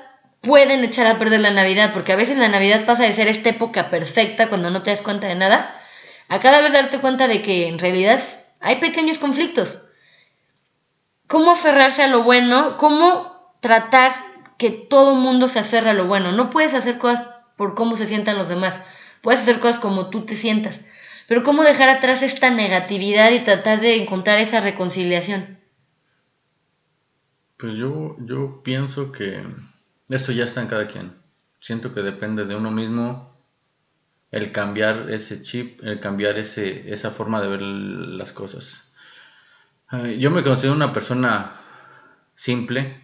pueden 0.40 0.84
echar 0.84 1.06
a 1.06 1.18
perder 1.18 1.40
la 1.40 1.50
Navidad, 1.50 1.92
porque 1.92 2.12
a 2.12 2.16
veces 2.16 2.38
la 2.38 2.48
Navidad 2.48 2.86
pasa 2.86 3.02
de 3.02 3.12
ser 3.12 3.28
esta 3.28 3.50
época 3.50 3.90
perfecta 3.90 4.48
cuando 4.48 4.70
no 4.70 4.82
te 4.82 4.90
das 4.90 5.02
cuenta 5.02 5.26
de 5.26 5.34
nada, 5.34 5.78
a 6.28 6.40
cada 6.40 6.62
vez 6.62 6.72
darte 6.72 7.00
cuenta 7.00 7.28
de 7.28 7.42
que 7.42 7.68
en 7.68 7.78
realidad 7.78 8.22
hay 8.60 8.76
pequeños 8.76 9.18
conflictos. 9.18 9.80
¿Cómo 11.28 11.50
aferrarse 11.50 12.02
a 12.02 12.08
lo 12.08 12.22
bueno? 12.22 12.78
¿Cómo 12.78 13.54
tratar 13.60 14.12
que 14.56 14.70
todo 14.70 15.14
mundo 15.14 15.48
se 15.48 15.58
aferre 15.58 15.90
a 15.90 15.94
lo 15.94 16.06
bueno? 16.06 16.32
No 16.32 16.48
puedes 16.50 16.74
hacer 16.74 16.98
cosas 16.98 17.33
por 17.56 17.74
cómo 17.74 17.96
se 17.96 18.08
sientan 18.08 18.38
los 18.38 18.48
demás, 18.48 18.74
puedes 19.22 19.40
hacer 19.40 19.60
cosas 19.60 19.80
como 19.80 20.10
tú 20.10 20.24
te 20.26 20.36
sientas, 20.36 20.80
pero 21.26 21.42
¿cómo 21.42 21.62
dejar 21.62 21.88
atrás 21.88 22.22
esta 22.22 22.50
negatividad 22.50 23.32
y 23.32 23.40
tratar 23.40 23.80
de 23.80 24.02
encontrar 24.02 24.38
esa 24.38 24.60
reconciliación? 24.60 25.58
Pues 27.56 27.76
yo, 27.76 28.16
yo 28.20 28.62
pienso 28.62 29.10
que 29.12 29.42
eso 30.08 30.32
ya 30.32 30.44
está 30.44 30.60
en 30.60 30.68
cada 30.68 30.86
quien. 30.86 31.14
Siento 31.60 31.94
que 31.94 32.02
depende 32.02 32.44
de 32.44 32.56
uno 32.56 32.70
mismo 32.70 33.34
el 34.30 34.52
cambiar 34.52 35.10
ese 35.10 35.42
chip, 35.42 35.80
el 35.82 36.00
cambiar 36.00 36.36
ese, 36.38 36.92
esa 36.92 37.10
forma 37.10 37.40
de 37.40 37.48
ver 37.48 37.62
las 37.62 38.32
cosas. 38.32 38.84
Yo 40.18 40.30
me 40.30 40.42
considero 40.42 40.74
una 40.74 40.92
persona 40.92 41.60
simple. 42.34 43.00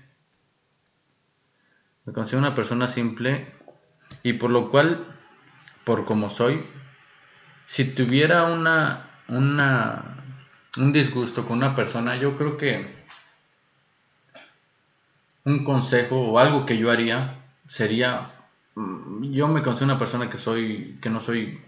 Me 2.04 2.12
considero 2.12 2.40
una 2.40 2.54
persona 2.54 2.88
simple 2.88 3.54
y 4.22 4.34
por 4.34 4.50
lo 4.50 4.70
cual, 4.70 5.06
por 5.84 6.04
como 6.04 6.30
soy, 6.30 6.64
si 7.66 7.84
tuviera 7.84 8.44
una, 8.44 9.10
una, 9.28 10.04
un 10.76 10.92
disgusto 10.92 11.46
con 11.46 11.58
una 11.58 11.74
persona, 11.74 12.16
yo 12.16 12.36
creo 12.36 12.56
que 12.56 13.00
un 15.44 15.64
consejo 15.64 16.20
o 16.20 16.38
algo 16.38 16.66
que 16.66 16.78
yo 16.78 16.90
haría 16.90 17.34
sería 17.68 18.32
Mm, 18.74 19.32
yo 19.32 19.48
me 19.48 19.62
considero 19.62 19.92
una 19.92 19.98
persona 19.98 20.30
que 20.30 20.38
soy, 20.38 20.98
que 21.02 21.10
no 21.10 21.20
soy 21.20 21.60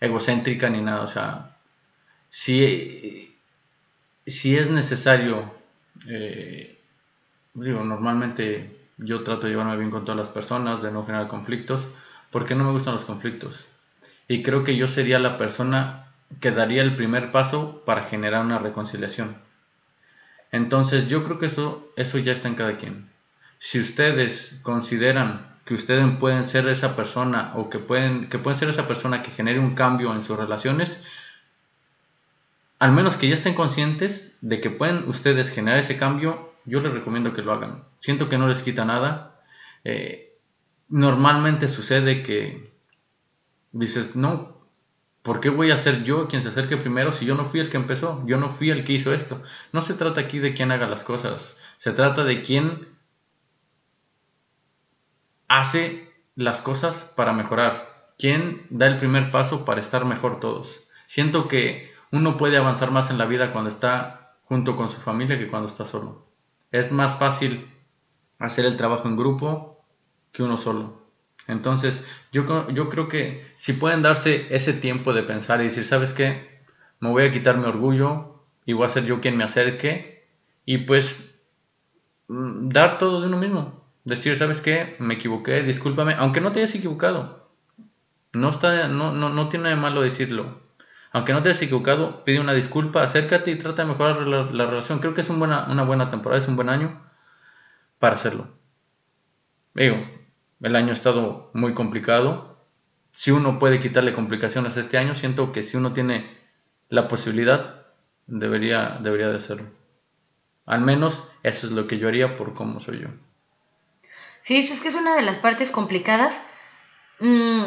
egocéntrica 0.00 0.68
ni 0.70 0.80
nada, 0.82 1.02
o 1.02 1.08
sea, 1.08 1.56
si, 2.30 3.34
si 4.26 4.56
es 4.56 4.70
necesario, 4.70 5.54
eh, 6.08 6.78
digo, 7.54 7.84
normalmente 7.84 8.83
yo 8.98 9.24
trato 9.24 9.42
de 9.42 9.50
llevarme 9.50 9.76
bien 9.76 9.90
con 9.90 10.04
todas 10.04 10.18
las 10.18 10.28
personas, 10.28 10.82
de 10.82 10.90
no 10.90 11.04
generar 11.04 11.28
conflictos, 11.28 11.86
porque 12.30 12.54
no 12.54 12.64
me 12.64 12.72
gustan 12.72 12.94
los 12.94 13.04
conflictos. 13.04 13.64
Y 14.28 14.42
creo 14.42 14.64
que 14.64 14.76
yo 14.76 14.88
sería 14.88 15.18
la 15.18 15.38
persona 15.38 16.06
que 16.40 16.50
daría 16.50 16.82
el 16.82 16.96
primer 16.96 17.32
paso 17.32 17.82
para 17.84 18.04
generar 18.04 18.44
una 18.44 18.58
reconciliación. 18.58 19.36
Entonces 20.52 21.08
yo 21.08 21.24
creo 21.24 21.38
que 21.38 21.46
eso, 21.46 21.92
eso 21.96 22.18
ya 22.18 22.32
está 22.32 22.48
en 22.48 22.54
cada 22.54 22.76
quien. 22.76 23.08
Si 23.58 23.80
ustedes 23.80 24.58
consideran 24.62 25.46
que 25.64 25.74
ustedes 25.74 26.04
pueden 26.18 26.46
ser 26.46 26.68
esa 26.68 26.94
persona 26.94 27.52
o 27.54 27.70
que 27.70 27.78
pueden, 27.78 28.28
que 28.28 28.38
pueden 28.38 28.58
ser 28.58 28.68
esa 28.68 28.86
persona 28.86 29.22
que 29.22 29.30
genere 29.30 29.58
un 29.58 29.74
cambio 29.74 30.12
en 30.14 30.22
sus 30.22 30.36
relaciones, 30.36 31.02
al 32.78 32.92
menos 32.92 33.16
que 33.16 33.28
ya 33.28 33.34
estén 33.34 33.54
conscientes 33.54 34.36
de 34.42 34.60
que 34.60 34.70
pueden 34.70 35.08
ustedes 35.08 35.50
generar 35.50 35.80
ese 35.80 35.96
cambio, 35.96 36.53
yo 36.64 36.80
les 36.80 36.92
recomiendo 36.92 37.32
que 37.32 37.42
lo 37.42 37.52
hagan. 37.52 37.84
Siento 38.00 38.28
que 38.28 38.38
no 38.38 38.48
les 38.48 38.62
quita 38.62 38.84
nada. 38.84 39.40
Eh, 39.84 40.38
normalmente 40.88 41.68
sucede 41.68 42.22
que 42.22 42.72
dices, 43.72 44.16
no, 44.16 44.66
¿por 45.22 45.40
qué 45.40 45.50
voy 45.50 45.70
a 45.70 45.78
ser 45.78 46.04
yo 46.04 46.28
quien 46.28 46.42
se 46.42 46.48
acerque 46.48 46.76
primero 46.76 47.12
si 47.12 47.26
yo 47.26 47.34
no 47.34 47.46
fui 47.46 47.60
el 47.60 47.70
que 47.70 47.76
empezó? 47.76 48.24
Yo 48.26 48.38
no 48.38 48.54
fui 48.54 48.70
el 48.70 48.84
que 48.84 48.92
hizo 48.94 49.12
esto. 49.12 49.42
No 49.72 49.82
se 49.82 49.94
trata 49.94 50.20
aquí 50.20 50.38
de 50.38 50.54
quién 50.54 50.70
haga 50.70 50.88
las 50.88 51.04
cosas, 51.04 51.56
se 51.78 51.92
trata 51.92 52.24
de 52.24 52.42
quién 52.42 52.94
hace 55.48 56.12
las 56.34 56.62
cosas 56.62 57.12
para 57.16 57.32
mejorar? 57.32 58.12
¿Quién 58.18 58.66
da 58.70 58.86
el 58.86 58.98
primer 58.98 59.30
paso 59.30 59.64
para 59.64 59.80
estar 59.80 60.04
mejor 60.04 60.40
todos? 60.40 60.84
Siento 61.06 61.48
que 61.48 61.92
uno 62.10 62.36
puede 62.36 62.56
avanzar 62.56 62.90
más 62.90 63.10
en 63.10 63.18
la 63.18 63.26
vida 63.26 63.52
cuando 63.52 63.70
está 63.70 64.36
junto 64.44 64.76
con 64.76 64.90
su 64.90 65.00
familia 65.00 65.38
que 65.38 65.48
cuando 65.48 65.68
está 65.68 65.84
solo. 65.84 66.26
Es 66.74 66.90
más 66.90 67.20
fácil 67.20 67.68
hacer 68.40 68.64
el 68.64 68.76
trabajo 68.76 69.06
en 69.06 69.16
grupo 69.16 69.86
que 70.32 70.42
uno 70.42 70.58
solo. 70.58 71.06
Entonces, 71.46 72.04
yo, 72.32 72.68
yo 72.70 72.90
creo 72.90 73.08
que 73.08 73.46
si 73.58 73.74
pueden 73.74 74.02
darse 74.02 74.52
ese 74.52 74.72
tiempo 74.72 75.12
de 75.12 75.22
pensar 75.22 75.60
y 75.60 75.66
decir, 75.66 75.84
¿sabes 75.84 76.12
qué? 76.12 76.64
Me 76.98 77.10
voy 77.10 77.26
a 77.26 77.32
quitar 77.32 77.58
mi 77.58 77.66
orgullo 77.66 78.42
y 78.66 78.72
voy 78.72 78.86
a 78.86 78.90
ser 78.90 79.04
yo 79.04 79.20
quien 79.20 79.36
me 79.36 79.44
acerque 79.44 80.26
y 80.64 80.78
pues 80.78 81.16
mm, 82.26 82.70
dar 82.70 82.98
todo 82.98 83.20
de 83.20 83.28
uno 83.28 83.38
mismo. 83.38 83.84
Decir, 84.04 84.36
¿sabes 84.36 84.60
qué? 84.60 84.96
Me 84.98 85.14
equivoqué, 85.14 85.62
discúlpame, 85.62 86.14
aunque 86.14 86.40
no 86.40 86.50
te 86.50 86.58
hayas 86.58 86.74
equivocado. 86.74 87.50
No, 88.32 88.48
está, 88.48 88.88
no, 88.88 89.12
no, 89.12 89.28
no 89.28 89.48
tiene 89.48 89.68
de 89.68 89.76
malo 89.76 90.02
decirlo. 90.02 90.63
Aunque 91.14 91.32
no 91.32 91.44
te 91.44 91.50
hayas 91.50 91.62
equivocado, 91.62 92.24
pide 92.24 92.40
una 92.40 92.54
disculpa, 92.54 93.04
acércate 93.04 93.52
y 93.52 93.56
trata 93.56 93.82
de 93.82 93.88
mejorar 93.88 94.26
la, 94.26 94.66
relación. 94.66 94.98
Creo 94.98 95.14
que 95.14 95.20
es 95.20 95.28
buena, 95.28 95.68
una 95.70 95.84
buena 95.84 96.10
temporada, 96.10 96.42
es 96.42 96.48
un 96.48 96.56
buen 96.56 96.68
año 96.68 97.00
para 98.00 98.16
hacerlo. 98.16 98.48
Digo, 99.74 99.96
el 100.60 100.74
año 100.74 100.90
ha 100.90 100.94
estado 100.94 101.52
muy 101.54 101.72
complicado. 101.72 102.58
Si 103.12 103.30
uno 103.30 103.60
puede 103.60 103.78
quitarle 103.78 104.12
complicaciones 104.12 104.76
este 104.76 104.98
año, 104.98 105.14
siento 105.14 105.52
que 105.52 105.62
si 105.62 105.76
uno 105.76 105.92
tiene 105.92 106.36
la 106.88 107.06
posibilidad, 107.06 107.86
debería, 108.26 108.98
debería 109.00 109.28
de 109.28 109.38
hacerlo. 109.38 109.68
Al 110.66 110.80
menos 110.80 111.28
eso 111.44 111.68
es 111.68 111.72
lo 111.72 111.86
que 111.86 111.98
yo 111.98 112.08
haría 112.08 112.36
por 112.36 112.54
cómo 112.54 112.80
soy 112.80 113.02
yo. 113.02 113.08
Sí, 114.42 114.68
es 114.68 114.80
que 114.80 114.88
es 114.88 114.96
una 114.96 115.14
de 115.14 115.22
las 115.22 115.36
partes 115.36 115.70
complicadas. 115.70 116.34
Mm, 117.20 117.66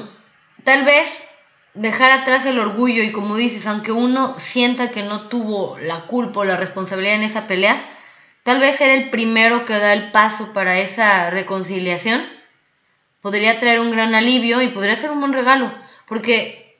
tal 0.66 0.84
vez 0.84 1.27
dejar 1.74 2.12
atrás 2.12 2.46
el 2.46 2.60
orgullo 2.60 3.04
y 3.04 3.12
como 3.12 3.36
dices, 3.36 3.66
aunque 3.68 3.92
uno 3.92 4.40
sienta 4.40 4.92
que 4.92 5.04
no 5.04 5.30
tuvo 5.30 5.78
la 5.78 6.08
culpa 6.08 6.42
o 6.42 6.46
la 6.46 6.58
responsabilidad 6.58 7.16
en 7.16 7.24
esa 7.24 7.48
pelea, 7.48 7.84
tal 8.44 8.60
vez 8.60 8.78
ser 8.78 8.90
el 8.90 9.10
primero 9.10 9.66
que 9.66 9.74
da 9.74 9.94
el 9.94 10.12
paso 10.12 10.54
para 10.54 10.80
esa 10.80 11.30
reconciliación 11.30 12.24
podría 13.22 13.60
traer 13.60 13.80
un 13.80 13.92
gran 13.92 14.16
alivio 14.16 14.62
y 14.62 14.70
podría 14.70 14.96
ser 14.96 15.12
un 15.12 15.20
buen 15.20 15.34
regalo, 15.34 15.72
porque 16.08 16.76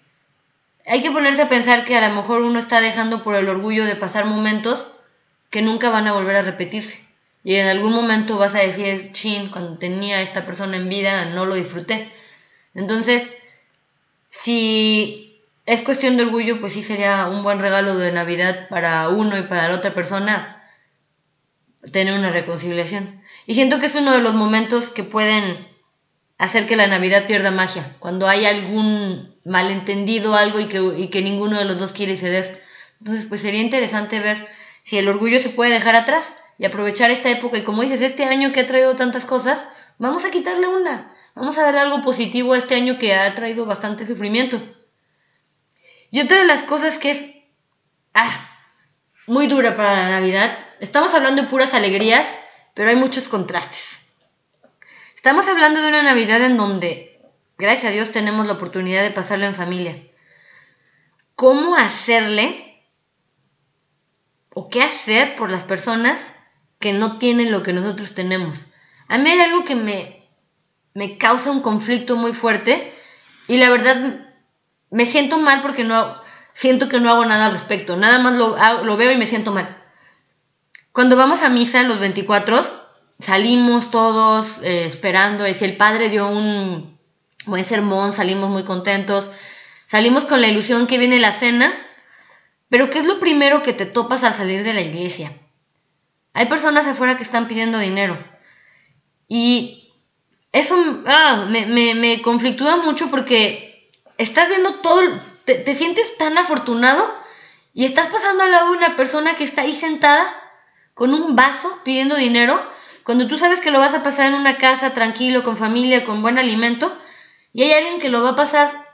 hay 0.86 1.02
que 1.02 1.12
ponerse 1.12 1.42
a 1.42 1.50
pensar 1.50 1.86
que 1.86 1.98
a 1.98 2.08
lo 2.08 2.16
mejor 2.16 2.42
uno 2.42 2.60
está 2.60 2.80
dejando 2.80 3.24
por 3.24 3.36
el 3.36 3.50
orgullo 3.50 3.86
de 3.86 3.96
pasar 3.96 4.26
momentos 4.26 4.90
que 5.50 5.62
nunca 5.62 5.90
van 5.90 6.08
a 6.08 6.14
volver 6.14 6.38
a 6.38 6.42
repetirse. 6.42 7.06
Y 7.44 7.56
en 7.56 7.68
algún 7.68 7.94
momento 7.94 8.38
vas 8.38 8.56
a 8.56 8.60
decir, 8.60 9.12
chin, 9.12 9.50
cuando 9.50 9.78
tenía 9.78 10.22
esta 10.22 10.46
persona 10.46 10.78
en 10.78 10.90
vida 10.90 11.26
no 11.26 11.46
lo 11.46 11.56
disfruté. 11.56 12.12
Entonces, 12.74 13.30
si 14.44 15.42
es 15.66 15.82
cuestión 15.82 16.18
de 16.18 16.24
orgullo, 16.24 16.60
pues 16.62 16.74
sí 16.74 16.84
sería 16.84 17.28
un 17.28 17.44
buen 17.44 17.60
regalo 17.60 17.98
de 17.98 18.12
Navidad 18.12 18.70
para 18.70 19.10
uno 19.10 19.38
y 19.38 19.44
para 19.44 19.68
la 19.68 19.76
otra 19.76 19.94
persona 19.94 20.64
tener 21.92 22.14
una 22.14 22.32
reconciliación. 22.32 23.22
Y 23.46 23.56
siento 23.56 23.80
que 23.80 23.88
es 23.88 23.96
uno 23.96 24.14
de 24.14 24.22
los 24.22 24.34
momentos 24.34 24.90
que 24.90 25.04
pueden 25.04 25.68
hacer 26.38 26.68
que 26.68 26.76
la 26.76 26.88
Navidad 26.88 27.28
pierda 27.28 27.52
magia. 27.52 27.96
Cuando 28.00 28.28
hay 28.28 28.46
algún 28.46 29.36
malentendido, 29.46 30.36
algo 30.36 30.60
y 30.60 30.68
que, 30.68 30.80
y 30.98 31.08
que 31.08 31.22
ninguno 31.22 31.58
de 31.58 31.66
los 31.66 31.80
dos 31.80 31.94
quiere 31.94 32.18
ceder. 32.18 32.64
Entonces, 33.00 33.26
pues 33.26 33.42
sería 33.42 33.62
interesante 33.62 34.20
ver 34.20 34.48
si 34.84 34.98
el 34.98 35.08
orgullo 35.08 35.42
se 35.42 35.50
puede 35.50 35.72
dejar 35.72 35.96
atrás 35.96 36.26
y 36.60 36.66
aprovechar 36.66 37.12
esta 37.12 37.30
época. 37.30 37.58
Y 37.58 37.64
como 37.64 37.82
dices, 37.82 38.02
este 38.02 38.26
año 38.26 38.52
que 38.52 38.62
ha 38.62 38.68
traído 38.68 38.96
tantas 38.96 39.26
cosas, 39.26 39.64
vamos 39.98 40.26
a 40.26 40.32
quitarle 40.32 40.68
una. 40.68 41.14
Vamos 41.38 41.56
a 41.60 41.66
darle 41.66 41.82
algo 41.82 42.02
positivo 42.02 42.54
a 42.54 42.58
este 42.58 42.74
año 42.74 42.98
que 42.98 43.14
ha 43.14 43.36
traído 43.36 43.68
bastante 43.68 44.08
sufrimiento. 44.08 44.60
Y 46.10 46.20
otra 46.20 46.38
de 46.38 46.48
las 46.48 46.64
cosas 46.64 46.98
que 46.98 47.12
es 47.12 47.24
ah, 48.16 48.50
muy 49.28 49.46
dura 49.46 49.78
para 49.78 50.02
la 50.02 50.10
Navidad, 50.10 50.58
estamos 50.80 51.14
hablando 51.14 51.44
de 51.44 51.48
puras 51.48 51.76
alegrías, 51.76 52.28
pero 52.74 52.90
hay 52.90 52.96
muchos 52.96 53.28
contrastes. 53.28 53.84
Estamos 55.16 55.48
hablando 55.48 55.80
de 55.80 55.90
una 55.90 56.02
Navidad 56.02 56.42
en 56.42 56.58
donde, 56.58 57.22
gracias 57.60 57.92
a 57.92 57.94
Dios, 57.94 58.12
tenemos 58.12 58.48
la 58.48 58.54
oportunidad 58.54 59.04
de 59.04 59.12
pasarla 59.12 59.46
en 59.46 59.54
familia. 59.54 60.08
¿Cómo 61.36 61.76
hacerle 61.76 62.82
o 64.56 64.70
qué 64.70 64.82
hacer 64.82 65.36
por 65.36 65.52
las 65.52 65.64
personas 65.64 66.20
que 66.80 66.94
no 66.94 67.20
tienen 67.20 67.52
lo 67.52 67.62
que 67.62 67.74
nosotros 67.74 68.16
tenemos? 68.16 68.58
A 69.08 69.20
mí 69.20 69.30
hay 69.30 69.40
algo 69.40 69.66
que 69.66 69.76
me, 69.76 70.17
me 70.98 71.20
causa 71.20 71.52
un 71.52 71.62
conflicto 71.62 72.16
muy 72.16 72.34
fuerte 72.34 72.92
y 73.48 73.58
la 73.58 73.70
verdad 73.70 74.20
me 74.90 75.06
siento 75.06 75.38
mal 75.38 75.62
porque 75.62 75.84
no 75.84 76.20
siento 76.56 76.90
que 76.90 77.00
no 77.00 77.12
hago 77.12 77.24
nada 77.24 77.46
al 77.46 77.52
respecto. 77.52 77.98
Nada 77.98 78.18
más 78.18 78.34
lo, 78.34 78.98
veo 78.98 79.12
y 79.12 79.16
me 79.16 79.28
siento 79.28 79.52
mal. 79.52 79.78
Cuando 80.92 81.16
vamos 81.16 81.44
a 81.44 81.50
misa 81.50 81.84
los 81.84 82.00
24, 82.00 82.66
salimos 83.20 83.92
todos 83.92 84.48
eh, 84.64 84.86
esperando. 84.88 85.48
Y 85.48 85.54
si 85.54 85.66
el 85.66 85.78
padre 85.78 86.10
dio 86.10 86.28
un 86.30 86.98
buen 87.46 87.64
sermón, 87.64 88.12
salimos 88.12 88.50
muy 88.50 88.64
contentos. 88.64 89.30
Salimos 89.92 90.24
con 90.24 90.42
la 90.42 90.48
ilusión 90.48 90.88
que 90.88 90.98
viene 90.98 91.20
la 91.20 91.32
cena. 91.32 91.76
Pero 92.70 92.90
¿qué 92.90 92.98
es 92.98 93.06
lo 93.06 93.20
primero 93.20 93.62
que 93.62 93.74
te 93.74 93.86
topas 93.86 94.24
al 94.24 94.34
salir 94.34 94.64
de 94.64 94.74
la 94.74 94.82
iglesia? 94.82 95.32
Hay 96.34 96.48
personas 96.48 96.88
afuera 96.88 97.18
que 97.18 97.24
están 97.24 97.48
pidiendo 97.48 97.78
dinero. 97.78 98.18
Y 99.28 99.87
eso 100.58 101.04
ah, 101.06 101.46
me, 101.50 101.66
me, 101.66 101.96
me 101.96 102.22
conflictúa 102.22 102.78
mucho 102.78 103.10
porque 103.10 103.68
estás 104.18 104.50
viendo 104.50 104.76
todo, 104.76 105.02
te, 105.46 105.76
sientes 105.76 106.18
tan 106.18 106.38
afortunado 106.38 107.14
y 107.74 107.86
estás 107.86 108.08
pasando 108.08 108.44
al 108.44 108.52
lado 108.52 108.72
de 108.72 108.78
una 108.78 108.96
persona 108.96 109.36
que 109.36 109.44
está 109.44 109.62
ahí 109.62 109.74
sentada 109.74 110.26
con 110.94 111.14
un 111.14 111.36
vaso 111.36 111.80
pidiendo 111.84 112.16
dinero, 112.16 112.60
cuando 113.04 113.28
tú 113.28 113.38
sabes 113.38 113.60
que 113.60 113.72
lo 113.72 113.80
vas 113.80 113.94
a 113.94 114.04
pasar 114.04 114.28
en 114.28 114.34
una 114.34 114.58
casa 114.58 114.94
tranquilo, 114.94 115.44
con 115.44 115.58
familia, 115.58 116.04
con 116.04 116.22
buen 116.22 116.38
alimento, 116.40 116.98
y 117.54 117.64
hay 117.64 117.74
alguien 117.74 118.00
que 118.00 118.10
lo 118.10 118.22
va 118.22 118.32
a 118.32 118.36
pasar 118.36 118.88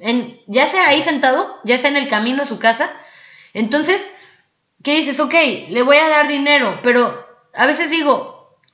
en, 0.00 0.38
ya 0.46 0.66
sea 0.66 0.88
ahí 0.88 1.02
sentado, 1.02 1.58
ya 1.64 1.78
sea 1.78 1.90
en 1.90 1.96
el 1.96 2.08
camino 2.08 2.42
a 2.42 2.46
su 2.46 2.58
casa, 2.58 2.92
entonces, 3.54 4.06
¿qué 4.82 4.96
dices? 4.96 5.18
Ok, 5.20 5.34
le 5.68 5.82
voy 5.82 5.96
a 5.96 6.08
dar 6.08 6.28
dinero, 6.28 6.80
pero 6.82 7.26
a 7.54 7.66
veces 7.66 7.90
digo, 7.90 8.31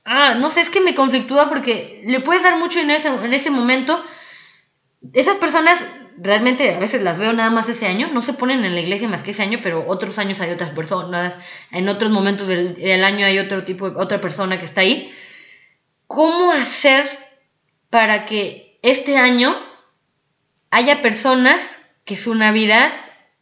ah, 0.09 0.33
no 0.33 0.49
sé, 0.49 0.61
es 0.61 0.69
que 0.69 0.81
me 0.81 0.95
conflictúa 0.95 1.49
porque 1.49 2.01
le 2.03 2.19
puedes 2.19 2.41
dar 2.41 2.57
mucho 2.57 2.79
en 2.79 2.89
ese, 2.89 3.07
en 3.09 3.31
ese 3.31 3.51
momento, 3.51 4.03
esas 5.13 5.37
personas 5.37 5.79
realmente 6.17 6.73
a 6.73 6.79
veces 6.79 7.03
las 7.03 7.19
veo 7.19 7.31
nada 7.31 7.51
más 7.51 7.69
ese 7.69 7.85
año, 7.85 8.09
no 8.11 8.23
se 8.23 8.33
ponen 8.33 8.65
en 8.65 8.73
la 8.73 8.81
iglesia 8.81 9.07
más 9.07 9.21
que 9.21 9.31
ese 9.31 9.43
año, 9.43 9.59
pero 9.61 9.85
otros 9.87 10.17
años 10.17 10.41
hay 10.41 10.49
otras 10.49 10.71
personas, 10.71 11.35
en 11.71 11.87
otros 11.87 12.09
momentos 12.09 12.47
del, 12.47 13.03
año 13.03 13.25
hay 13.25 13.37
otro 13.37 13.63
tipo, 13.63 13.85
otra 13.85 14.19
persona 14.19 14.59
que 14.59 14.65
está 14.65 14.81
ahí. 14.81 15.13
¿Cómo 16.07 16.51
hacer 16.51 17.07
para 17.91 18.25
que 18.25 18.79
este 18.81 19.17
año 19.17 19.55
haya 20.71 21.03
personas 21.03 21.61
que 22.03 22.17
su 22.17 22.33
Navidad, 22.33 22.91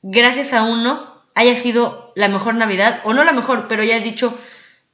gracias 0.01 0.51
a 0.51 0.63
uno, 0.63 1.24
haya 1.34 1.55
sido 1.55 2.11
la 2.15 2.28
mejor 2.28 2.55
Navidad, 2.55 2.99
o 3.05 3.13
no 3.13 3.24
la 3.24 3.32
mejor, 3.32 3.70
pero 3.70 3.86
ya 3.86 3.95
he 3.95 4.01
dicho, 4.01 4.38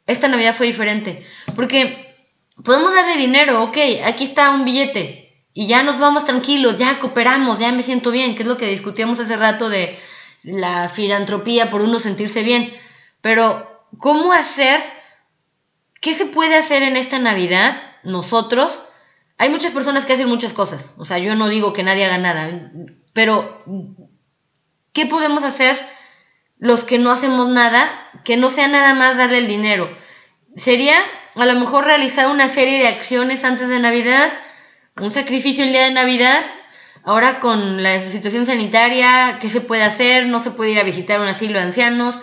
esta 0.05 0.27
Navidad 0.27 0.55
fue 0.55 0.67
diferente? 0.67 1.25
Porque 1.55 2.15
podemos 2.63 2.93
darle 2.93 3.17
dinero, 3.17 3.63
ok, 3.63 3.77
aquí 4.05 4.25
está 4.25 4.51
un 4.51 4.65
billete, 4.65 5.23
y 5.53 5.67
ya 5.67 5.83
nos 5.83 5.99
vamos 5.99 6.25
tranquilos, 6.25 6.77
ya 6.77 6.99
cooperamos, 6.99 7.59
ya 7.59 7.71
me 7.71 7.83
siento 7.83 8.11
bien, 8.11 8.35
que 8.35 8.43
es 8.43 8.47
lo 8.47 8.57
que 8.57 8.67
discutíamos 8.67 9.19
hace 9.19 9.37
rato 9.37 9.69
de 9.69 9.99
la 10.43 10.89
filantropía 10.89 11.69
por 11.69 11.81
uno 11.81 11.99
sentirse 11.99 12.43
bien. 12.43 12.73
Pero, 13.21 13.87
¿cómo 13.99 14.33
hacer? 14.33 14.81
¿Qué 16.01 16.15
se 16.15 16.25
puede 16.25 16.55
hacer 16.55 16.81
en 16.81 16.97
esta 16.97 17.19
Navidad 17.19 17.81
nosotros? 18.03 18.77
Hay 19.37 19.49
muchas 19.49 19.73
personas 19.73 20.05
que 20.05 20.13
hacen 20.13 20.27
muchas 20.27 20.53
cosas, 20.53 20.85
o 20.97 21.05
sea, 21.05 21.17
yo 21.17 21.35
no 21.35 21.47
digo 21.47 21.73
que 21.73 21.83
nadie 21.83 22.05
haga 22.05 22.17
nada, 22.17 22.71
pero 23.13 23.63
¿qué 24.91 25.05
podemos 25.05 25.43
hacer 25.43 25.92
los 26.63 26.85
que 26.85 26.97
no 26.97 27.11
hacemos 27.11 27.49
nada 27.49 27.83
que 28.23 28.37
no 28.37 28.49
sea 28.49 28.69
nada 28.69 28.93
más 28.93 29.17
darle 29.17 29.39
el 29.39 29.47
dinero? 29.47 29.89
Sería 30.55 30.95
a 31.35 31.45
lo 31.45 31.59
mejor 31.59 31.83
realizar 31.83 32.29
una 32.29 32.47
serie 32.47 32.79
de 32.79 32.87
acciones 32.87 33.43
antes 33.43 33.67
de 33.67 33.79
Navidad, 33.79 34.31
un 34.95 35.11
sacrificio 35.11 35.65
el 35.65 35.71
día 35.71 35.83
de 35.83 35.91
Navidad. 35.91 36.41
Ahora 37.03 37.41
con 37.41 37.83
la 37.83 38.09
situación 38.09 38.45
sanitaria, 38.45 39.39
¿qué 39.41 39.49
se 39.49 39.59
puede 39.59 39.83
hacer? 39.83 40.27
No 40.27 40.39
se 40.39 40.51
puede 40.51 40.71
ir 40.71 40.79
a 40.79 40.85
visitar 40.85 41.19
un 41.19 41.27
asilo 41.27 41.59
de 41.59 41.65
ancianos. 41.65 42.15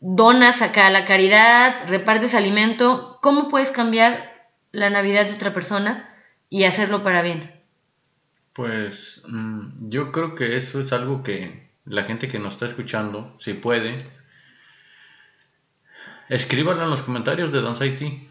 Donas 0.00 0.62
acá 0.62 0.86
a 0.86 0.90
la 0.90 1.04
caridad, 1.04 1.74
repartes 1.88 2.34
alimento. 2.34 3.18
¿Cómo 3.20 3.50
puedes 3.50 3.70
cambiar 3.70 4.48
la 4.70 4.88
Navidad 4.88 5.26
de 5.26 5.34
otra 5.34 5.52
persona 5.52 6.08
y 6.48 6.64
hacerlo 6.64 7.02
para 7.04 7.20
bien? 7.20 7.52
Pues 8.54 9.20
mm, 9.28 9.90
yo 9.90 10.10
creo 10.10 10.34
que 10.34 10.56
eso 10.56 10.80
es 10.80 10.90
algo 10.94 11.22
que 11.22 11.70
la 11.84 12.04
gente 12.04 12.28
que 12.28 12.38
nos 12.38 12.54
está 12.54 12.66
escuchando, 12.66 13.34
si 13.38 13.54
puede, 13.54 13.98
escríbanlo 16.28 16.84
en 16.84 16.90
los 16.90 17.02
comentarios 17.02 17.52
de 17.52 17.62
Dance 17.62 17.86
IT. 17.86 18.28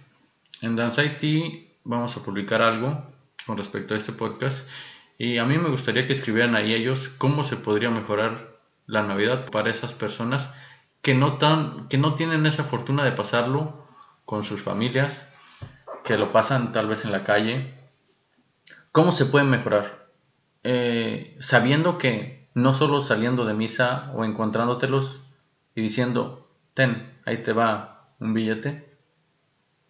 En 0.62 0.76
Dance 0.76 1.04
IT 1.06 1.72
vamos 1.84 2.16
a 2.16 2.24
publicar 2.24 2.62
algo 2.62 3.12
con 3.46 3.58
respecto 3.58 3.94
a 3.94 3.98
este 3.98 4.14
podcast. 4.14 4.68
Y 5.18 5.38
a 5.38 5.46
mí 5.46 5.58
me 5.58 5.70
gustaría 5.70 6.08
que 6.08 6.14
escribieran 6.14 6.56
ahí 6.56 6.74
ellos 6.74 7.10
cómo 7.18 7.44
se 7.44 7.58
podría 7.58 7.90
mejorar 7.90 8.58
la 8.88 9.04
Navidad 9.04 9.50
para 9.52 9.70
esas 9.70 9.94
personas 9.94 10.50
que 11.02 11.14
no, 11.14 11.38
tan, 11.38 11.88
que 11.88 11.98
no 11.98 12.16
tienen 12.16 12.46
esa 12.46 12.64
fortuna 12.64 13.04
de 13.04 13.12
pasarlo 13.12 13.88
con 14.26 14.46
sus 14.46 14.62
familias, 14.62 15.28
que 16.04 16.18
lo 16.18 16.32
pasan 16.32 16.72
tal 16.74 16.88
vez 16.88 17.06
en 17.06 17.12
la 17.12 17.24
calle. 17.24 17.74
¿Cómo 18.92 19.12
se 19.12 19.26
puede 19.26 19.46
mejorar? 19.46 20.08
Eh, 20.64 21.38
sabiendo 21.40 21.98
que 21.98 22.41
no 22.54 22.74
solo 22.74 23.02
saliendo 23.02 23.46
de 23.46 23.54
misa 23.54 24.12
o 24.16 24.26
encontrándotelos 24.26 25.22
y 25.76 25.82
diciendo, 25.82 26.48
ten, 26.74 27.14
ahí 27.26 27.38
te 27.44 27.54
va 27.54 28.08
un 28.20 28.34
billete, 28.34 28.90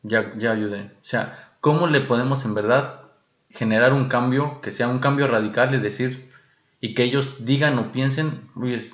ya, 0.04 0.34
ya 0.38 0.52
ayudé. 0.52 0.92
O 1.02 1.06
sea, 1.06 1.54
¿cómo 1.60 1.88
le 1.88 2.02
podemos 2.02 2.46
en 2.46 2.54
verdad 2.54 3.02
generar 3.50 3.94
un 3.94 4.08
cambio, 4.08 4.62
que 4.62 4.72
sea 4.72 4.88
un 4.88 5.00
cambio 5.00 5.28
radical, 5.28 5.74
es 5.74 5.82
decir, 5.82 6.32
y 6.80 6.94
que 6.94 7.04
ellos 7.04 7.46
digan 7.46 7.78
o 7.80 7.92
piensen, 7.92 8.50
uy, 8.56 8.92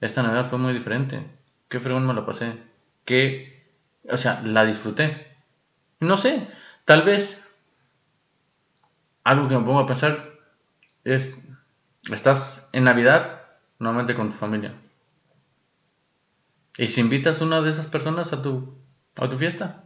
esta 0.00 0.22
Navidad 0.22 0.48
fue 0.48 0.58
muy 0.58 0.72
diferente, 0.72 1.26
qué 1.68 1.80
fregón 1.80 2.06
me 2.06 2.14
la 2.14 2.26
pasé, 2.26 2.54
que, 3.04 3.66
o 4.10 4.16
sea, 4.16 4.40
la 4.42 4.64
disfruté. 4.64 5.26
No 6.00 6.16
sé, 6.16 6.48
tal 6.84 7.02
vez 7.02 7.42
algo 9.24 9.48
que 9.48 9.56
me 9.56 9.64
pongo 9.64 9.80
a 9.80 9.86
pensar 9.86 10.32
es, 11.04 11.38
estás 12.10 12.68
en 12.72 12.84
Navidad 12.84 13.42
nuevamente 13.78 14.14
con 14.14 14.32
tu 14.32 14.38
familia. 14.38 14.74
Y 16.76 16.88
si 16.88 17.00
invitas 17.00 17.40
a 17.40 17.44
una 17.44 17.60
de 17.60 17.70
esas 17.70 17.86
personas 17.86 18.32
a 18.32 18.42
tu, 18.42 18.74
a 19.16 19.28
tu 19.28 19.36
fiesta, 19.36 19.84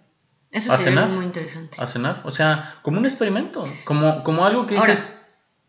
eso 0.50 0.72
a 0.72 0.76
cenar, 0.76 1.08
muy 1.08 1.24
interesante. 1.24 1.76
A 1.78 1.86
cenar, 1.86 2.22
o 2.24 2.30
sea, 2.30 2.78
como 2.82 2.98
un 2.98 3.04
experimento, 3.04 3.68
como, 3.84 4.22
como 4.22 4.46
algo 4.46 4.66
que 4.66 4.76
dices... 4.76 5.14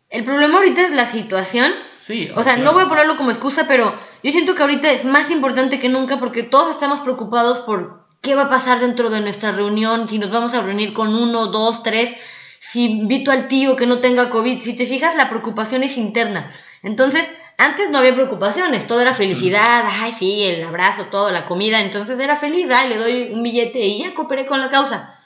el 0.08 0.24
problema 0.24 0.58
ahorita 0.58 0.82
es 0.82 0.92
la 0.92 1.06
situación. 1.06 1.72
Sí. 1.98 2.30
O 2.34 2.42
sea, 2.42 2.56
no 2.56 2.72
voy 2.72 2.84
a 2.84 2.88
ponerlo 2.88 3.16
como 3.16 3.30
excusa, 3.30 3.66
pero 3.68 3.92
yo 4.22 4.30
siento 4.30 4.54
que 4.54 4.62
ahorita 4.62 4.90
es 4.90 5.04
más 5.04 5.30
importante 5.30 5.80
que 5.80 5.88
nunca 5.88 6.18
porque 6.18 6.42
todos 6.42 6.70
estamos 6.70 7.00
preocupados 7.00 7.58
por 7.60 8.06
qué 8.22 8.34
va 8.34 8.44
a 8.44 8.48
pasar 8.48 8.80
dentro 8.80 9.10
de 9.10 9.20
nuestra 9.20 9.52
reunión, 9.52 10.08
si 10.08 10.18
nos 10.18 10.30
vamos 10.30 10.54
a 10.54 10.62
reunir 10.62 10.94
con 10.94 11.14
uno, 11.14 11.46
dos, 11.46 11.82
tres, 11.82 12.14
si 12.60 12.86
invito 12.86 13.30
al 13.30 13.48
tío 13.48 13.76
que 13.76 13.86
no 13.86 13.98
tenga 13.98 14.30
COVID. 14.30 14.60
Si 14.60 14.74
te 14.74 14.86
fijas, 14.86 15.16
la 15.16 15.28
preocupación 15.28 15.82
es 15.82 15.96
interna. 15.96 16.52
Entonces, 16.82 17.30
antes 17.56 17.90
no 17.90 17.98
había 17.98 18.14
preocupaciones, 18.14 18.86
todo 18.86 19.00
era 19.00 19.14
felicidad, 19.14 19.84
ay, 19.84 20.14
sí, 20.16 20.44
el 20.44 20.64
abrazo, 20.64 21.06
todo, 21.06 21.32
la 21.32 21.46
comida, 21.46 21.80
entonces 21.80 22.18
era 22.20 22.36
feliz, 22.36 22.70
ay, 22.70 22.88
le 22.88 22.96
doy 22.96 23.30
un 23.32 23.42
billete 23.42 23.80
y 23.80 23.98
ya 23.98 24.14
cooperé 24.14 24.46
con 24.46 24.60
la 24.60 24.70
causa. 24.70 25.18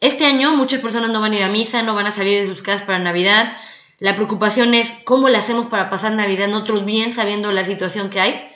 Este 0.00 0.24
año 0.24 0.54
muchas 0.54 0.80
personas 0.80 1.10
no 1.10 1.20
van 1.20 1.32
a 1.32 1.36
ir 1.36 1.42
a 1.42 1.48
misa, 1.48 1.82
no 1.82 1.94
van 1.94 2.06
a 2.06 2.12
salir 2.12 2.40
de 2.40 2.46
sus 2.46 2.62
casas 2.62 2.86
para 2.86 2.98
Navidad. 3.00 3.52
La 3.98 4.14
preocupación 4.14 4.72
es 4.74 4.90
cómo 5.04 5.28
le 5.28 5.36
hacemos 5.36 5.66
para 5.66 5.90
pasar 5.90 6.12
Navidad 6.12 6.48
nosotros 6.48 6.86
bien 6.86 7.12
sabiendo 7.12 7.52
la 7.52 7.66
situación 7.66 8.08
que 8.08 8.20
hay. 8.20 8.48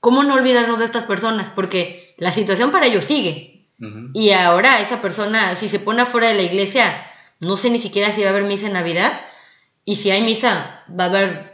¿Cómo 0.00 0.22
no 0.22 0.34
olvidarnos 0.34 0.78
de 0.78 0.84
estas 0.86 1.04
personas? 1.04 1.48
Porque 1.54 2.14
la 2.16 2.32
situación 2.32 2.70
para 2.70 2.86
ellos 2.86 3.04
sigue. 3.04 3.66
Y 4.14 4.30
ahora 4.30 4.80
esa 4.80 5.02
persona, 5.02 5.56
si 5.56 5.68
se 5.68 5.80
pone 5.80 6.02
afuera 6.02 6.28
de 6.28 6.34
la 6.34 6.42
iglesia, 6.42 7.11
no 7.42 7.58
sé 7.58 7.68
ni 7.68 7.78
siquiera 7.78 8.12
si 8.12 8.22
va 8.22 8.28
a 8.28 8.30
haber 8.30 8.44
misa 8.44 8.68
en 8.68 8.72
Navidad. 8.72 9.20
Y 9.84 9.96
si 9.96 10.10
hay 10.10 10.22
misa, 10.22 10.84
va 10.88 11.04
a 11.04 11.08
haber 11.08 11.52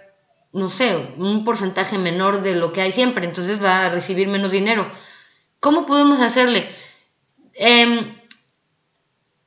no 0.52 0.70
sé, 0.70 1.14
un 1.16 1.44
porcentaje 1.44 1.98
menor 1.98 2.42
de 2.42 2.54
lo 2.54 2.72
que 2.72 2.80
hay 2.80 2.92
siempre, 2.92 3.26
entonces 3.26 3.62
va 3.62 3.86
a 3.86 3.90
recibir 3.90 4.28
menos 4.28 4.50
dinero. 4.50 4.90
¿Cómo 5.60 5.86
podemos 5.86 6.20
hacerle? 6.20 6.68
Em, 7.54 8.16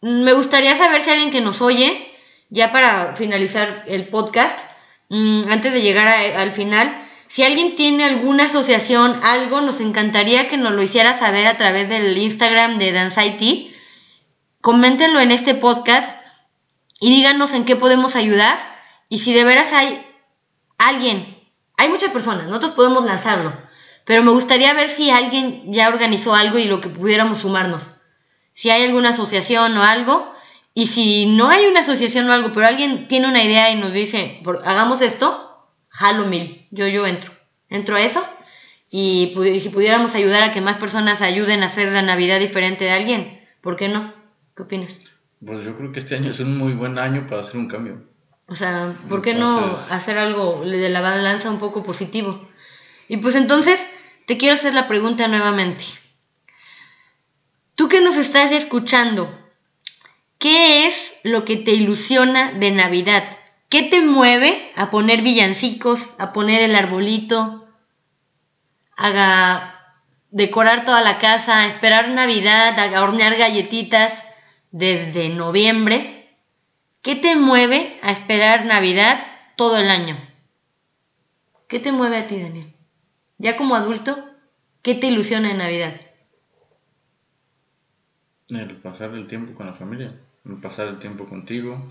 me 0.02 0.34
gustaría 0.34 0.78
saber 0.78 1.04
si 1.04 1.10
alguien 1.10 1.32
que 1.32 1.42
nos 1.42 1.62
oye, 1.62 2.12
ya 2.50 2.72
para 2.72 3.16
finalizar 3.16 3.86
el 3.88 4.08
podcast, 4.08 4.60
mm, 5.10 5.44
antes 5.50 5.74
de 5.74 5.82
llegar 5.82 6.08
al 6.08 6.52
final, 6.52 7.08
si 7.30 7.44
alguien 7.44 7.76
tiene 7.76 8.04
alguna 8.04 8.46
asociación, 8.46 9.20
algo, 9.24 9.62
nos 9.62 9.80
encantaría 9.80 10.50
que 10.50 10.58
nos 10.58 10.74
lo 10.74 10.84
hiciera 10.84 11.18
saber 11.18 11.48
a 11.48 11.58
través 11.58 11.88
del 11.88 12.18
Instagram 12.18 12.78
de 12.78 12.92
Danzaiti. 12.92 13.74
Coméntenlo 14.60 15.22
en 15.22 15.32
este 15.32 15.56
podcast 15.56 16.21
y 17.02 17.10
díganos 17.10 17.52
en 17.54 17.66
qué 17.66 17.76
podemos 17.76 18.16
ayudar. 18.16 18.58
Y 19.10 19.20
si 19.20 19.34
de 19.34 19.44
veras 19.44 19.74
hay 19.74 20.06
alguien, 20.78 21.36
hay 21.76 21.90
muchas 21.90 22.12
personas, 22.12 22.46
nosotros 22.46 22.72
podemos 22.72 23.04
lanzarlo, 23.04 23.52
pero 24.06 24.24
me 24.24 24.32
gustaría 24.32 24.74
ver 24.74 24.90
si 24.90 25.10
alguien 25.10 25.74
ya 25.74 25.90
organizó 25.90 26.34
algo 26.34 26.58
y 26.58 26.66
lo 26.66 26.80
que 26.80 26.88
pudiéramos 26.88 27.40
sumarnos. 27.40 27.82
Si 28.54 28.70
hay 28.70 28.84
alguna 28.84 29.10
asociación 29.10 29.78
o 29.78 29.84
algo, 29.84 30.32
y 30.74 30.88
si 30.88 31.26
no 31.26 31.50
hay 31.50 31.66
una 31.66 31.82
asociación 31.82 32.30
o 32.30 32.34
algo, 32.34 32.52
pero 32.54 32.68
alguien 32.68 33.08
tiene 33.08 33.28
una 33.28 33.44
idea 33.44 33.72
y 33.72 33.76
nos 33.76 33.92
dice, 33.92 34.42
hagamos 34.64 35.02
esto, 35.02 35.68
jalo 35.90 36.26
mil, 36.26 36.68
yo, 36.72 36.88
yo 36.88 37.06
entro, 37.06 37.32
entro 37.70 37.98
a 37.98 38.02
eso. 38.02 38.24
Y, 38.90 39.34
si 39.62 39.70
pudiéramos 39.70 40.16
ayudar 40.16 40.44
a 40.44 40.52
que 40.52 40.62
más 40.62 40.78
personas 40.78 41.22
ayuden 41.22 41.64
a 41.64 41.68
hacer 41.68 41.92
la 41.92 42.02
Navidad 42.02 42.40
diferente 42.40 42.86
de 42.86 42.92
alguien, 42.92 43.48
¿por 43.62 43.76
qué 43.76 43.88
no? 43.88 44.14
¿Qué 44.56 44.64
opinas? 44.64 45.00
Pues 45.46 45.66
yo 45.66 45.76
creo 45.78 45.92
que 45.92 46.00
este 46.00 46.16
año 46.16 46.32
es 46.32 46.40
un 46.40 46.58
muy 46.58 46.74
buen 46.74 46.98
año 47.00 47.28
para 47.28 47.42
hacer 47.42 47.58
un 47.58 47.68
cambio. 47.68 48.04
O 48.48 48.56
sea, 48.56 48.94
¿por 49.08 49.22
qué 49.22 49.34
no 49.34 49.76
hacer 49.90 50.18
algo 50.18 50.64
de 50.64 50.90
la 50.90 51.02
balanza 51.02 51.50
un 51.50 51.60
poco 51.60 51.84
positivo? 51.84 52.48
Y 53.08 53.18
pues 53.18 53.36
entonces 53.36 53.80
te 54.28 54.38
quiero 54.38 54.56
hacer 54.56 54.74
la 54.74 54.88
pregunta 54.88 55.28
nuevamente. 55.28 55.86
Tú 57.76 57.88
que 57.88 58.02
nos 58.02 58.18
estás 58.18 58.52
escuchando, 58.52 59.30
¿Qué 60.42 60.88
es 60.88 61.14
lo 61.22 61.46
que 61.46 61.56
te 61.56 61.70
ilusiona 61.70 62.54
de 62.54 62.72
Navidad? 62.72 63.24
¿Qué 63.70 63.84
te 63.84 64.02
mueve 64.02 64.72
a 64.76 64.90
poner 64.90 65.22
villancicos, 65.22 66.16
a 66.18 66.34
poner 66.34 66.64
el 66.64 66.74
arbolito, 66.74 67.68
a 68.98 69.76
decorar 70.32 70.84
toda 70.84 71.02
la 71.02 71.20
casa, 71.20 71.60
a 71.60 71.68
esperar 71.68 72.10
Navidad, 72.10 72.80
a 72.80 73.04
hornear 73.04 73.38
galletitas 73.38 74.12
desde 74.72 75.30
noviembre? 75.30 76.30
¿Qué 77.02 77.16
te 77.16 77.36
mueve 77.36 78.00
a 78.02 78.12
esperar 78.12 78.66
Navidad 78.66 79.24
todo 79.56 79.78
el 79.78 79.90
año? 79.90 80.18
¿Qué 81.68 81.80
te 81.80 81.92
mueve 81.92 82.18
a 82.18 82.28
ti, 82.28 82.40
Daniel? 82.40 82.74
Ya 83.38 83.58
como 83.58 83.76
adulto, 83.76 84.24
¿qué 84.82 84.96
te 84.96 85.08
ilusiona 85.08 85.52
en 85.52 85.58
Navidad? 85.58 86.02
El 88.50 88.78
pasar 88.78 89.14
el 89.14 89.28
tiempo 89.28 89.56
con 89.56 89.66
la 89.66 89.74
familia 89.74 90.14
pasar 90.62 90.88
el 90.88 91.00
tiempo 91.00 91.28
contigo 91.28 91.88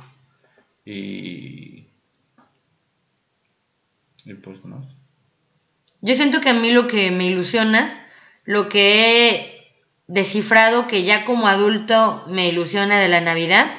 y, 0.84 1.86
y 4.24 4.34
pues 4.42 4.64
más. 4.64 4.86
Yo 6.00 6.14
siento 6.16 6.40
que 6.40 6.48
a 6.48 6.54
mí 6.54 6.70
lo 6.72 6.86
que 6.86 7.10
me 7.10 7.26
ilusiona, 7.26 8.06
lo 8.44 8.68
que 8.68 9.28
he 9.28 9.49
descifrado 10.10 10.88
que 10.88 11.04
ya 11.04 11.24
como 11.24 11.46
adulto 11.46 12.24
me 12.26 12.48
ilusiona 12.48 12.98
de 12.98 13.08
la 13.08 13.20
Navidad, 13.20 13.70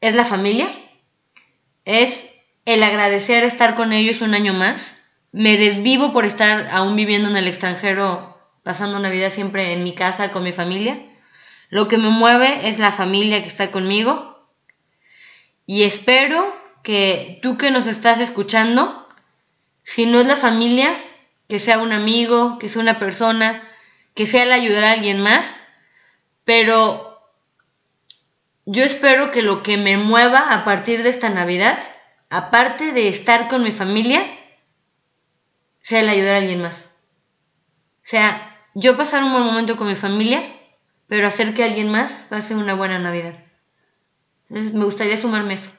es 0.00 0.14
la 0.14 0.24
familia, 0.24 0.72
es 1.84 2.30
el 2.64 2.84
agradecer 2.84 3.42
estar 3.42 3.74
con 3.74 3.92
ellos 3.92 4.20
un 4.20 4.32
año 4.32 4.52
más. 4.54 4.94
Me 5.32 5.56
desvivo 5.56 6.12
por 6.12 6.24
estar 6.24 6.68
aún 6.70 6.94
viviendo 6.94 7.28
en 7.28 7.36
el 7.36 7.48
extranjero, 7.48 8.38
pasando 8.62 9.00
Navidad 9.00 9.32
siempre 9.32 9.72
en 9.72 9.82
mi 9.82 9.92
casa 9.92 10.30
con 10.30 10.44
mi 10.44 10.52
familia. 10.52 11.04
Lo 11.68 11.88
que 11.88 11.98
me 11.98 12.10
mueve 12.10 12.68
es 12.68 12.78
la 12.78 12.92
familia 12.92 13.42
que 13.42 13.48
está 13.48 13.72
conmigo. 13.72 14.46
Y 15.66 15.82
espero 15.82 16.54
que 16.84 17.40
tú 17.42 17.58
que 17.58 17.72
nos 17.72 17.88
estás 17.88 18.20
escuchando, 18.20 19.08
si 19.82 20.06
no 20.06 20.20
es 20.20 20.28
la 20.28 20.36
familia, 20.36 20.96
que 21.48 21.58
sea 21.58 21.78
un 21.78 21.90
amigo, 21.90 22.58
que 22.60 22.68
sea 22.68 22.80
una 22.80 23.00
persona, 23.00 23.68
que 24.14 24.26
sea 24.26 24.44
el 24.44 24.52
ayudar 24.52 24.84
a 24.84 24.92
alguien 24.92 25.20
más. 25.20 25.44
Pero 26.44 27.20
yo 28.66 28.84
espero 28.84 29.30
que 29.30 29.42
lo 29.42 29.62
que 29.62 29.76
me 29.76 29.96
mueva 29.96 30.52
a 30.52 30.64
partir 30.64 31.02
de 31.02 31.10
esta 31.10 31.30
Navidad, 31.30 31.82
aparte 32.30 32.92
de 32.92 33.08
estar 33.08 33.48
con 33.48 33.62
mi 33.62 33.72
familia, 33.72 34.22
sea 35.82 36.00
el 36.00 36.08
ayudar 36.08 36.34
a 36.34 36.38
alguien 36.38 36.62
más. 36.62 36.76
O 36.76 38.06
sea, 38.06 38.58
yo 38.74 38.96
pasar 38.96 39.22
un 39.22 39.32
buen 39.32 39.44
momento 39.44 39.76
con 39.76 39.88
mi 39.88 39.96
familia 39.96 40.42
pero 41.08 41.26
hacer 41.26 41.54
que 41.54 41.64
alguien 41.64 41.90
más 41.90 42.12
pase 42.28 42.54
una 42.54 42.74
buena 42.74 42.98
Navidad. 42.98 43.34
me 44.48 44.84
gustaría 44.84 45.16
sumarme 45.16 45.54
eso. 45.54 45.70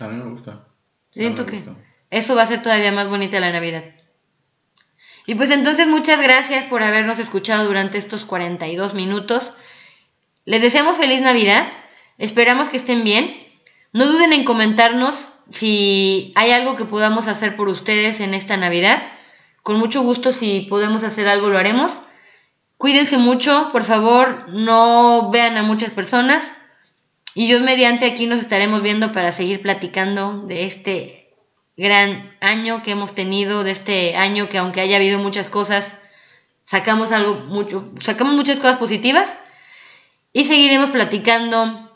A 0.00 0.08
mí 0.08 0.16
me 0.16 0.30
gusta. 0.30 0.66
Siento 1.10 1.46
que 1.46 1.62
eso 2.10 2.34
va 2.34 2.42
a 2.42 2.46
ser 2.46 2.62
todavía 2.62 2.92
más 2.92 3.08
bonita 3.08 3.40
la 3.40 3.52
Navidad. 3.52 3.84
Y 5.26 5.34
pues 5.34 5.50
entonces 5.50 5.86
muchas 5.86 6.20
gracias 6.20 6.66
por 6.66 6.82
habernos 6.82 7.18
escuchado 7.18 7.66
durante 7.66 7.98
estos 7.98 8.24
42 8.24 8.94
minutos. 8.94 9.52
Les 10.44 10.60
deseamos 10.60 10.96
feliz 10.96 11.20
Navidad. 11.20 11.68
Esperamos 12.18 12.68
que 12.68 12.78
estén 12.78 13.04
bien. 13.04 13.36
No 13.92 14.06
duden 14.06 14.32
en 14.32 14.44
comentarnos 14.44 15.14
si 15.50 16.32
hay 16.34 16.50
algo 16.50 16.76
que 16.76 16.84
podamos 16.84 17.28
hacer 17.28 17.56
por 17.56 17.68
ustedes 17.68 18.20
en 18.20 18.34
esta 18.34 18.56
Navidad. 18.56 19.02
Con 19.62 19.78
mucho 19.78 20.02
gusto 20.02 20.32
si 20.32 20.62
podemos 20.62 21.04
hacer 21.04 21.28
algo 21.28 21.48
lo 21.48 21.58
haremos. 21.58 21.92
Cuídense 22.76 23.16
mucho, 23.16 23.68
por 23.70 23.84
favor, 23.84 24.48
no 24.48 25.30
vean 25.30 25.56
a 25.56 25.62
muchas 25.62 25.92
personas. 25.92 26.42
Y 27.34 27.46
Dios 27.46 27.62
mediante 27.62 28.06
aquí 28.06 28.26
nos 28.26 28.40
estaremos 28.40 28.82
viendo 28.82 29.12
para 29.12 29.32
seguir 29.32 29.62
platicando 29.62 30.42
de 30.46 30.64
este 30.64 31.21
gran 31.82 32.30
año 32.40 32.84
que 32.84 32.92
hemos 32.92 33.12
tenido, 33.12 33.64
de 33.64 33.72
este 33.72 34.16
año 34.16 34.48
que 34.48 34.58
aunque 34.58 34.80
haya 34.80 34.96
habido 34.96 35.18
muchas 35.18 35.48
cosas, 35.48 35.92
sacamos 36.62 37.10
algo 37.10 37.34
mucho, 37.46 37.90
sacamos 38.00 38.34
muchas 38.34 38.58
cosas 38.58 38.78
positivas 38.78 39.36
y 40.32 40.44
seguiremos 40.44 40.90
platicando 40.90 41.90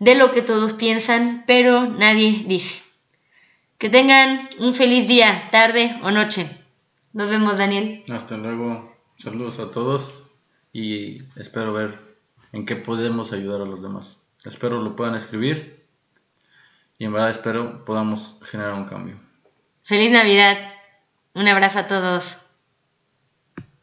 de 0.00 0.16
lo 0.16 0.32
que 0.32 0.42
todos 0.42 0.72
piensan, 0.72 1.44
pero 1.46 1.86
nadie 1.86 2.44
dice. 2.48 2.82
Que 3.78 3.88
tengan 3.88 4.50
un 4.58 4.74
feliz 4.74 5.06
día, 5.06 5.48
tarde 5.52 5.96
o 6.02 6.10
noche. 6.10 6.50
Nos 7.12 7.30
vemos, 7.30 7.56
Daniel. 7.56 8.02
Hasta 8.10 8.36
luego. 8.36 8.96
Saludos 9.16 9.60
a 9.60 9.70
todos 9.70 10.26
y 10.72 11.22
espero 11.36 11.72
ver 11.72 12.00
en 12.52 12.66
qué 12.66 12.74
podemos 12.74 13.32
ayudar 13.32 13.60
a 13.60 13.64
los 13.64 13.80
demás. 13.80 14.08
Espero 14.44 14.82
lo 14.82 14.96
puedan 14.96 15.14
escribir 15.14 15.79
y 17.00 17.06
en 17.06 17.14
verdad 17.14 17.30
espero 17.30 17.82
podamos 17.86 18.36
generar 18.42 18.74
un 18.74 18.84
cambio. 18.84 19.16
Feliz 19.84 20.12
Navidad. 20.12 20.58
Un 21.32 21.48
abrazo 21.48 21.78
a 21.78 21.88
todos. 21.88 22.36